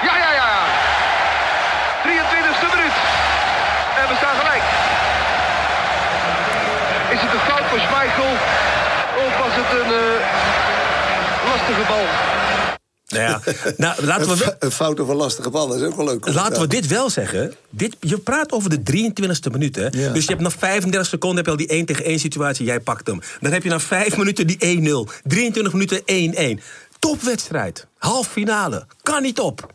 Ja, 0.07 0.15
ja, 0.23 0.31
ja. 0.41 0.51
23e 2.07 2.67
minuut. 2.75 2.97
En 3.99 4.05
we 4.11 4.15
staan 4.21 4.35
gelijk. 4.41 4.65
Is 7.15 7.21
het 7.21 7.33
een 7.33 7.45
fout 7.49 7.65
voor 7.69 7.79
Schmeichel? 7.79 8.31
Of 9.25 9.31
was 9.43 9.53
het 9.61 9.69
een 9.79 9.91
eh, 9.93 10.15
lastige 11.49 11.83
bal? 11.87 12.05
Nou 13.07 13.23
ja, 13.23 13.41
nou, 13.77 14.03
laten 14.05 14.37
we... 14.37 14.55
Een 14.59 14.71
fout 14.71 14.99
of 14.99 15.07
een 15.07 15.15
lastige 15.15 15.49
bal, 15.49 15.67
dat 15.67 15.77
is 15.77 15.83
ook 15.83 15.95
wel 15.95 16.05
leuk. 16.05 16.33
Laten 16.33 16.61
we 16.61 16.67
dit 16.67 16.87
wel 16.87 17.09
zeggen. 17.09 17.53
Dit, 17.69 17.95
je 17.99 18.17
praat 18.17 18.51
over 18.51 18.69
de 18.69 19.09
23e 19.11 19.51
minuut. 19.51 19.75
Hè? 19.75 19.87
Ja. 19.91 20.13
Dus 20.13 20.23
je 20.23 20.29
hebt 20.29 20.41
na 20.41 20.49
35 20.49 21.09
seconden 21.09 21.37
heb 21.37 21.45
je 21.45 21.51
al 21.51 21.57
die 21.57 21.67
1 21.67 21.85
tegen 21.85 22.05
1 22.05 22.19
situatie. 22.19 22.65
Jij 22.65 22.79
pakt 22.79 23.07
hem. 23.07 23.19
Dan 23.39 23.51
heb 23.51 23.63
je 23.63 23.69
na 23.69 23.79
5 23.79 24.17
minuten 24.17 24.47
die 24.47 25.05
1-0. 25.07 25.21
23 25.23 25.73
minuten 25.73 26.01
1-1. 26.59 26.63
Topwedstrijd. 26.99 27.87
Half 27.97 28.27
finale. 28.27 28.85
Kan 29.03 29.21
niet 29.21 29.39
op. 29.39 29.73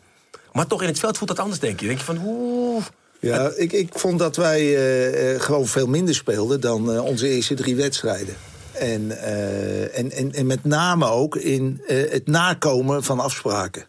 Maar 0.51 0.67
toch 0.67 0.81
in 0.81 0.87
het 0.87 0.99
veld 0.99 1.17
voelt 1.17 1.29
dat 1.29 1.39
anders, 1.39 1.59
denk 1.59 1.79
je. 1.79 1.85
denk 1.85 1.99
je 1.99 2.05
van, 2.05 2.21
oeh... 2.25 2.83
Ja, 3.19 3.51
ik, 3.55 3.71
ik 3.71 3.89
vond 3.91 4.19
dat 4.19 4.35
wij 4.35 4.59
eh, 4.59 5.33
eh, 5.33 5.41
gewoon 5.41 5.67
veel 5.67 5.87
minder 5.87 6.15
speelden 6.15 6.61
dan 6.61 6.93
eh, 6.93 7.05
onze 7.05 7.27
eerste 7.27 7.53
drie 7.53 7.75
wedstrijden. 7.75 8.35
En, 8.83 9.11
eh, 9.23 9.97
en, 9.97 10.11
en, 10.11 10.31
en 10.33 10.45
met 10.45 10.63
name 10.65 11.05
ook 11.09 11.35
in 11.35 11.81
eh, 11.87 12.11
het 12.11 12.27
nakomen 12.27 13.03
van 13.03 13.19
afspraken. 13.19 13.85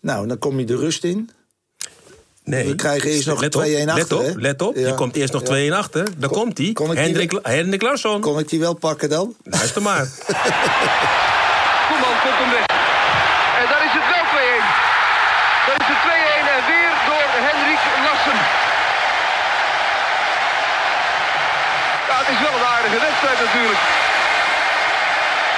Nou, 0.00 0.26
dan 0.26 0.38
kom 0.38 0.58
je 0.58 0.64
de 0.64 0.76
rust 0.76 1.04
in. 1.04 1.30
Nee. 2.44 2.66
We 2.66 2.74
krijgen 2.74 3.10
eerst 3.10 3.26
nog 3.26 3.42
2-1 3.42 3.46
Let 3.46 3.52
op, 3.52 3.58
achter, 3.58 3.96
Let 3.96 4.12
op, 4.12 4.20
hè? 4.24 4.32
let 4.40 4.62
op. 4.62 4.76
Ja. 4.76 4.86
Je 4.86 4.94
komt 4.94 5.16
eerst 5.16 5.32
nog 5.32 5.42
Ja. 5.48 5.70
2-1 5.70 5.72
achter. 5.76 6.04
Daar 6.18 6.28
Kon- 6.30 6.38
komt 6.42 6.58
hij. 6.58 6.72
kon 6.72 6.86
ik 6.90 6.92
die 6.96 7.02
Hendrik, 7.04 7.38
Hendrik 7.42 7.82
Larsson. 7.82 8.20
Kon 8.20 8.38
ik 8.38 8.48
die 8.48 8.60
wel 8.60 8.74
pakken 8.74 9.08
dan? 9.08 9.34
Luister 9.44 9.82
maar. 9.82 10.04
Koeman 11.88 12.16
komt 12.24 12.38
hem 12.42 12.50
weg. 12.56 12.66
En 13.60 13.66
daar 13.72 13.84
is 13.88 13.94
het 13.98 14.06
wel 14.14 14.24
2-1. 14.34 14.66
Dan 15.66 15.76
is 15.82 15.88
het 15.92 16.00
2-1 16.06 16.08
en 16.56 16.62
weer 16.70 16.92
door 17.08 17.26
Henrik 17.46 17.82
Lassen. 18.06 18.38
Ja, 22.08 22.16
het 22.18 22.19
is 22.34 22.40
wel 22.46 22.54
een 22.58 22.68
aardige 22.76 22.98
wedstrijd 23.06 23.38
natuurlijk. 23.46 23.82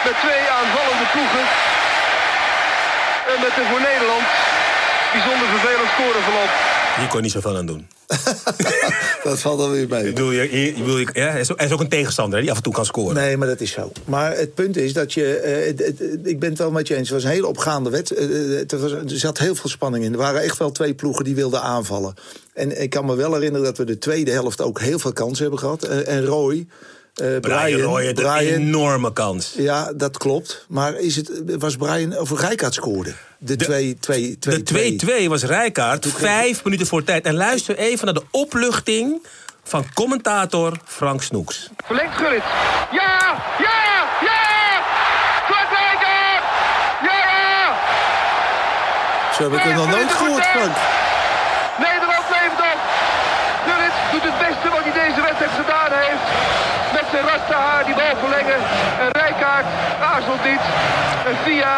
Met 0.06 0.16
twee 0.24 0.42
aanvallende 0.58 1.06
ploegen. 1.14 1.44
En 3.32 3.38
met 3.44 3.52
een 3.58 3.68
voor 3.70 3.82
Nederland 3.90 4.26
bijzonder 5.12 5.46
vervelend 5.54 5.90
scoreverloop. 5.94 6.52
Hier 6.98 7.08
kon 7.08 7.16
je 7.16 7.22
niet 7.22 7.36
zoveel 7.38 7.56
aan 7.56 7.66
doen. 7.66 7.82
Dat 9.24 9.40
valt 9.40 9.58
dan 9.58 9.70
weer 9.70 9.88
mee. 9.88 10.00
Ik 10.08 10.14
bedoel, 10.14 10.30
je, 10.30 10.42
je, 10.60 10.64
je 10.66 10.72
bedoel, 10.72 10.98
je- 10.98 11.08
ja, 11.12 11.30
hij, 11.30 11.40
is 11.40 11.50
ook, 11.52 11.56
hij 11.58 11.66
is 11.66 11.72
ook 11.72 11.80
een 11.80 11.88
tegenstander 11.88 12.34
hè, 12.34 12.40
die 12.42 12.50
af 12.50 12.56
en 12.56 12.62
toe 12.62 12.72
kan 12.72 12.84
scoren. 12.84 13.14
Nee, 13.14 13.36
maar 13.36 13.48
dat 13.48 13.60
is 13.60 13.70
zo. 13.70 13.92
Maar 14.04 14.36
het 14.36 14.54
punt 14.54 14.76
is 14.76 14.92
dat 14.92 15.12
je... 15.12 15.36
eh, 15.36 15.66
het- 15.66 15.78
het- 15.98 16.18
ik 16.22 16.38
ben 16.38 16.48
het 16.48 16.58
wel 16.58 16.70
met 16.70 16.88
je 16.88 16.94
eens. 16.94 17.08
Het 17.08 17.16
was 17.16 17.24
een 17.24 17.30
hele 17.34 17.46
opgaande 17.46 17.90
wedstrijd. 17.90 18.30
Eh, 18.30 18.56
het 18.56 18.72
was- 18.72 18.92
er 18.92 19.02
zat 19.18 19.38
heel 19.38 19.54
veel 19.54 19.70
spanning 19.70 20.04
in. 20.04 20.12
Er 20.12 20.18
waren 20.18 20.42
echt 20.42 20.58
wel 20.58 20.72
twee 20.72 20.94
ploegen 20.94 21.24
die 21.24 21.34
wilden 21.34 21.62
aanvallen. 21.62 22.14
En 22.54 22.82
ik 22.82 22.90
kan 22.90 23.06
me 23.06 23.14
wel 23.14 23.32
herinneren 23.34 23.66
dat 23.66 23.78
we 23.78 23.84
de 23.84 23.98
tweede 23.98 24.30
helft 24.30 24.60
ook 24.60 24.80
heel 24.80 24.98
veel 24.98 25.12
kansen 25.12 25.42
hebben 25.42 25.60
gehad. 25.60 25.82
Eh, 25.82 26.08
en 26.16 26.24
Roy... 26.24 26.66
eh, 27.14 27.26
Brian 27.40 27.80
Roy 27.80 28.06
had 28.06 28.18
een 28.18 28.24
Brian- 28.24 28.38
enorme 28.60 29.12
kans. 29.12 29.52
Ja, 29.56 29.92
dat 29.92 30.18
klopt. 30.18 30.64
Maar 30.68 30.94
is 30.94 31.16
het, 31.16 31.30
was 31.58 31.76
Brian 31.76 32.18
of 32.18 32.40
Rijkaard 32.40 32.74
scoorde? 32.74 33.12
De 33.38 33.56
2-2. 33.56 34.38
De 34.38 35.22
2-2 35.24 35.28
was 35.28 35.42
Rijkaard, 35.42 36.06
vijf 36.16 36.64
minuten 36.64 36.86
voor 36.86 37.04
tijd. 37.04 37.24
En 37.24 37.34
luister 37.34 37.76
even 37.76 38.04
naar 38.04 38.14
de 38.14 38.22
opluchting 38.30 39.26
van 39.64 39.84
commentator 39.94 40.72
Frank 40.84 41.22
Snoeks. 41.22 41.68
Verlengt 41.86 42.16
Gullit. 42.16 42.42
Ja! 42.92 43.42
Ja! 43.58 43.80
Ja! 44.28 44.42
Kwart 45.46 45.70
Rijkaard! 45.78 46.44
Ja! 47.02 47.76
Zo 49.36 49.42
heb 49.42 49.52
ik 49.52 49.60
hem 49.62 49.74
nog 49.76 49.90
nooit 49.90 50.12
gehoord, 50.12 50.44
Frank. 50.46 50.76
Nederland 51.78 52.24
leeft 52.36 52.60
op. 52.72 52.78
Gullit 53.66 53.94
doet 54.12 54.22
het 54.30 54.38
beste 54.48 54.68
wat 54.74 54.82
hij 54.86 54.94
deze 55.06 55.20
wedstrijd 55.26 55.52
gedaan 55.62 55.92
heeft. 56.04 56.26
Rastahaar 57.33 57.85
die 57.85 57.95
bal 57.95 58.16
verlengen. 58.20 58.61
En 59.01 59.09
Rijkaard 59.20 59.66
aarzelt 60.12 60.45
niet. 60.45 60.64
En 61.28 61.37
Via, 61.45 61.76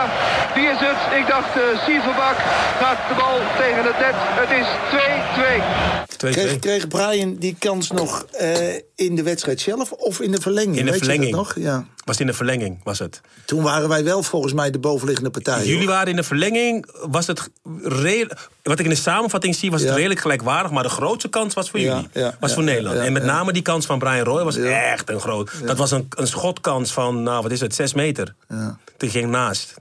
die 0.55 0.67
is 0.67 0.79
het. 0.81 1.19
Ik 1.21 1.27
dacht, 1.29 1.57
uh, 1.57 1.63
Sieverbak 1.85 2.37
gaat 2.81 2.99
de 3.09 3.15
bal 3.15 3.39
tegen 3.59 3.85
het 3.85 3.99
net. 3.99 4.15
Het 4.17 4.51
is 4.61 4.67
2-2. 4.91 6.27
2-2. 6.27 6.31
Kreeg, 6.33 6.59
kreeg 6.59 6.89
Brian 6.89 7.37
die 7.37 7.57
kans 7.59 7.91
nog 7.91 8.25
eh, 8.33 8.75
in 8.95 9.15
de 9.17 9.23
wedstrijd 9.23 9.61
zelf 9.61 9.93
of 9.93 10.21
in 10.21 10.31
de 10.31 10.41
verlenging? 10.41 10.77
In 10.77 10.85
de 10.85 10.91
Weet 10.91 11.01
je 11.01 11.07
verlenging. 11.07 11.37
dat 11.37 11.45
nog? 11.47 11.65
Ja. 11.65 11.85
Was 12.05 12.21
in 12.21 12.27
de 12.27 12.33
verlenging, 12.33 12.81
was 12.85 12.99
het. 12.99 13.21
Toen 13.45 13.63
waren 13.63 13.89
wij 13.89 14.05
wel 14.05 14.23
volgens 14.23 14.53
mij 14.53 14.71
de 14.71 14.79
bovenliggende 14.79 15.31
partij. 15.31 15.59
Jullie 15.65 15.77
hoor. 15.77 15.87
waren 15.87 16.09
in 16.09 16.17
de 16.17 16.23
verlenging, 16.23 16.87
was 17.09 17.27
het 17.27 17.51
redelijk... 17.83 18.49
Wat 18.63 18.79
ik 18.79 18.85
in 18.85 18.91
de 18.91 18.97
samenvatting 18.97 19.55
zie, 19.55 19.71
was 19.71 19.83
het 19.83 19.95
redelijk 19.95 20.21
gelijkwaardig. 20.21 20.71
Maar 20.73 20.83
de 20.83 20.89
grootste 20.89 21.29
kans 21.29 21.55
was 21.55 21.71
voor 21.71 21.81
Ja, 21.81 21.95
jullie. 21.95 22.09
ja, 22.13 22.37
was 22.41 22.49
ja, 22.51 22.55
voor 22.57 22.65
Nederland. 22.65 22.97
ja, 22.97 23.03
en 23.05 23.13
met 23.13 23.23
ja. 23.23 23.29
name 23.33 23.53
die 23.53 23.63
kans 23.63 23.87
van 23.87 23.99
Brian 23.99 24.25
Roy 24.25 24.43
was 24.45 24.55
Ja. 24.55 24.83
echt 24.93 25.11
een 25.11 25.21
groot... 25.21 25.51
Dat 25.65 25.77
was 25.77 25.91
een, 25.91 26.07
een 26.11 26.27
schotkans 26.27 26.93
van, 26.93 27.23
nou 27.23 27.43
wat 27.43 27.51
is 27.51 27.61
het, 27.61 27.75
6 27.75 27.95
meter. 27.95 28.35
Ja. 28.49 28.79
Die 28.97 29.11
ging 29.11 29.31
naast. 29.31 29.75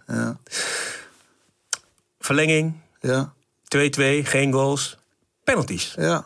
Ja. 0.63 2.19
Verlenging, 2.19 2.73
2-2, 3.67 4.23
Ja. 4.23 4.23
geen 4.23 4.51
goals. 4.53 4.97
Penalties. 5.43 5.93
Ja. 5.97 6.25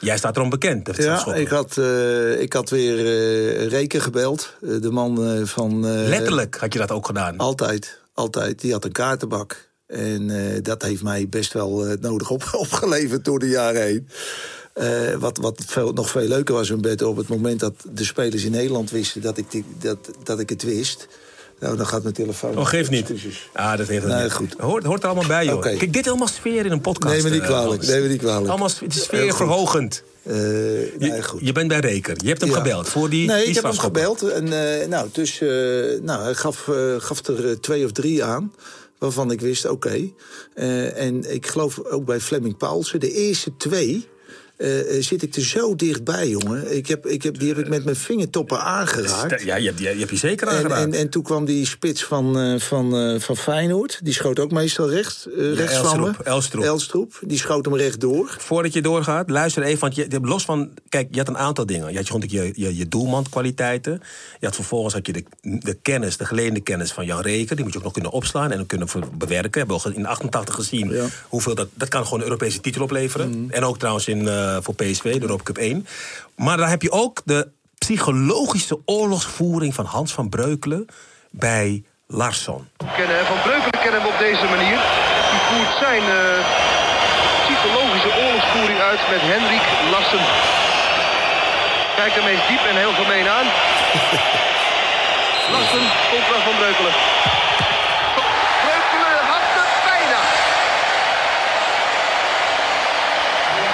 Jij 0.00 0.16
staat 0.18 0.36
erom 0.36 0.50
bekend. 0.50 0.96
Ja, 0.96 1.34
ik 1.34 1.48
had, 1.48 1.76
eh, 1.78 2.40
ik 2.40 2.52
had 2.52 2.70
weer 2.70 2.98
eh, 2.98 3.66
Reken 3.68 4.00
gebeld. 4.00 4.52
eh, 4.62 4.80
de 4.80 4.90
man 4.90 5.42
van... 5.46 5.80
Letterlijk 6.08 6.56
had 6.56 6.72
je 6.72 6.78
dat 6.78 6.90
ook 6.90 7.06
gedaan. 7.06 7.36
Altijd, 7.36 8.00
altijd. 8.14 8.60
Die 8.60 8.72
had 8.72 8.84
een 8.84 8.92
kaartenbak. 8.92 9.68
En 9.86 10.30
dat 10.62 10.82
heeft 10.82 11.02
mij 11.02 11.28
best 11.28 11.52
wel 11.52 11.84
het 11.84 12.00
nodig 12.00 12.30
op, 12.30 12.48
opgeleverd 12.66 13.24
door 13.24 13.38
de 13.38 13.48
jaren 13.48 13.82
heen. 13.82 14.08
Wat 15.20 15.36
wat 15.38 15.62
veel, 15.66 15.92
nog 15.92 16.10
veel 16.10 16.28
leuker 16.28 16.54
was 16.54 16.70
in 16.70 16.80
bed 16.80 17.02
op 17.02 17.16
het 17.16 17.28
moment 17.28 17.60
dat 17.60 17.74
de 17.90 18.04
spelers 18.04 18.44
in 18.44 18.50
Nederland 18.50 18.90
wisten 18.90 19.22
dat 19.22 19.38
ik, 19.38 19.50
die, 19.50 19.64
dat, 19.78 20.10
dat 20.22 20.40
ik 20.40 20.48
het 20.48 20.62
wist. 20.62 21.08
Nou, 21.60 21.76
dan 21.76 21.86
gaat 21.86 22.02
mijn 22.02 22.14
telefoon. 22.14 22.58
Oh, 22.58 22.66
geef 22.66 22.90
niet. 22.90 23.10
Ah, 23.52 23.76
dat 23.78 23.88
heeft 23.88 24.02
het 24.02 24.12
Nee, 24.12 24.22
niet. 24.22 24.32
goed. 24.32 24.54
Hoort, 24.58 24.84
hoort 24.84 25.02
er 25.02 25.08
allemaal 25.08 25.26
bij, 25.28 25.44
joh. 25.44 25.60
Kijk, 25.60 25.92
dit 25.92 25.96
is 26.04 26.08
allemaal 26.08 26.28
sfeer 26.28 26.66
in 26.66 26.72
een 26.72 26.80
podcast. 26.80 27.14
Neem 27.14 27.24
me 27.24 27.30
niet 27.30 27.40
eh, 27.40 27.46
kwalijk, 27.46 27.68
Hans. 27.82 27.86
neem 27.88 28.02
me 28.02 28.08
niet 28.08 28.18
kwalijk. 28.20 28.48
Allemaal, 28.48 28.70
sfeerverhogend. 28.88 30.02
Eh, 30.22 30.34
Je, 30.34 30.94
nee, 30.98 31.22
goed. 31.22 31.40
je 31.42 31.52
bent 31.52 31.68
bij 31.68 31.78
Reker. 31.80 32.16
Je 32.22 32.28
hebt 32.28 32.40
hem 32.40 32.50
Ja. 32.50 32.56
gebeld 32.56 32.88
voor 32.88 33.10
die 33.10 33.26
Nee, 33.26 33.38
die 33.40 33.48
ik 33.48 33.54
heb 33.54 33.64
hem 33.64 33.78
gebeld. 33.78 34.22
En, 34.22 34.80
eh, 34.80 34.88
nou, 34.88 35.08
dus, 35.12 35.40
eh, 35.40 35.48
nou, 36.02 36.22
hij 36.22 36.34
gaf, 36.34 36.68
eh, 36.68 36.94
gaf 36.98 37.26
er 37.26 37.48
eh, 37.50 37.56
twee 37.56 37.84
of 37.84 37.92
drie 37.92 38.24
aan. 38.24 38.52
Waarvan 38.98 39.30
ik 39.30 39.40
wist, 39.40 39.66
oké. 39.68 40.00
Eh, 40.54 40.98
en 41.06 41.34
ik 41.34 41.46
geloof 41.46 41.80
ook 41.84 42.04
bij 42.04 42.20
Fleming 42.20 42.56
Paulsen. 42.56 43.00
De 43.00 43.12
eerste 43.12 43.56
twee 43.56 44.08
eh, 44.56 44.96
eh, 44.96 45.02
zit 45.02 45.22
ik 45.22 45.34
er 45.36 45.42
zo 45.42 45.74
dichtbij, 45.74 46.28
jongen. 46.28 46.76
Ik 46.76 46.86
heb, 46.86 47.06
ik 47.06 47.22
heb, 47.22 47.38
die 47.38 47.48
heb 47.48 47.58
ik 47.58 47.68
met 47.68 47.84
mijn 47.84 47.96
vingertoppen 47.96 48.60
aangeraakt. 48.60 49.42
Ja, 49.42 49.56
je 49.56 49.66
hebt, 49.66 49.78
je, 49.78 49.88
je 49.88 49.98
hebt 49.98 50.10
je 50.10 50.16
zeker 50.16 50.48
aangeraakt. 50.48 50.82
en, 50.82 50.92
en 50.92 51.08
toen 51.08 51.22
kwam 51.22 51.44
die 51.44 51.66
spits 51.66 52.04
van, 52.04 52.38
eh, 52.38 52.60
van, 52.60 53.20
van 53.20 53.36
Feyenoord. 53.36 54.00
Die 54.02 54.12
schoot 54.12 54.38
ook 54.38 54.50
meestal 54.50 54.90
rechts, 54.90 55.28
eh, 55.28 55.54
rechts 55.54 55.76
van 55.76 56.00
me. 56.00 56.12
Elstroep. 56.62 57.18
Die 57.26 57.38
schoot 57.38 57.64
hem 57.64 57.76
recht 57.76 58.00
door. 58.00 58.36
Voordat 58.38 58.72
je 58.72 58.82
doorgaat, 58.82 59.30
luister 59.30 59.62
even. 59.62 59.80
Want 59.80 59.94
je, 59.94 60.02
je 60.02 60.08
hebt 60.08 60.26
los 60.26 60.44
van. 60.44 60.70
Kijk, 60.88 61.08
je 61.10 61.18
had 61.18 61.28
een 61.28 61.38
aantal 61.38 61.66
dingen. 61.66 61.90
Je 61.90 61.96
had 61.96 62.06
gewoon 62.06 62.24
je, 62.26 62.52
je, 62.54 62.76
je 62.76 62.88
doelmankwaliteiten. 62.88 64.00
Je 64.40 64.46
had 64.46 64.54
vervolgens 64.54 64.94
had 64.94 65.06
je 65.06 65.12
de, 65.12 65.24
de 65.40 65.74
kennis, 65.82 66.16
de 66.16 66.24
geleende 66.24 66.60
kennis 66.60 66.92
van 66.92 67.06
Jan 67.06 67.20
Reker. 67.20 67.56
Die 67.56 67.64
moet 67.64 67.72
je 67.72 67.78
ook 67.78 67.84
nog 67.84 67.94
kunnen 67.94 68.12
opslaan 68.12 68.52
en 68.52 68.66
kunnen 68.66 68.88
bewerken. 69.18 69.50
We 69.50 69.58
hebben 69.58 69.76
al 69.76 69.90
in 69.90 70.06
88 70.06 70.54
gezien 70.54 70.90
Ja. 70.90 71.06
hoeveel 71.28 71.54
dat. 71.54 71.68
Dat 71.74 71.88
kan 71.88 72.04
gewoon 72.04 72.18
een 72.18 72.24
Europese 72.24 72.60
titel 72.60 72.82
opleveren. 72.82 73.46
En 73.50 73.64
ook 73.64 73.78
trouwens 73.78 74.08
in, 74.08 74.28
eh, 74.46 74.56
voor 74.60 74.74
PSV, 74.74 75.02
de 75.02 75.20
Europa 75.20 75.42
Cup 75.42 75.58
1. 75.58 75.86
Maar 76.36 76.56
dan 76.56 76.68
heb 76.68 76.82
je 76.82 76.90
ook 76.90 77.22
de 77.24 77.48
psychologische 77.78 78.78
oorlogsvoering 78.84 79.74
van 79.74 79.84
Hans 79.84 80.12
van 80.12 80.28
Breukelen 80.28 80.86
bij 81.30 81.84
Larsson. 82.06 82.68
kennen. 82.96 83.18
En 83.18 83.26
Van 83.26 83.40
Breukelen 83.42 83.80
kennen 83.82 84.02
we 84.02 84.08
op 84.08 84.18
deze 84.18 84.44
manier. 84.54 84.78
Die 85.32 85.42
voert 85.50 85.72
zijn 85.78 86.02
eh, 86.02 86.38
psychologische 87.46 88.12
oorlogsvoering 88.22 88.80
uit 88.90 89.00
met 89.12 89.22
Henrik 89.32 89.66
Lassen. 89.94 90.24
Kijk 91.96 92.12
hem 92.18 92.26
eens 92.32 92.46
diep 92.48 92.64
en 92.70 92.76
heel 92.82 92.94
gemeen 93.02 93.28
aan. 93.36 93.46
Lassen 95.54 95.84
contra 96.12 96.38
Van 96.46 96.56
Breukelen. 96.60 96.94
Van 98.16 98.28
Breukelen 98.64 99.16
had 99.32 99.46
het 99.58 99.72
bijna. 99.90 100.20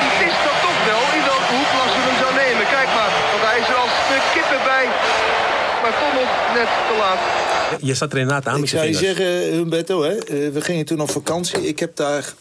Die 0.00 0.12
wist 0.24 0.40
dat 0.48 0.58
toch 0.66 0.78
wel 0.90 1.04
in 1.18 1.24
welke 1.32 1.52
hoek 1.56 1.72
Lassen 1.80 2.02
hem 2.08 2.18
zou 2.22 2.32
nemen. 2.44 2.64
Kijk 2.76 2.90
maar, 2.98 3.12
want 3.32 3.42
hij 3.48 3.58
is 3.62 3.68
er 3.72 3.78
als 3.86 3.96
de 4.10 4.18
kippen 4.34 4.62
bij. 4.72 4.86
Maar 5.82 5.98
toch 6.00 6.12
nog 6.14 6.54
net 6.54 6.66
te 6.66 6.96
laat. 6.98 7.18
Je 7.80 7.94
zat 7.94 8.12
er 8.12 8.18
inderdaad 8.18 8.46
aan 8.46 8.54
Ik 8.54 8.60
met 8.60 8.70
je 8.70 8.76
zou 8.76 8.88
je 8.88 8.94
zeggen, 8.94 9.26
Humberto, 9.52 10.02
hè, 10.02 10.16
eh, 10.16 10.52
we 10.52 10.60
gingen 10.60 10.84
toen 10.84 11.00
op 11.00 11.10
vakantie. 11.10 11.66
Ik 11.66 11.78
heb 11.78 11.96
daar, 11.96 12.32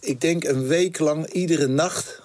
ik 0.00 0.20
denk 0.20 0.44
een 0.44 0.66
week 0.66 0.98
lang, 0.98 1.32
iedere 1.32 1.66
nacht... 1.66 2.20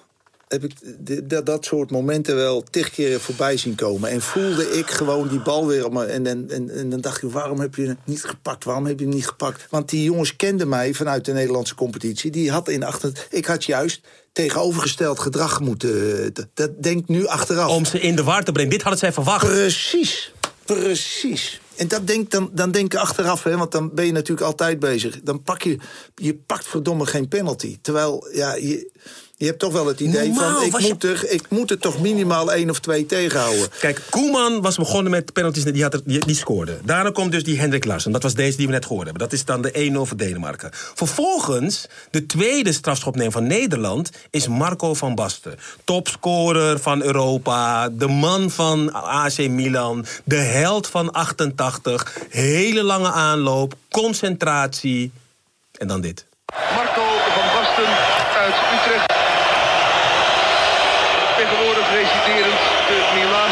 heb 0.47 0.63
ik 0.63 0.71
de- 0.97 1.27
dat, 1.27 1.45
dat 1.45 1.65
soort 1.65 1.91
momenten 1.91 2.35
wel 2.35 2.63
tig 2.63 2.89
keer 2.89 3.19
voorbij 3.19 3.57
zien 3.57 3.75
komen. 3.75 4.09
En 4.09 4.21
voelde 4.21 4.77
ik 4.77 4.89
gewoon 4.89 5.27
die 5.27 5.39
bal 5.41 5.67
weer 5.67 5.85
op 5.85 5.93
me. 5.93 6.05
En, 6.05 6.27
en, 6.27 6.45
en, 6.49 6.69
en 6.69 6.89
dan 6.89 7.01
dacht 7.01 7.23
ik, 7.23 7.31
waarom 7.31 7.59
heb 7.59 7.75
je 7.75 7.85
hem 7.85 7.97
niet 8.03 8.23
gepakt? 8.23 8.63
Waarom 8.63 8.85
heb 8.85 8.99
je 8.99 9.05
hem 9.05 9.13
niet 9.13 9.27
gepakt? 9.27 9.67
Want 9.69 9.89
die 9.89 10.03
jongens 10.03 10.35
kenden 10.35 10.69
mij 10.69 10.93
vanuit 10.93 11.25
de 11.25 11.33
Nederlandse 11.33 11.75
competitie. 11.75 12.31
Die 12.31 12.51
had 12.51 12.67
in 12.69 12.83
achter... 12.83 13.11
Ik 13.29 13.45
had 13.45 13.63
juist 13.65 14.01
tegenovergesteld 14.33 15.19
gedrag 15.19 15.59
moeten... 15.59 16.33
Dat, 16.33 16.47
dat 16.53 16.83
denkt 16.83 17.07
nu 17.09 17.27
achteraf. 17.27 17.69
Om 17.69 17.85
ze 17.85 17.99
in 17.99 18.15
de 18.15 18.23
war 18.23 18.43
te 18.43 18.51
brengen. 18.51 18.71
Dit 18.71 18.81
hadden 18.81 18.99
zij 18.99 19.13
verwacht. 19.13 19.45
Precies, 19.47 20.32
precies. 20.65 21.61
En 21.75 21.87
dat 21.87 22.07
denk, 22.07 22.31
dan, 22.31 22.49
dan 22.51 22.71
denk 22.71 22.93
ik 22.93 22.99
achteraf, 22.99 23.43
hè, 23.43 23.57
want 23.57 23.71
dan 23.71 23.93
ben 23.93 24.05
je 24.05 24.11
natuurlijk 24.11 24.47
altijd 24.47 24.79
bezig. 24.79 25.21
Dan 25.21 25.43
pak 25.43 25.61
je, 25.61 25.77
je 26.15 26.35
pakt 26.35 26.67
verdomme 26.67 27.05
geen 27.05 27.27
penalty. 27.27 27.77
Terwijl, 27.81 28.27
ja, 28.31 28.55
je, 28.55 28.91
je 29.37 29.45
hebt 29.45 29.59
toch 29.59 29.71
wel 29.73 29.87
het 29.87 29.99
idee 29.99 30.27
Normaal 30.27 30.53
van... 30.53 30.63
Ik 30.63 30.79
je- 30.79 30.87
moet, 30.87 31.03
er, 31.03 31.31
ik 31.31 31.49
moet 31.49 31.71
er 31.71 31.77
toch 31.77 31.99
minimaal 32.01 32.53
één 32.53 32.69
of 32.69 32.79
twee 32.79 33.05
tegenhouden. 33.05 33.69
Kijk, 33.79 34.01
Koeman 34.09 34.61
was 34.61 34.77
begonnen 34.77 35.11
met 35.11 35.33
penalties, 35.33 35.63
die, 35.63 35.83
had 35.83 35.93
er, 35.93 36.01
die, 36.05 36.25
die 36.25 36.35
scoorde. 36.35 36.79
Daarna 36.83 37.09
komt 37.11 37.31
dus 37.31 37.43
die 37.43 37.59
Hendrik 37.59 37.85
Larsen. 37.85 38.11
Dat 38.11 38.23
was 38.23 38.33
deze 38.33 38.57
die 38.57 38.65
we 38.65 38.71
net 38.71 38.85
gehoord 38.85 39.03
hebben. 39.03 39.23
Dat 39.23 39.33
is 39.33 39.45
dan 39.45 39.61
de 39.61 39.91
1-0 39.93 39.95
voor 40.07 40.17
Denemarken. 40.17 40.69
Vervolgens, 40.73 41.87
de 42.11 42.25
tweede 42.25 42.71
strafschopneem 42.71 43.31
van 43.31 43.47
Nederland... 43.47 44.11
is 44.29 44.47
Marco 44.47 44.93
van 44.93 45.15
Basten. 45.15 45.59
Topscorer 45.83 46.79
van 46.79 47.01
Europa. 47.01 47.89
De 47.89 48.07
man 48.07 48.49
van 48.51 48.93
AC 48.93 49.37
Milan. 49.37 50.05
De 50.23 50.35
held 50.35 50.87
van 50.87 51.11
88. 51.11 52.17
Hele 52.29 52.83
lange 52.83 53.11
aanloop. 53.11 53.73
Concentratie. 53.91 55.11
En 55.71 55.87
dan 55.87 56.01
dit. 56.01 56.25
Marco 56.75 57.03
van 57.35 57.61
Basten 57.61 57.87
uit 58.41 58.53
Utrecht. 58.53 59.12
Te 62.23 62.97
Milan. 63.15 63.51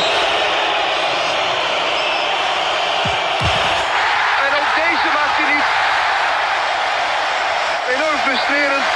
En 4.45 4.51
ook 4.59 4.69
deze 4.81 5.07
maakt 5.17 5.35
hij 5.39 5.47
niet. 5.53 5.67
Enorm 7.95 8.17
frustrerend. 8.25 8.87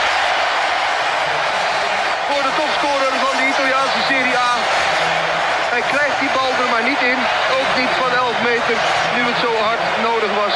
Voor 2.30 2.44
de 2.48 2.54
topscorer 2.62 3.14
van 3.26 3.34
de 3.40 3.46
Italiaanse 3.54 4.02
Serie 4.10 4.38
A. 4.38 4.54
Hij 5.74 5.84
krijgt 5.92 6.20
die 6.20 6.30
bal 6.36 6.52
er 6.64 6.70
maar 6.74 6.86
niet 6.92 7.02
in. 7.14 7.20
Ook 7.60 7.70
niet 7.82 7.94
van 8.02 8.12
11 8.14 8.42
meter, 8.52 8.76
nu 9.16 9.22
het 9.32 9.40
zo 9.46 9.52
hard 9.68 9.84
nodig 10.10 10.32
was. 10.44 10.56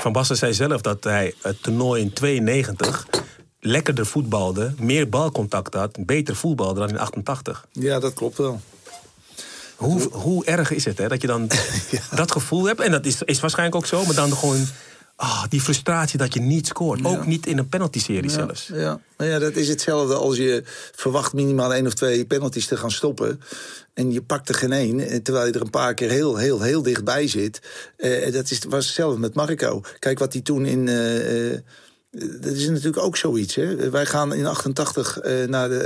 Van 0.00 0.12
Basten 0.12 0.36
zei 0.36 0.54
zelf 0.54 0.80
dat 0.80 1.04
hij 1.04 1.34
het 1.42 1.62
toernooi 1.62 2.00
in 2.02 2.12
92 2.12 3.11
lekkerder 3.64 4.06
voetbalde, 4.06 4.74
meer 4.78 5.08
balcontact 5.08 5.74
had, 5.74 6.06
beter 6.06 6.36
voetbalde 6.36 6.80
dan 6.80 6.88
in 6.88 6.98
88. 6.98 7.66
Ja, 7.72 7.98
dat 7.98 8.14
klopt 8.14 8.38
wel. 8.38 8.60
Hoe, 9.76 10.02
hoe 10.12 10.44
erg 10.44 10.70
is 10.70 10.84
het 10.84 10.98
hè, 10.98 11.08
dat 11.08 11.20
je 11.20 11.26
dan 11.26 11.50
dat 12.14 12.32
gevoel 12.32 12.64
hebt? 12.64 12.80
En 12.80 12.90
dat 12.90 13.06
is, 13.06 13.22
is 13.22 13.40
waarschijnlijk 13.40 13.76
ook 13.76 13.86
zo, 13.86 14.04
maar 14.04 14.14
dan 14.14 14.36
gewoon 14.36 14.66
ah, 15.16 15.44
die 15.48 15.60
frustratie 15.60 16.18
dat 16.18 16.34
je 16.34 16.40
niet 16.40 16.66
scoort. 16.66 17.04
Ook 17.04 17.26
niet 17.26 17.46
in 17.46 17.58
een 17.58 17.68
penalty-serie 17.68 18.22
Ja, 18.22 18.28
zelfs. 18.28 18.70
Ja. 18.72 19.00
Ja, 19.18 19.38
dat 19.38 19.56
is 19.56 19.68
hetzelfde 19.68 20.14
als 20.14 20.36
je 20.36 20.62
verwacht 20.94 21.32
minimaal 21.32 21.74
één 21.74 21.86
of 21.86 21.94
twee 21.94 22.26
penalties 22.26 22.66
te 22.66 22.76
gaan 22.76 22.90
stoppen. 22.90 23.40
En 23.94 24.12
je 24.12 24.22
pakt 24.22 24.48
er 24.48 24.54
geen 24.54 24.72
één, 24.72 25.00
eh, 25.00 25.18
terwijl 25.18 25.46
je 25.46 25.52
er 25.52 25.60
een 25.60 25.70
paar 25.70 25.94
keer 25.94 26.10
heel, 26.10 26.36
heel, 26.36 26.60
heel 26.60 26.82
dichtbij 26.82 27.28
zit. 27.28 27.60
Eh, 27.96 28.32
dat 28.32 28.50
is, 28.50 28.64
was 28.68 28.84
hetzelfde 28.86 29.20
met 29.20 29.34
Marco. 29.34 29.82
Kijk 29.98 30.18
wat 30.18 30.32
hij 30.32 30.42
toen 30.42 30.66
in... 30.66 30.88
eh, 30.88 31.58
dat 32.40 32.52
is 32.52 32.68
natuurlijk 32.68 33.02
ook 33.02 33.16
zoiets. 33.16 33.54
Hè? 33.54 33.90
Wij 33.90 34.06
gaan 34.06 34.34
in 34.34 34.46
88 34.46 35.18
eh, 35.20 35.44
naar 35.48 35.68
de... 35.68 35.78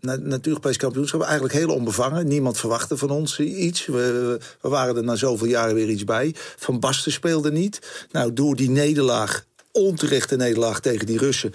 eh, 0.00 0.38
Europees 0.42 0.76
kampioenschap. 0.76 1.22
Eigenlijk 1.22 1.54
heel 1.54 1.68
onbevangen. 1.74 2.26
Niemand 2.28 2.58
verwachtte 2.58 2.96
van 2.96 3.10
ons 3.10 3.38
iets. 3.40 3.86
We, 3.86 3.92
we- 3.92 4.38
we 4.60 4.68
waren 4.68 4.96
er 4.96 5.04
na 5.04 5.14
zoveel 5.16 5.46
jaren 5.46 5.74
weer 5.74 5.88
iets 5.88 6.04
bij. 6.04 6.34
Van 6.56 6.80
Basten 6.80 7.12
speelde 7.12 7.52
niet. 7.52 7.78
Nou, 8.12 8.32
door 8.32 8.56
die 8.56 8.70
nederlaag, 8.70 9.44
onterechte 9.72 10.36
nederlaag 10.36 10.80
tegen 10.80 11.06
die 11.06 11.18
Russen 11.18 11.52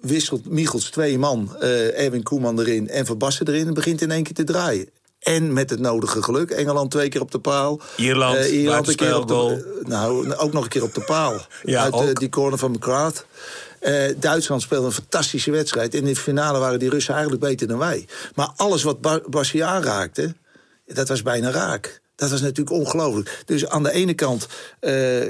wisselt 0.00 0.50
Michels 0.50 0.90
twee 0.90 1.18
man, 1.18 1.56
eh 1.60 2.00
Erwin 2.04 2.22
Koeman 2.22 2.60
erin 2.60 2.88
en 2.88 3.06
Van 3.06 3.18
Basten 3.18 3.48
erin... 3.48 3.66
en 3.66 3.74
begint 3.74 4.00
in 4.00 4.10
één 4.10 4.22
keer 4.22 4.34
te 4.34 4.44
draaien. 4.44 4.88
En 5.22 5.52
met 5.52 5.70
het 5.70 5.80
nodige 5.80 6.22
geluk. 6.22 6.50
Engeland 6.50 6.90
twee 6.90 7.08
keer 7.08 7.20
op 7.20 7.30
de 7.30 7.38
paal. 7.38 7.80
Ierland, 7.96 8.36
Eh, 8.36 8.52
Ierland 8.52 8.88
een 8.88 8.94
keer 8.94 9.16
op 9.16 9.28
de, 9.28 9.80
Nou, 9.82 10.34
ook 10.34 10.52
nog 10.52 10.62
een 10.62 10.68
keer 10.68 10.82
op 10.82 10.94
de 10.94 11.00
paal. 11.00 11.46
Ja, 11.64 11.82
Uit 11.82 11.94
eh, 11.94 12.12
die 12.12 12.28
corner 12.28 12.58
van 12.58 12.70
McCrath. 12.70 13.26
Eh, 13.80 13.94
Duitsland 14.16 14.62
speelde 14.62 14.86
een 14.86 14.92
fantastische 14.92 15.50
wedstrijd. 15.50 15.94
In 15.94 16.04
de 16.04 16.16
finale 16.16 16.58
waren 16.58 16.78
die 16.78 16.90
Russen 16.90 17.14
eigenlijk 17.14 17.42
beter 17.42 17.66
dan 17.66 17.78
wij. 17.78 18.06
Maar 18.34 18.50
alles 18.56 18.82
wat 18.82 19.00
Bar 19.00 19.20
Basje 19.26 19.64
aanraakte, 19.64 20.34
dat 20.86 21.08
was 21.08 21.22
bijna 21.22 21.50
raak. 21.50 22.00
Dat 22.16 22.30
was 22.30 22.40
natuurlijk 22.40 22.76
ongelooflijk. 22.76 23.42
Dus 23.44 23.68
aan 23.68 23.82
de 23.82 23.92
ene 23.92 24.14
kant 24.14 24.46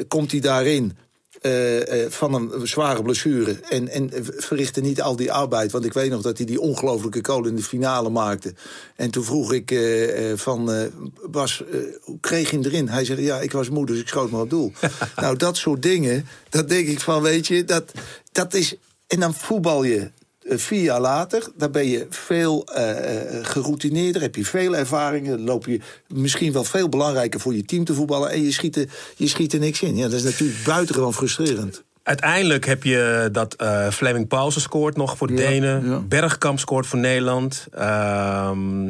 komt 0.09 0.31
hij 0.31 0.41
daarin 0.41 0.97
eh, 1.43 2.05
eh, 2.05 2.11
van 2.11 2.35
een 2.35 2.67
zware 2.69 3.03
blessure. 3.03 3.61
En, 3.69 3.89
en 3.89 4.11
verrichtte 4.37 4.81
niet 4.81 5.03
al 5.03 5.17
die 5.17 5.33
arbeid. 5.33 5.73
Want 5.73 5.85
ik 5.85 5.93
weet 5.93 6.11
nog 6.11 6.23
dat 6.23 6.37
hij 6.37 6.47
die 6.47 6.61
ongelofelijke 6.61 7.21
kool 7.21 7.47
in 7.47 7.57
de 7.57 7.63
finale 7.63 8.11
maakte. 8.11 8.55
En 8.97 9.11
toen 9.11 9.25
vroeg 9.25 9.53
ik 9.53 9.71
eh, 9.71 10.33
van 10.35 10.91
Bas, 11.31 11.63
hoe 12.01 12.21
kreeg 12.21 12.51
je 12.51 12.57
hem 12.57 12.65
erin? 12.65 12.89
Hij 12.89 13.05
zei, 13.05 13.23
ja, 13.23 13.41
ik 13.41 13.53
was 13.53 13.69
moe, 13.69 13.87
dus 13.87 14.01
ik 14.01 14.09
schoot 14.09 14.31
maar 14.31 14.41
op 14.41 14.51
doel. 14.51 14.73
nou, 15.17 15.37
dat 15.37 15.57
soort 15.57 15.83
dingen, 15.83 16.27
dat 16.49 16.69
denk 16.69 16.89
ik 16.89 17.01
van, 17.01 17.23
weet 17.23 17.47
je, 17.47 17.65
dat, 17.65 17.93
dat 18.33 18.55
is... 18.55 18.77
En 19.07 19.21
dan 19.21 19.35
voetbal 19.35 19.85
je 19.85 20.11
vier 20.47 20.83
jaar 20.83 21.01
later, 21.01 21.49
dan 21.57 21.71
ben 21.73 21.87
je 21.89 22.07
veel 22.11 22.65
eh, 22.65 22.91
eh, 22.91 23.45
geroutineerder, 23.45 24.23
heb 24.23 24.37
je 24.37 24.45
veel 24.45 24.77
ervaringen, 24.77 25.45
loop 25.45 25.67
je 25.67 25.81
misschien 26.07 26.53
wel 26.53 26.65
veel 26.65 26.89
belangrijker 26.89 27.41
voor 27.41 27.55
je 27.55 27.65
team 27.65 27.85
te 27.85 27.95
voetballen 27.95 28.31
en 28.31 28.43
je 28.43 28.53
schiet 28.53 28.77
er, 28.77 28.87
je 29.17 29.29
schiet 29.29 29.53
er 29.53 29.59
niks 29.59 29.83
in. 29.83 29.97
Ja, 29.97 30.03
dat 30.03 30.13
is 30.13 30.23
natuurlijk 30.23 30.65
buitengewoon 30.65 31.15
frustrerend. 31.15 31.83
Uiteindelijk 32.03 32.67
heb 32.67 32.83
je 32.85 33.29
dat 33.33 33.55
eh 33.55 33.89
Fleming 33.89 34.29
Paulsen 34.29 34.61
scoort 34.61 34.97
nog 34.97 35.17
voor 35.17 35.27
de 35.27 35.33
Ja, 35.33 35.49
Denen. 35.49 35.87
ja. 35.91 35.99
Bergkamp 35.99 36.59
scoort 36.59 36.87
voor 36.87 36.99
Nederland. 36.99 37.67
Ehm 37.73 38.89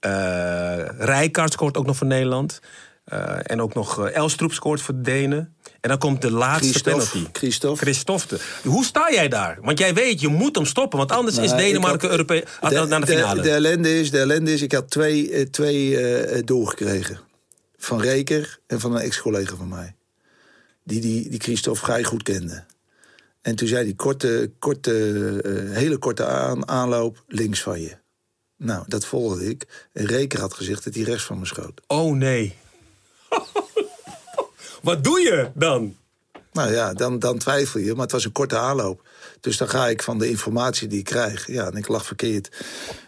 eh 0.00 0.88
Rijkaard 0.98 1.52
scoort 1.52 1.76
ook 1.76 1.86
nog 1.86 1.96
voor 1.96 2.06
Nederland. 2.06 2.60
Eh, 3.04 3.36
en 3.42 3.60
ook 3.60 3.74
nog 3.74 3.98
eh, 4.06 4.14
Elstroep 4.16 4.52
scoort 4.52 4.80
voor 4.80 4.94
de 4.94 5.00
Denen. 5.00 5.54
En 5.80 5.88
dan 5.88 5.98
komt 5.98 6.20
de 6.22 6.30
laatste 6.30 6.68
Christophe, 6.68 7.08
penalty. 7.10 7.38
Christophe. 7.38 7.82
Christophe. 7.84 8.38
Hoe 8.62 8.84
sta 8.84 9.12
jij 9.12 9.28
daar? 9.28 9.58
Want 9.62 9.78
jij 9.78 9.94
weet, 9.94 10.20
je 10.20 10.28
moet 10.28 10.56
hem 10.56 10.66
stoppen. 10.66 10.98
Want 10.98 11.12
anders 11.12 11.36
is 11.38 11.50
Nou, 11.50 11.62
Denemarken 11.62 12.00
had- 12.08 12.10
Europe- 12.18 12.44
ah, 12.60 12.70
naar 12.88 13.00
de 13.00 13.06
finale. 13.06 13.42
De, 13.42 13.50
ellende 13.50 14.00
is, 14.00 14.10
de 14.10 14.18
ellende 14.18 14.52
is, 14.52 14.62
ik 14.62 14.72
had 14.72 14.90
twee, 14.90 15.30
eh, 15.30 15.46
twee 15.46 16.44
doorgekregen. 16.44 17.18
Van 17.76 18.00
Reker 18.00 18.58
en 18.66 18.80
van 18.80 18.94
een 18.94 19.00
ex-collega 19.00 19.56
van 19.56 19.68
mij. 19.68 19.94
Die, 20.84 21.00
die, 21.00 21.28
die 21.28 21.40
Christophe 21.40 21.80
vrij 21.80 22.04
goed 22.04 22.22
kende. 22.22 22.64
En 23.42 23.54
toen 23.56 23.68
zei 23.68 23.84
hij, 23.84 23.94
korte, 23.94 24.50
korte, 24.58 24.90
hele 25.70 25.96
korte 25.98 26.24
aan, 26.26 26.68
aanloop, 26.68 27.24
links 27.28 27.62
van 27.62 27.80
je. 27.80 27.96
Nou, 28.56 28.84
dat 28.86 29.04
volgde 29.06 29.48
ik. 29.48 29.88
En 29.92 30.06
Reker 30.06 30.40
had 30.40 30.54
gezegd 30.54 30.84
dat 30.84 30.94
hij 30.94 31.02
rechts 31.02 31.24
van 31.24 31.38
me 31.38 31.46
schoot. 31.46 31.80
Oh 31.86 32.14
nee. 32.16 32.54
Wat 34.82 35.04
doe 35.04 35.20
je 35.20 35.50
dan? 35.54 35.96
Nou 36.52 36.72
ja, 36.72 36.92
dan, 36.92 37.18
dan 37.18 37.38
twijfel 37.38 37.80
je, 37.80 37.92
maar 37.92 38.02
het 38.02 38.12
was 38.12 38.24
een 38.24 38.32
korte 38.32 38.58
aanloop. 38.58 39.08
Dus 39.40 39.56
dan 39.56 39.68
ga 39.68 39.88
ik 39.88 40.02
van 40.02 40.18
de 40.18 40.28
informatie 40.28 40.88
die 40.88 40.98
ik 40.98 41.04
krijg. 41.04 41.46
Ja, 41.46 41.66
en 41.66 41.76
ik 41.76 41.88
lag 41.88 42.06
verkeerd. 42.06 42.50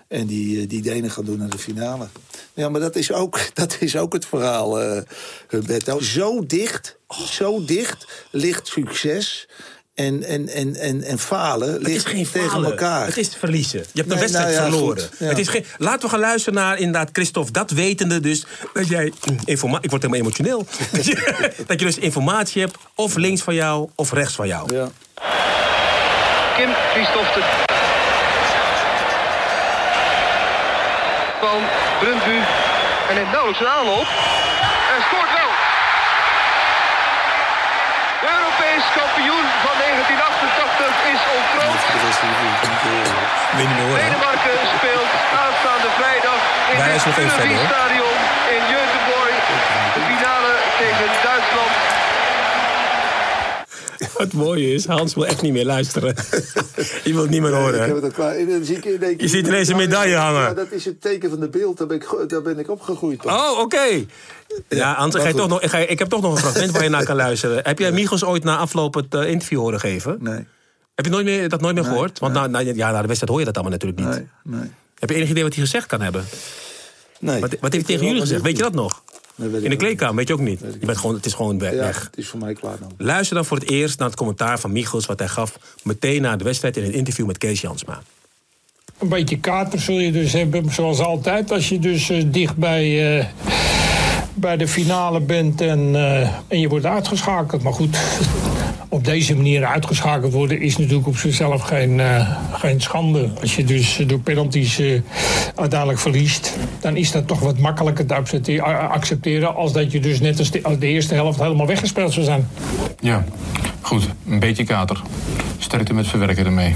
En 0.08 0.26
die, 0.26 0.60
eh, 0.60 0.68
die 0.68 0.82
Denen 0.82 1.10
gaan 1.10 1.24
doen 1.24 1.38
naar 1.38 1.50
de 1.50 1.58
finale. 1.58 2.08
Ja, 2.54 2.68
maar 2.68 2.80
dat 2.80 2.96
is 2.96 3.12
ook, 3.12 3.38
dat 3.54 3.76
is 3.80 3.96
ook 3.96 4.12
het 4.12 4.26
verhaal, 4.26 4.80
eh 4.80 5.02
Humberto. 5.48 6.00
Zo 6.00 6.46
dicht, 6.46 6.96
zo 7.08 7.64
dicht 7.64 8.06
ligt 8.30 8.66
succes 8.66 9.48
en, 9.96 10.22
en, 10.24 10.48
en, 10.48 10.74
en, 10.76 11.02
en 11.02 11.18
falen 11.18 11.72
Het 11.72 11.80
is 11.80 11.86
ligt 11.92 12.06
geen 12.06 12.30
tegen 12.30 12.50
falen. 12.50 12.70
elkaar. 12.70 13.06
Het 13.06 13.16
is 13.16 13.30
verliezen. 13.38 13.78
Je 13.78 13.84
hebt 13.92 13.98
een 13.98 14.08
Nee, 14.08 14.18
wedstrijd 14.18 14.54
nou 14.54 14.64
ja, 14.64 14.70
verloren. 14.70 15.02
goed, 15.02 15.18
ja. 15.18 15.26
Het 15.26 15.38
is 15.38 15.48
geen, 15.48 15.64
laten 15.78 16.00
we 16.00 16.08
gaan 16.08 16.20
luisteren 16.20 16.54
naar 16.58 16.78
inderdaad 16.78 17.08
Christophe. 17.12 17.52
Dat 17.52 17.70
wetende 17.70 18.20
dus 18.20 18.44
dat 18.72 18.88
jij 18.88 19.12
informatie... 19.44 19.84
Ik 19.84 19.90
word 19.90 20.02
helemaal 20.02 20.22
emotioneel. 20.22 20.66
dat, 21.66 21.80
je, 21.80 21.86
dus 21.86 21.98
informatie 21.98 22.62
hebt. 22.62 22.76
Of 22.94 23.14
links 23.16 23.42
van 23.42 23.54
jou 23.54 23.88
of 23.94 24.12
rechts 24.12 24.34
van 24.34 24.46
jou. 24.46 24.74
Ja. 24.74 24.88
Kim 26.56 26.70
Christofte. 26.92 27.40
Van 31.40 31.60
Brundbu. 32.00 32.36
En 33.08 33.14
neemt 33.14 33.30
nauwelijks 33.30 33.60
een 33.60 33.68
aanloop. 33.78 34.06
En 34.94 35.00
scoort 35.08 35.32
wel. 35.38 35.50
De 38.22 38.28
Europees 38.36 38.84
kampioen 39.00 39.44
van 39.64 39.74
1988 40.06 41.12
is 41.14 41.22
ontroond. 41.36 41.80
Denemarken 44.02 44.58
speelt 44.76 45.10
aanstaande 45.44 45.90
vrijdag 45.98 46.40
in 46.70 46.76
het. 46.78 47.02
Stadion 47.72 48.16
in 48.54 48.62
Göteborg. 48.74 49.36
De 49.96 50.02
finale 50.10 50.52
tegen 50.82 51.08
Duitsland. 51.22 51.45
Het 54.24 54.32
mooie 54.32 54.74
is, 54.74 54.86
Hans 54.86 55.14
wil 55.14 55.26
echt 55.26 55.42
niet 55.42 55.52
meer 55.52 55.64
luisteren. 55.64 56.14
je 57.04 57.12
wilt 57.14 57.30
niet 57.30 57.40
meer 57.40 57.52
horen. 57.54 57.80
Ik 57.80 57.86
heb 57.86 57.94
het 57.94 58.04
al 58.04 58.10
klaar. 58.10 58.34
En 58.34 58.48
dan 58.48 58.64
zie 58.64 58.76
ik 58.76 58.84
in 58.84 58.90
één 59.02 59.16
keer- 59.16 59.20
Je 59.22 59.28
ziet 59.28 59.46
ineens 59.46 59.68
een 59.68 59.76
medaille 59.76 60.16
hangen. 60.16 60.40
Ja, 60.40 60.54
dat 60.54 60.70
is 60.70 60.84
het 60.84 61.00
teken 61.00 61.30
van 61.30 61.40
de 61.40 61.48
beeld. 61.48 61.78
Daar 61.78 61.86
ben 61.86 61.96
ik, 61.96 62.28
daar 62.28 62.42
ben 62.42 62.58
ik 62.58 62.70
opgegroeid. 62.70 63.20
Paul. 63.22 63.52
Oh, 63.52 63.58
oké. 63.60 64.04
Ja, 64.68 64.94
Hans, 64.94 65.14
ga 65.16 65.28
je 65.28 65.34
toch 65.34 65.48
nog, 65.48 65.70
ga 65.70 65.78
je- 65.78 65.86
ik 65.86 65.98
heb 65.98 66.08
toch 66.08 66.22
nog 66.22 66.32
een 66.32 66.38
fragment 66.38 66.70
waar 66.70 66.82
je 66.82 66.88
naar 66.88 67.04
kan 67.04 67.16
luisteren. 67.16 67.60
Heb 67.64 67.78
jij 67.78 67.92
Michels 67.92 68.24
ooit 68.24 68.44
na 68.44 68.56
afloop 68.56 68.94
het 68.94 69.14
eh, 69.14 69.28
interview 69.30 69.58
horen 69.58 69.80
geven? 69.80 70.16
Nee, 70.20 70.44
Heb 70.94 71.04
je 71.04 71.10
nooit 71.10 71.24
meer, 71.24 71.48
dat 71.48 71.60
nooit 71.60 71.74
meer 71.74 71.84
gehoord? 71.84 72.18
Want 72.18 72.32
na, 72.34 72.46
na, 72.46 72.58
ja, 72.58 72.72
na 72.90 73.00
de 73.00 73.06
wedstrijd 73.06 73.28
hoor 73.28 73.38
je 73.38 73.44
dat 73.44 73.54
allemaal 73.54 73.72
natuurlijk 73.72 74.00
niet. 74.00 74.08
nee, 74.42 74.58
nee. 74.60 74.70
Heb 74.98 75.08
je 75.10 75.14
enig 75.14 75.28
idee 75.28 75.42
wat 75.42 75.54
hij 75.54 75.62
gezegd 75.64 75.86
kan 75.86 76.00
hebben? 76.00 76.24
nee. 77.20 77.40
Wat, 77.40 77.50
wat 77.60 77.72
heeft 77.72 77.86
hij 77.86 77.94
tegen 77.94 78.04
jullie 78.06 78.20
gezegd? 78.20 78.42
Weet 78.42 78.56
je 78.56 78.62
dat 78.62 78.72
nog? 78.74 79.02
In 79.38 79.70
de 79.70 79.76
kleedkamer, 79.76 80.14
weet 80.14 80.28
je 80.28 80.34
ook 80.34 80.40
niet. 80.40 80.60
Je 80.80 80.86
bent 80.86 80.98
gewoon, 80.98 81.14
het 81.14 81.26
is 81.26 81.34
gewoon 81.34 81.58
weg. 81.58 81.72
Ja, 81.72 81.78
weg. 81.78 82.04
het 82.04 82.16
is 82.16 82.28
voor 82.28 82.40
mij 82.40 82.54
klaar 82.54 82.78
dan. 82.78 82.90
Luister 82.96 83.36
dan 83.36 83.44
voor 83.44 83.56
het 83.56 83.70
eerst 83.70 83.98
naar 83.98 84.08
het 84.08 84.16
commentaar 84.16 84.60
van 84.60 84.72
Michels... 84.72 85.06
wat 85.06 85.18
hij 85.18 85.28
gaf 85.28 85.58
meteen 85.82 86.22
na 86.22 86.36
de 86.36 86.44
wedstrijd 86.44 86.76
in 86.76 86.84
een 86.84 86.92
interview 86.92 87.26
met 87.26 87.38
Kees 87.38 87.60
Jansma. 87.60 88.02
Een 88.98 89.08
beetje 89.08 89.38
kater 89.38 89.80
zul 89.80 89.98
je 89.98 90.12
dus 90.12 90.32
hebben, 90.32 90.72
zoals 90.72 90.98
altijd. 90.98 91.52
Als 91.52 91.68
je 91.68 91.78
dus 91.78 92.10
eh, 92.10 92.24
dicht 92.26 92.56
bij, 92.56 93.18
eh, 93.18 93.26
bij 94.34 94.56
de 94.56 94.68
finale 94.68 95.20
bent 95.20 95.60
en, 95.60 95.94
eh, 95.94 96.20
en 96.48 96.60
je 96.60 96.68
wordt 96.68 96.84
uitgeschakeld. 96.84 97.62
Maar 97.62 97.72
goed, 97.72 97.96
op 98.88 99.04
deze 99.04 99.36
manier 99.36 99.64
uitgeschakeld 99.64 100.32
worden 100.32 100.60
is 100.60 100.76
natuurlijk 100.76 101.06
op 101.06 101.16
zichzelf 101.16 101.62
geen, 101.62 102.00
eh, 102.00 102.36
geen 102.52 102.80
schande. 102.80 103.30
Als 103.40 103.56
je 103.56 103.64
dus 103.64 104.00
door 104.06 104.18
penalties 104.18 104.78
eh, 104.78 105.00
uiteindelijk 105.54 105.98
verliest, 105.98 106.56
dan 106.80 106.96
is 106.96 107.10
dat 107.10 107.26
toch 107.26 107.40
wat 107.40 107.58
makkelijker 107.58 108.06
te 108.06 108.14
accepteren. 108.90 109.54
als 109.54 109.72
dat 109.72 109.92
je 109.92 110.00
dus 110.00 110.20
net 110.20 110.38
als 110.38 110.50
de, 110.50 110.62
als 110.62 110.78
de 110.78 110.86
eerste 110.86 111.14
helft 111.14 111.40
helemaal 111.40 111.66
weggespeeld 111.66 112.12
zou 112.12 112.24
zijn. 112.24 112.48
Ja, 113.00 113.24
goed. 113.80 114.08
Een 114.28 114.38
beetje 114.38 114.64
kater. 114.64 115.02
Sterkte 115.58 115.94
met 115.94 116.06
verwerken 116.06 116.44
ermee. 116.44 116.74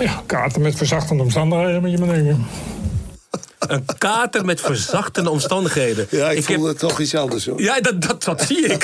Ja, 0.00 0.22
kaarten 0.26 0.62
met 0.62 0.76
verzachtende 0.76 1.22
omstandigheden 1.22 1.80
moet 1.80 1.90
je 1.90 1.98
maar 1.98 2.14
denken. 2.14 2.46
Een 3.66 3.84
kater 3.98 4.44
met 4.44 4.60
verzachtende 4.60 5.30
omstandigheden. 5.30 6.06
Ja, 6.10 6.30
ik, 6.30 6.46
heb- 6.46 6.56
voelde 6.58 6.74
toch 6.74 7.00
iets 7.00 7.14
anders 7.14 7.46
hoor. 7.46 7.60
Ja, 7.62 7.80
dat, 7.80 8.02
dat, 8.02 8.22
dat 8.24 8.42
zie 8.42 8.66
ik. 8.66 8.82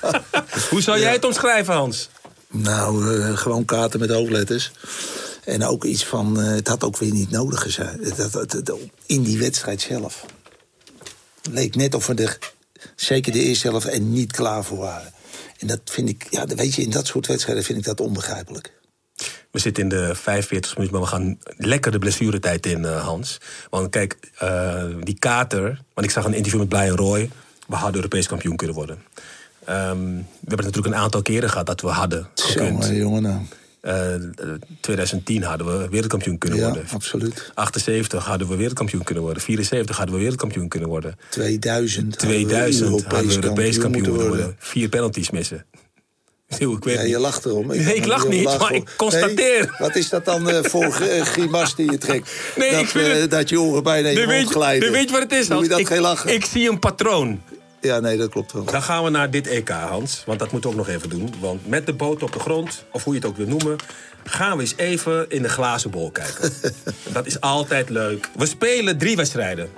Hoe 0.70 0.82
zou 0.82 0.98
jij 0.98 1.12
het 1.12 1.24
omschrijven, 1.24 1.74
Hans? 1.74 2.08
Nou, 2.48 3.20
eh, 3.20 3.36
gewoon 3.36 3.64
kaarten 3.64 4.00
met 4.00 4.10
hoofdletters. 4.10 4.70
En 5.44 5.64
ook 5.64 5.84
iets 5.84 6.04
van, 6.04 6.40
eh, 6.40 6.46
het 6.50 6.68
had 6.68 6.84
ook 6.84 6.96
weer 6.98 7.12
niet 7.12 7.30
nodig 7.30 7.66
zijn. 7.70 8.12
Dat, 8.16 8.32
dat, 8.32 8.50
dat- 8.66 8.78
in 9.06 9.22
die 9.22 9.38
wedstrijd 9.38 9.80
zelf. 9.80 10.24
Leek 11.50 11.74
net 11.76 11.94
of 11.94 12.06
we 12.06 12.14
er, 12.14 12.38
zeker 12.96 13.32
de 13.32 13.38
eerste 13.42 13.68
helft, 13.68 13.86
er 13.92 14.00
niet 14.00 14.32
klaar 14.32 14.64
voor 14.64 14.78
waren. 14.78 15.12
En 15.58 15.66
dat 15.66 15.80
vind 15.84 16.08
ik, 16.08 16.26
ja, 16.30 16.46
dat 16.46 16.58
weet 16.58 16.74
je, 16.74 16.82
in 16.82 16.90
dat 16.90 17.06
soort 17.06 17.26
wedstrijden 17.26 17.64
vind 17.64 17.78
ik 17.78 17.84
dat 17.84 18.00
onbegrijpelijk. 18.00 18.72
We 19.50 19.58
zitten 19.58 19.82
in 19.82 19.88
de 19.88 20.14
45 20.14 20.76
minuten, 20.76 20.98
maar 20.98 21.08
we 21.08 21.14
gaan 21.14 21.38
lekker 21.56 21.92
de 21.92 21.98
blessuretijd 21.98 22.66
in, 22.66 22.84
eh, 22.84 23.04
Hans. 23.04 23.40
Want 23.70 23.90
kijk, 23.90 24.16
eh, 24.38 24.84
die 25.02 25.18
kater... 25.18 25.62
Want 25.94 26.06
ik 26.06 26.12
zag 26.12 26.24
een 26.24 26.34
interview 26.34 26.60
met 26.60 26.68
Brian 26.68 26.96
Roy. 26.96 27.30
We 27.66 27.74
hadden 27.76 27.94
Europees 27.96 28.26
kampioen 28.26 28.56
kunnen 28.56 28.76
worden. 28.76 28.98
Ehm, 29.64 29.98
we 29.98 30.24
hebben 30.38 30.56
het 30.56 30.64
natuurlijk 30.64 30.94
een 30.94 31.00
aantal 31.00 31.22
keren 31.22 31.50
gehad 31.50 31.66
dat 31.66 31.80
we 31.80 31.88
hadden. 31.88 32.28
Jongen, 32.54 32.96
jongen, 32.96 33.22
nou. 33.22 33.40
Eh, 33.80 34.14
2010 34.80 35.42
hadden 35.42 35.66
we 35.80 35.88
wereldkampioen 35.88 36.38
kunnen 36.38 36.58
Ja, 36.58 36.64
worden. 36.64 36.84
absoluut. 36.92 37.50
78 37.54 38.24
hadden 38.24 38.48
we 38.48 38.56
wereldkampioen 38.56 39.02
kunnen 39.02 39.24
worden. 39.24 39.42
74 39.42 39.96
hadden 39.96 40.14
we 40.14 40.20
wereldkampioen 40.20 40.68
kunnen 40.68 40.88
worden. 40.88 41.18
2000. 41.28 42.18
2000 42.18 43.04
hadden 43.04 43.28
we 43.28 43.34
Europees 43.34 43.78
kampioen 43.78 43.92
moeten 43.92 44.12
moeten 44.12 44.28
worden. 44.28 44.56
Vier 44.58 44.88
penalties 44.88 45.30
missen. 45.30 45.64
Yo, 46.58 46.72
ik 46.76 46.84
weet 46.84 46.96
Ja, 46.96 47.02
je 47.02 47.18
lacht 47.18 47.44
erom. 47.44 47.66
Nee, 47.66 47.94
ik 47.94 48.06
lach 48.06 48.28
niet, 48.28 48.44
maar 48.58 48.72
ik 48.72 48.94
constateer. 48.96 49.58
Nee, 49.60 49.70
wat 49.78 49.96
is 49.96 50.08
dat 50.08 50.24
dan 50.24 50.50
eh, 50.50 50.62
voor 50.64 50.98
uh, 51.02 51.22
grimas 51.22 51.74
die 51.74 51.90
je 51.90 51.98
trekt? 51.98 52.30
Nee, 52.56 52.70
dat, 52.70 52.80
ik 52.80 52.88
vind 52.88 53.06
eh, 53.06 53.12
het- 53.14 53.30
dat 53.30 53.48
je 53.48 53.60
oren 53.60 53.82
bijna 53.82 54.08
in 54.08 54.20
je 54.20 54.26
mond 54.26 54.38
je- 54.48 54.54
glijden. 54.54 54.92
weet 54.92 55.04
je 55.06 55.12
wat 55.12 55.22
het 55.22 55.32
is, 55.32 55.48
Hans? 55.48 55.62
je 55.62 55.68
dat 55.68 55.78
ik, 55.78 55.86
geen 55.86 56.00
lachen? 56.00 56.32
ik 56.34 56.44
zie 56.44 56.68
een 56.70 56.78
patroon. 56.78 57.42
Ja, 57.80 58.00
nee, 58.00 58.16
dat 58.16 58.30
klopt 58.30 58.52
wel. 58.52 58.64
Dan 58.64 58.82
gaan 58.82 59.04
we 59.04 59.10
naar 59.10 59.30
dit 59.30 59.46
EK, 59.46 59.68
Hans. 59.68 60.22
Want 60.26 60.38
dat 60.38 60.52
moeten 60.52 60.70
we 60.70 60.76
ook 60.78 60.86
nog 60.86 60.94
even 60.96 61.08
doen. 61.08 61.34
Want 61.40 61.68
met 61.68 61.86
de 61.86 61.92
boot 61.92 62.22
op 62.22 62.32
de 62.32 62.38
grond, 62.38 62.84
of 62.92 63.04
hoe 63.04 63.14
je 63.14 63.20
het 63.20 63.28
ook 63.28 63.36
wil 63.36 63.46
noemen... 63.46 63.76
gaan 64.24 64.56
we 64.56 64.62
eens 64.62 64.74
even 64.76 65.26
in 65.28 65.42
de 65.42 65.48
glazen 65.48 65.90
bol 65.90 66.10
kijken. 66.10 66.52
dat 67.12 67.26
is 67.26 67.40
altijd 67.40 67.88
leuk. 67.88 68.28
We 68.36 68.46
spelen 68.46 68.98
drie 68.98 69.16
wedstrijden 69.16 69.68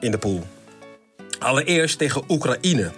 in 0.00 0.10
de 0.10 0.18
pool. 0.18 0.46
Allereerst 1.38 1.98
tegen 1.98 2.22
Oekraïne. 2.28 2.90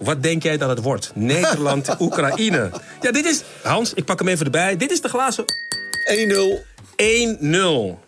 Wat 0.00 0.22
denk 0.22 0.42
jij 0.42 0.56
dat 0.56 0.68
het 0.68 0.82
wordt? 0.82 1.12
Nederland, 1.34 1.96
Oekraïne. 2.00 2.70
Ja, 3.00 3.10
dit 3.10 3.24
is... 3.24 3.42
Hans, 3.62 3.94
ik 3.94 4.04
pak 4.04 4.18
hem 4.18 4.28
even 4.28 4.44
erbij. 4.44 4.76
Dit 4.76 4.90
is 4.90 5.00
de 5.00 5.08
glazen... 5.08 5.44
1-0. 6.10 6.68
1-0. 7.40 7.98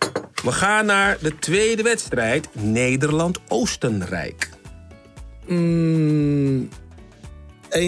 We 0.42 0.52
gaan 0.52 0.86
naar 0.86 1.18
de 1.20 1.38
tweede 1.38 1.82
wedstrijd. 1.82 2.48
Nederland-Oostenrijk. 2.52 4.48
Mm, 5.46 6.68
1-1. 7.68 7.78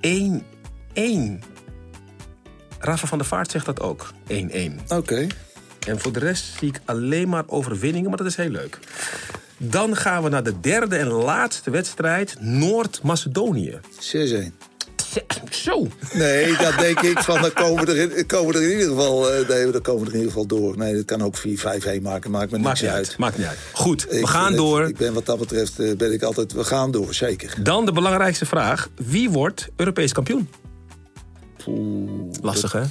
1-1. 0.00 1.44
Rafa 2.78 3.06
van 3.06 3.18
der 3.18 3.26
Vaart 3.26 3.50
zegt 3.50 3.66
dat 3.66 3.80
ook. 3.80 4.12
1-1. 4.28 4.34
Oké. 4.88 5.26
En 5.86 5.98
voor 6.00 6.12
de 6.12 6.18
rest 6.18 6.44
zie 6.58 6.68
ik 6.68 6.80
alleen 6.84 7.28
maar 7.28 7.44
overwinningen, 7.46 8.08
maar 8.08 8.18
dat 8.18 8.26
is 8.26 8.36
heel 8.36 8.50
leuk. 8.50 8.78
Dan 9.58 9.96
gaan 9.96 10.22
we 10.22 10.28
naar 10.28 10.42
de 10.42 10.60
derde 10.60 10.96
en 10.96 11.06
laatste 11.08 11.70
wedstrijd. 11.70 12.36
Noord-Macedonië. 12.40 13.78
6-1. 13.98 14.52
Zo. 15.50 15.86
Nee, 16.12 16.56
dat 16.56 16.78
denk 16.78 17.00
ik 17.00 17.18
van, 17.18 17.40
dan 17.42 17.52
komen 17.52 17.84
we 17.86 17.92
er 17.92 18.16
in, 18.18 18.26
komen 18.26 18.52
we 18.52 18.58
er 18.58 18.64
in 18.64 18.70
ieder 18.70 18.88
geval, 18.88 19.30
eh, 19.32 19.48
nee, 19.48 19.70
dan 19.70 19.80
komen 19.82 20.00
we 20.02 20.08
er 20.08 20.14
in 20.14 20.20
ieder 20.20 20.32
geval 20.32 20.46
door. 20.46 20.76
Nee, 20.76 20.94
dat 20.94 21.04
kan 21.04 21.22
ook 21.22 21.36
4-5-1 21.36 22.02
maken, 22.02 22.30
maakt 22.30 22.50
me 22.50 22.56
niks 22.58 22.68
Maakt 22.68 22.80
niet 22.82 22.90
uit. 22.90 23.08
uit. 23.08 23.18
Maakt 23.18 23.36
niet 23.38 23.46
uit. 23.46 23.58
Goed, 23.72 24.06
we 24.10 24.26
gaan 24.26 24.48
ben- 24.48 24.56
door. 24.56 24.88
Ik 24.88 24.96
ben 24.96 25.12
wat 25.12 25.26
dat 25.26 25.38
betreft, 25.38 25.78
eh, 25.78 25.96
ben 25.96 26.12
ik 26.12 26.22
altijd, 26.22 26.52
we 26.52 26.64
gaan 26.64 26.90
door, 26.90 27.14
zeker. 27.14 27.54
Dan 27.62 27.84
de 27.84 27.92
belangrijkste 27.92 28.46
vraag. 28.46 28.88
Wie 28.96 29.30
wordt 29.30 29.68
Europees 29.76 30.12
kampioen? 30.12 30.48
Lastig, 32.40 32.72
hè? 32.72 32.82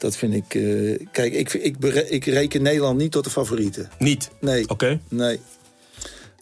Dat 0.00 0.16
vind 0.16 0.34
ik, 0.34 0.54
eh, 0.54 1.06
kijk, 1.12 1.32
ik, 1.32 1.52
ik, 1.52 1.76
ik 2.08 2.24
reken 2.24 2.62
Nederland 2.62 2.98
niet 2.98 3.12
tot 3.12 3.24
de 3.24 3.30
favorieten. 3.30 3.90
Niet? 3.98 4.30
Nee. 4.40 4.68
Oké. 4.68 5.00
Nee. 5.08 5.40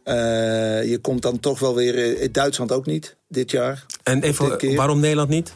Eh, 0.05 0.15
je 0.91 0.99
komt 1.03 1.23
dan 1.23 1.41
toch 1.41 1.59
wel 1.59 1.75
weer, 1.75 2.19
eh, 2.19 2.29
Duitsland 2.33 2.73
ook 2.73 2.87
niet, 2.87 3.17
dit 3.29 3.51
jaar. 3.51 3.87
En 4.03 4.23
even, 4.23 4.75
waarom 4.77 5.01
Nederland 5.01 5.29
niet? 5.29 5.53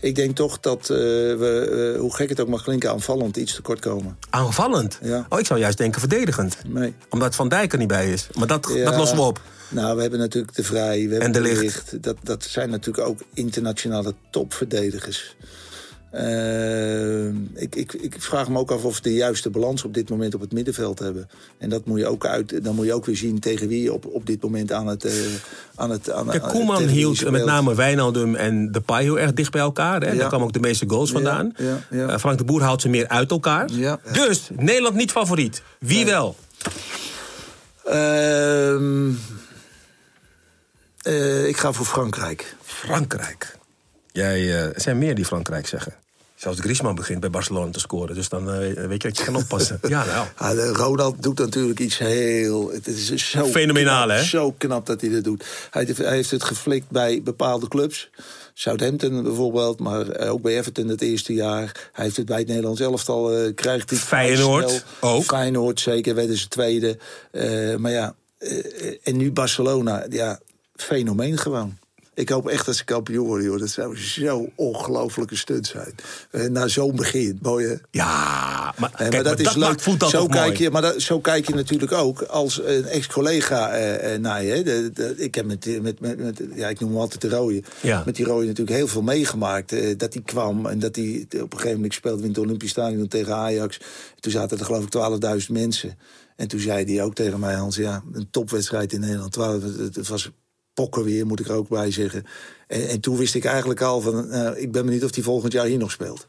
Ik 0.00 0.14
denk 0.14 0.36
toch 0.36 0.60
dat 0.60 0.86
we, 0.86 1.96
hoe 1.98 2.14
gek 2.14 2.28
het 2.28 2.40
ook 2.40 2.48
mag 2.48 2.62
klinken, 2.62 2.90
aanvallend 2.90 3.36
iets 3.36 3.54
tekort 3.54 3.80
komen. 3.80 4.18
Aanvallend? 4.30 4.98
Ja. 5.02 5.26
Oh, 5.28 5.38
ik 5.38 5.46
zou 5.46 5.60
juist 5.60 5.78
denken 5.78 6.00
verdedigend. 6.00 6.56
Nee. 6.66 6.94
Omdat 7.08 7.34
Van 7.34 7.48
Dijk 7.48 7.72
er 7.72 7.78
niet 7.78 7.88
bij 7.88 8.12
is. 8.12 8.28
Maar 8.38 8.46
dat, 8.46 8.70
Ja. 8.74 8.84
dat 8.84 8.96
lossen 8.96 9.16
we 9.16 9.22
op. 9.22 9.40
Nou, 9.68 9.96
we 9.96 10.00
hebben 10.02 10.18
natuurlijk 10.18 10.54
de 10.54 10.64
Vrij, 10.64 10.94
we 10.94 11.14
hebben 11.14 11.20
En 11.20 11.32
De. 11.32 11.40
Ligt. 11.40 12.02
Dat, 12.02 12.16
dat 12.22 12.44
zijn 12.44 12.70
natuurlijk 12.70 13.08
ook 13.08 13.18
internationale 13.34 14.14
topverdedigers. 14.30 15.36
Eh, 16.10 17.26
ik, 17.62 17.74
ik, 17.74 17.92
ik 17.92 18.14
vraag 18.18 18.48
me 18.48 18.58
ook 18.58 18.70
af 18.70 18.84
of 18.84 18.96
we 18.96 19.02
de 19.02 19.14
juiste 19.14 19.50
balans 19.50 19.84
op 19.84 19.94
dit 19.94 20.10
moment 20.10 20.34
op 20.34 20.40
het 20.40 20.52
middenveld 20.52 20.98
hebben. 20.98 21.28
En 21.58 21.68
dat 21.68 21.86
moet 21.86 21.98
je 21.98 22.06
ook 22.06 22.26
uit, 22.26 22.64
dan 22.64 22.74
moet 22.74 22.86
je 22.86 22.92
ook 22.92 23.06
weer 23.06 23.16
zien 23.16 23.38
tegen 23.38 23.68
wie 23.68 23.82
je 23.82 23.92
op, 23.92 24.06
op 24.06 24.26
dit 24.26 24.42
moment 24.42 24.72
aan 24.72 24.86
het... 24.86 25.04
eh, 25.04 25.12
aan 25.74 25.90
het 25.90 26.10
aan, 26.10 26.26
Kijk, 26.26 26.42
Koeman 26.42 26.82
hield 26.82 27.30
met 27.30 27.44
name 27.44 27.74
Wijnaldum 27.74 28.34
en 28.34 28.72
Depay 28.72 29.02
heel 29.02 29.18
erg 29.18 29.32
dicht 29.32 29.52
bij 29.52 29.60
elkaar. 29.60 30.00
Hè? 30.00 30.10
Ja. 30.10 30.18
Daar 30.18 30.28
kwamen 30.28 30.46
ook 30.46 30.52
de 30.52 30.60
meeste 30.60 30.84
goals 30.88 31.10
vandaan. 31.10 31.52
ja, 31.56 31.78
ja. 31.90 32.08
Eh, 32.08 32.18
Frank 32.18 32.38
de 32.38 32.44
Boer 32.44 32.62
houdt 32.62 32.82
ze 32.82 32.88
meer 32.88 33.08
uit 33.08 33.30
elkaar. 33.30 33.66
Dus 34.12 34.48
Nederland 34.56 34.94
niet 34.94 35.10
favoriet. 35.10 35.62
Wie 35.78 36.04
wel? 36.04 36.36
Ehm, 37.84 39.10
eh, 41.02 41.46
ik 41.48 41.56
ga 41.56 41.72
voor 41.72 41.86
Frankrijk. 41.86 42.56
Frankrijk. 42.62 43.57
Jij, 44.12 44.40
eh, 44.40 44.64
er 44.64 44.80
zijn 44.80 44.98
meer 44.98 45.14
die 45.14 45.24
Frankrijk 45.24 45.66
zeggen. 45.66 45.94
Zelfs 46.38 46.60
Griezmann 46.60 46.94
begint 46.94 47.20
bij 47.20 47.30
Barcelona 47.30 47.70
te 47.70 47.78
scoren. 47.78 48.14
Dus 48.14 48.28
dan 48.28 48.52
eh, 48.52 48.58
weet 48.86 49.02
je 49.02 49.08
dat 49.08 49.18
je 49.18 49.24
kan 49.24 49.36
oppassen. 49.36 49.78
ja, 49.88 50.04
nou. 50.04 50.26
Ah, 50.36 50.50
de 50.50 50.72
Ronald 50.72 51.22
doet 51.22 51.38
natuurlijk 51.38 51.78
iets 51.78 51.98
heel... 51.98 52.70
Het 52.70 52.86
is 52.86 53.30
zo 53.30 53.46
Fenomenaal, 53.46 54.04
knap, 54.04 54.16
hè? 54.16 54.22
Zo 54.22 54.54
knap 54.58 54.86
dat 54.86 55.00
hij 55.00 55.10
dat 55.10 55.24
doet. 55.24 55.44
Hij 55.70 55.84
heeft, 55.84 55.98
hij 55.98 56.14
heeft 56.14 56.30
het 56.30 56.44
geflikt 56.44 56.90
bij 56.90 57.22
bepaalde 57.22 57.68
clubs. 57.68 58.10
Southampton 58.54 59.22
bijvoorbeeld, 59.22 59.78
maar 59.78 60.08
eh, 60.08 60.32
ook 60.32 60.42
bij 60.42 60.58
Everton 60.58 60.88
het 60.88 61.02
eerste 61.02 61.32
jaar. 61.32 61.90
Hij 61.92 62.04
heeft 62.04 62.16
het 62.16 62.26
bij 62.26 62.38
het 62.38 62.46
Nederlands 62.46 62.80
elftal, 62.80 63.32
eh 63.32 63.54
krijgt 63.54 63.90
hij 63.90 63.98
Feyenoord 63.98 64.70
snel. 64.70 65.14
ook. 65.14 65.24
Feyenoord 65.24 65.80
zeker, 65.80 66.14
werden 66.14 66.36
ze 66.36 66.48
tweede. 66.48 66.98
Eh, 67.30 67.76
maar 67.76 67.92
ja, 67.92 68.14
en 69.02 69.16
nu 69.16 69.32
Barcelona, 69.32 70.06
ja, 70.10 70.38
fenomeen 70.76 71.38
gewoon. 71.38 71.78
Ik 72.18 72.28
hoop 72.28 72.48
echt 72.48 72.66
dat 72.66 72.76
ze 72.76 72.84
kampioen 72.84 73.26
worden, 73.26 73.46
joh. 73.46 73.58
Dat 73.58 73.68
zou 73.68 73.96
zo'n 73.96 74.52
ongelofelijke 74.54 75.36
stunt 75.36 75.66
zijn. 75.66 75.94
Eh, 76.30 76.46
na 76.46 76.68
zo'n 76.68 76.96
begin, 76.96 77.38
mooi 77.42 77.66
hè? 77.66 77.74
Ja, 77.90 78.74
maar, 78.78 78.90
kijk, 78.96 79.12
maar 79.12 79.22
dat 79.22 79.38
maar 79.38 79.46
is 79.46 79.54
leuk. 79.54 79.80
voetbal 79.80 80.08
zo 80.08 80.26
kijk 80.26 80.46
mooi. 80.46 80.62
je, 80.62 80.70
maar 80.70 80.82
dat, 80.82 81.00
zo 81.02 81.20
kijk 81.20 81.46
je 81.48 81.54
natuurlijk 81.54 81.92
ook 81.92 82.22
als 82.22 82.60
een 82.64 82.84
ex-collega 82.84 83.70
eh, 83.70 84.14
eh, 84.14 84.20
naar 84.20 84.44
je. 84.44 84.52
hè. 84.52 84.62
De, 84.62 84.90
de- 84.94 85.14
ik 85.16 85.34
heb 85.34 85.46
met, 85.46 85.82
met, 85.82 86.00
met, 86.00 86.18
met- 86.18 86.40
ja, 86.54 86.68
ik 86.68 86.80
noem 86.80 86.90
hem 86.90 86.98
altijd 87.00 87.20
de 87.20 87.28
rode. 87.28 87.62
Ja. 87.80 88.02
Met 88.06 88.16
die 88.16 88.24
rode 88.26 88.46
natuurlijk 88.46 88.76
heel 88.76 88.88
veel 88.88 89.02
meegemaakt. 89.02 89.72
eh, 89.72 89.98
dat 89.98 90.12
hij 90.14 90.22
kwam 90.22 90.66
en 90.66 90.78
dat 90.78 90.96
hij 90.96 91.26
op 91.34 91.42
een 91.42 91.50
gegeven 91.50 91.74
moment 91.74 91.94
speelde 91.94 92.22
in 92.22 92.28
het 92.28 92.38
Olympisch 92.38 92.70
Stadion 92.70 93.08
tegen 93.08 93.34
Ajax. 93.34 93.80
Toen 94.20 94.32
zaten 94.32 94.58
er 94.58 94.64
geloof 94.64 94.84
ik 94.84 94.90
12.000 95.40 95.52
mensen. 95.52 95.98
En 96.36 96.48
toen 96.48 96.60
zei 96.60 96.94
hij 96.94 97.04
ook 97.04 97.14
tegen 97.14 97.40
mij, 97.40 97.54
Hans, 97.54 97.76
ja, 97.76 98.02
een 98.12 98.28
topwedstrijd 98.30 98.92
in 98.92 99.00
Nederland. 99.00 99.32
12, 99.32 99.62
het, 99.62 99.94
het 99.96 100.08
was 100.08 100.30
pokken 100.78 101.04
weer, 101.04 101.26
moet 101.26 101.40
ik 101.40 101.48
er 101.48 101.54
ook 101.54 101.68
bij 101.68 101.90
zeggen. 101.90 102.24
En, 102.66 102.88
en 102.88 103.00
toen 103.00 103.16
wist 103.16 103.34
ik 103.34 103.44
eigenlijk 103.44 103.80
al 103.80 104.00
van, 104.00 104.30
eh, 104.30 104.62
ik 104.62 104.72
ben 104.72 104.84
benieuwd 104.84 105.04
of 105.04 105.14
hij 105.14 105.22
volgend 105.22 105.52
jaar 105.52 105.66
hier 105.66 105.78
nog 105.78 105.90
speelt. 105.90 106.28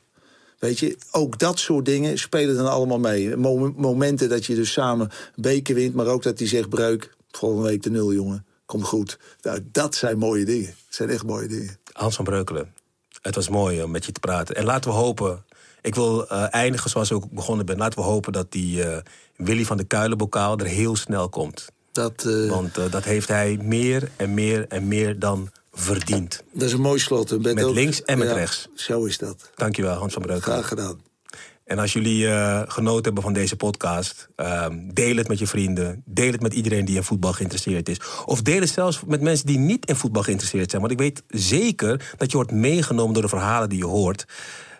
Weet 0.59 0.79
je, 0.79 0.97
ook 1.11 1.39
dat 1.39 1.59
soort 1.59 1.85
dingen 1.85 2.17
spelen 2.17 2.55
dan 2.55 2.69
allemaal 2.69 2.99
mee. 2.99 3.35
Mom- 3.35 3.73
momenten 3.77 4.29
dat 4.29 4.45
je 4.45 4.55
dus 4.55 4.71
samen 4.71 5.09
beker 5.35 5.75
wint, 5.75 5.93
maar 5.93 6.05
ook 6.05 6.23
dat 6.23 6.39
hij 6.39 6.47
zegt: 6.47 6.69
breuk, 6.69 7.15
volgende 7.31 7.67
week 7.67 7.83
de 7.83 7.89
nul, 7.89 8.13
jongen. 8.13 8.45
Komt 8.65 8.83
goed. 8.83 9.19
Nou, 9.41 9.59
dat 9.71 9.95
zijn 9.95 10.17
mooie 10.17 10.45
dingen. 10.45 10.67
Dat 10.67 10.95
zijn 10.95 11.09
echt 11.09 11.25
mooie 11.25 11.47
dingen. 11.47 11.77
Hans 11.91 12.15
van 12.15 12.25
Breukelen, 12.25 12.73
het 13.21 13.35
was 13.35 13.49
mooi 13.49 13.83
om 13.83 13.91
met 13.91 14.05
je 14.05 14.11
te 14.11 14.19
praten. 14.19 14.55
En 14.55 14.65
laten 14.65 14.91
we 14.91 14.97
hopen... 14.97 15.43
Ik 15.81 15.95
wil 15.95 16.27
eh, 16.27 16.53
eindigen 16.53 16.89
zoals 16.89 17.09
ik 17.09 17.15
ook 17.15 17.31
begonnen 17.31 17.65
ben. 17.65 17.77
Laten 17.77 17.99
we 17.99 18.05
hopen 18.05 18.31
dat 18.31 18.51
die 18.51 18.83
eh, 18.83 18.97
Willy 19.35 19.65
van 19.65 19.77
de 19.77 19.83
Kuilenbokaal 19.83 20.57
er 20.57 20.65
heel 20.65 20.95
snel 20.95 21.29
komt. 21.29 21.69
Dat, 21.91 22.25
eh, 22.25 22.49
Want 22.49 22.77
eh, 22.77 22.91
dat 22.91 23.03
heeft 23.03 23.27
hij 23.27 23.59
meer 23.63 24.09
en 24.15 24.33
meer 24.33 24.65
en 24.67 24.87
meer 24.87 25.19
dan 25.19 25.51
verdiend. 25.73 26.43
dat 26.53 26.63
is 26.67 26.73
een 26.73 26.81
mooi 26.81 26.99
slot. 26.99 27.41
Met 27.41 27.63
ook- 27.63 27.73
links 27.73 28.03
en 28.03 28.17
met 28.17 28.27
Ja, 28.27 28.33
rechts. 28.33 28.67
Zo 28.75 29.05
is 29.05 29.17
dat. 29.17 29.49
Dankjewel, 29.55 29.93
Hans 29.95 30.13
van 30.13 30.21
Breukelen. 30.21 30.55
Graag 30.57 30.67
gedaan. 30.67 31.01
En 31.65 31.79
als 31.79 31.93
jullie 31.93 32.27
eh, 32.27 32.61
genoten 32.67 33.03
hebben 33.03 33.23
van 33.23 33.33
deze 33.33 33.55
podcast, 33.55 34.27
ehm, 34.35 34.77
deel 34.93 35.15
het 35.15 35.27
met 35.27 35.39
je 35.39 35.47
vrienden. 35.47 36.01
Deel 36.05 36.31
het 36.31 36.41
met 36.41 36.53
iedereen 36.53 36.85
die 36.85 36.95
in 36.95 37.03
voetbal 37.03 37.33
geïnteresseerd 37.33 37.89
is. 37.89 37.97
Of 38.25 38.41
deel 38.41 38.59
het 38.59 38.69
zelfs 38.69 39.01
met 39.07 39.21
mensen 39.21 39.45
die 39.45 39.57
niet 39.57 39.85
in 39.85 39.95
voetbal 39.95 40.23
geïnteresseerd 40.23 40.69
zijn. 40.69 40.81
Want 40.81 40.93
ik 40.93 40.99
weet 40.99 41.23
zeker 41.27 42.13
dat 42.17 42.31
je 42.31 42.37
wordt 42.37 42.51
meegenomen 42.51 43.13
door 43.13 43.23
de 43.23 43.29
verhalen 43.29 43.69
die 43.69 43.77
je 43.77 43.85
hoort. 43.85 44.25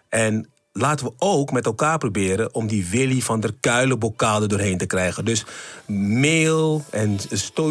En 0.10 0.50
laten 0.80 1.06
we 1.06 1.12
ook 1.18 1.52
met 1.52 1.66
elkaar 1.66 1.98
proberen 1.98 2.54
om 2.54 2.68
die 2.68 2.86
Willy 2.90 3.22
van 3.22 3.40
der 3.40 3.54
Kuilen 3.60 4.00
bokaal 4.00 4.42
er 4.42 4.48
doorheen 4.48 4.78
te 4.78 4.86
krijgen. 4.86 5.26
Dus 5.26 5.46
mail 5.88 6.84
en 6.90 7.18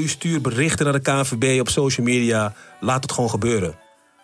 stuur 0.04 0.40
berichten 0.40 0.84
naar 0.84 0.94
de 0.94 1.00
KNVB 1.00 1.60
op 1.60 1.68
social 1.68 2.06
media. 2.06 2.54
Laat 2.80 3.02
het 3.02 3.12
gewoon 3.12 3.30
gebeuren. 3.30 3.74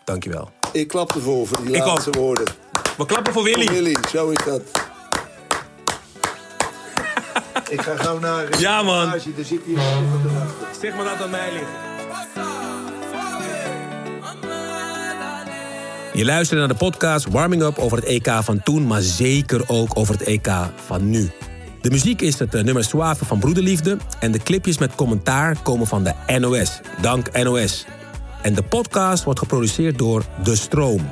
Dankjewel. 0.04 0.50
Ik 0.72 0.88
klap 0.88 1.14
ervoor 1.14 1.46
voor 1.46 1.64
die 1.64 1.74
Ik 1.74 1.84
laatste 1.84 2.08
ook. 2.08 2.16
woorden. 2.16 2.44
We 2.96 3.06
klappen 3.06 3.32
voor 3.32 3.42
Willy. 3.42 3.64
Voor 3.64 3.74
Willy, 3.74 3.96
zo 4.10 4.30
is 4.30 4.44
dat. 4.44 4.62
Ik 7.70 7.80
ga 7.80 7.96
gauw 7.96 8.18
naar... 8.18 8.60
Ja, 8.60 8.82
man. 8.82 9.10
Daar 9.10 9.20
zit 9.20 9.60
hier. 9.64 9.78
Zeg 10.80 10.94
maar 10.94 11.04
dat 11.04 11.22
aan 11.22 11.30
mij 11.30 11.52
ligt. 11.52 11.93
Je 16.14 16.24
luistert 16.24 16.58
naar 16.58 16.68
de 16.68 16.74
podcast 16.74 17.28
Warming 17.28 17.62
Up 17.62 17.78
over 17.78 17.98
het 17.98 18.06
EK 18.06 18.30
van 18.42 18.62
toen, 18.62 18.86
maar 18.86 19.02
zeker 19.02 19.62
ook 19.66 19.98
over 19.98 20.14
het 20.14 20.22
EK 20.22 20.48
van 20.86 21.10
nu. 21.10 21.30
De 21.80 21.90
muziek 21.90 22.20
is 22.20 22.38
het 22.38 22.54
eh, 22.54 22.62
nummer 22.62 22.84
Suave 22.84 23.24
van 23.24 23.38
Broederliefde 23.38 23.96
en 24.20 24.32
de 24.32 24.38
clipjes 24.38 24.78
met 24.78 24.94
commentaar 24.94 25.62
komen 25.62 25.86
van 25.86 26.04
de 26.04 26.38
NOS. 26.38 26.80
Dank 27.00 27.42
NOS. 27.42 27.84
En 28.42 28.54
de 28.54 28.62
podcast 28.62 29.24
wordt 29.24 29.38
geproduceerd 29.38 29.98
door 29.98 30.24
De 30.44 30.56
Stroom. 30.56 31.08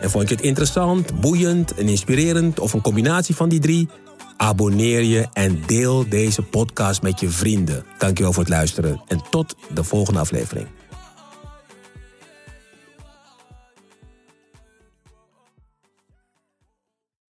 En 0.00 0.10
vond 0.10 0.28
je 0.28 0.34
het 0.34 0.44
interessant, 0.44 1.20
boeiend 1.20 1.74
en 1.74 1.88
inspirerend 1.88 2.60
of 2.60 2.72
een 2.72 2.82
combinatie 2.82 3.34
van 3.34 3.48
die 3.48 3.60
drie? 3.60 3.88
Abonneer 4.36 5.02
je 5.02 5.26
en 5.32 5.62
deel 5.66 6.08
deze 6.08 6.42
podcast 6.42 7.02
met 7.02 7.20
je 7.20 7.28
vrienden. 7.28 7.84
Dankjewel 7.98 8.32
voor 8.32 8.42
het 8.42 8.52
luisteren 8.52 9.02
en 9.08 9.22
tot 9.30 9.56
de 9.74 9.84
volgende 9.84 10.20
aflevering. 10.20 10.66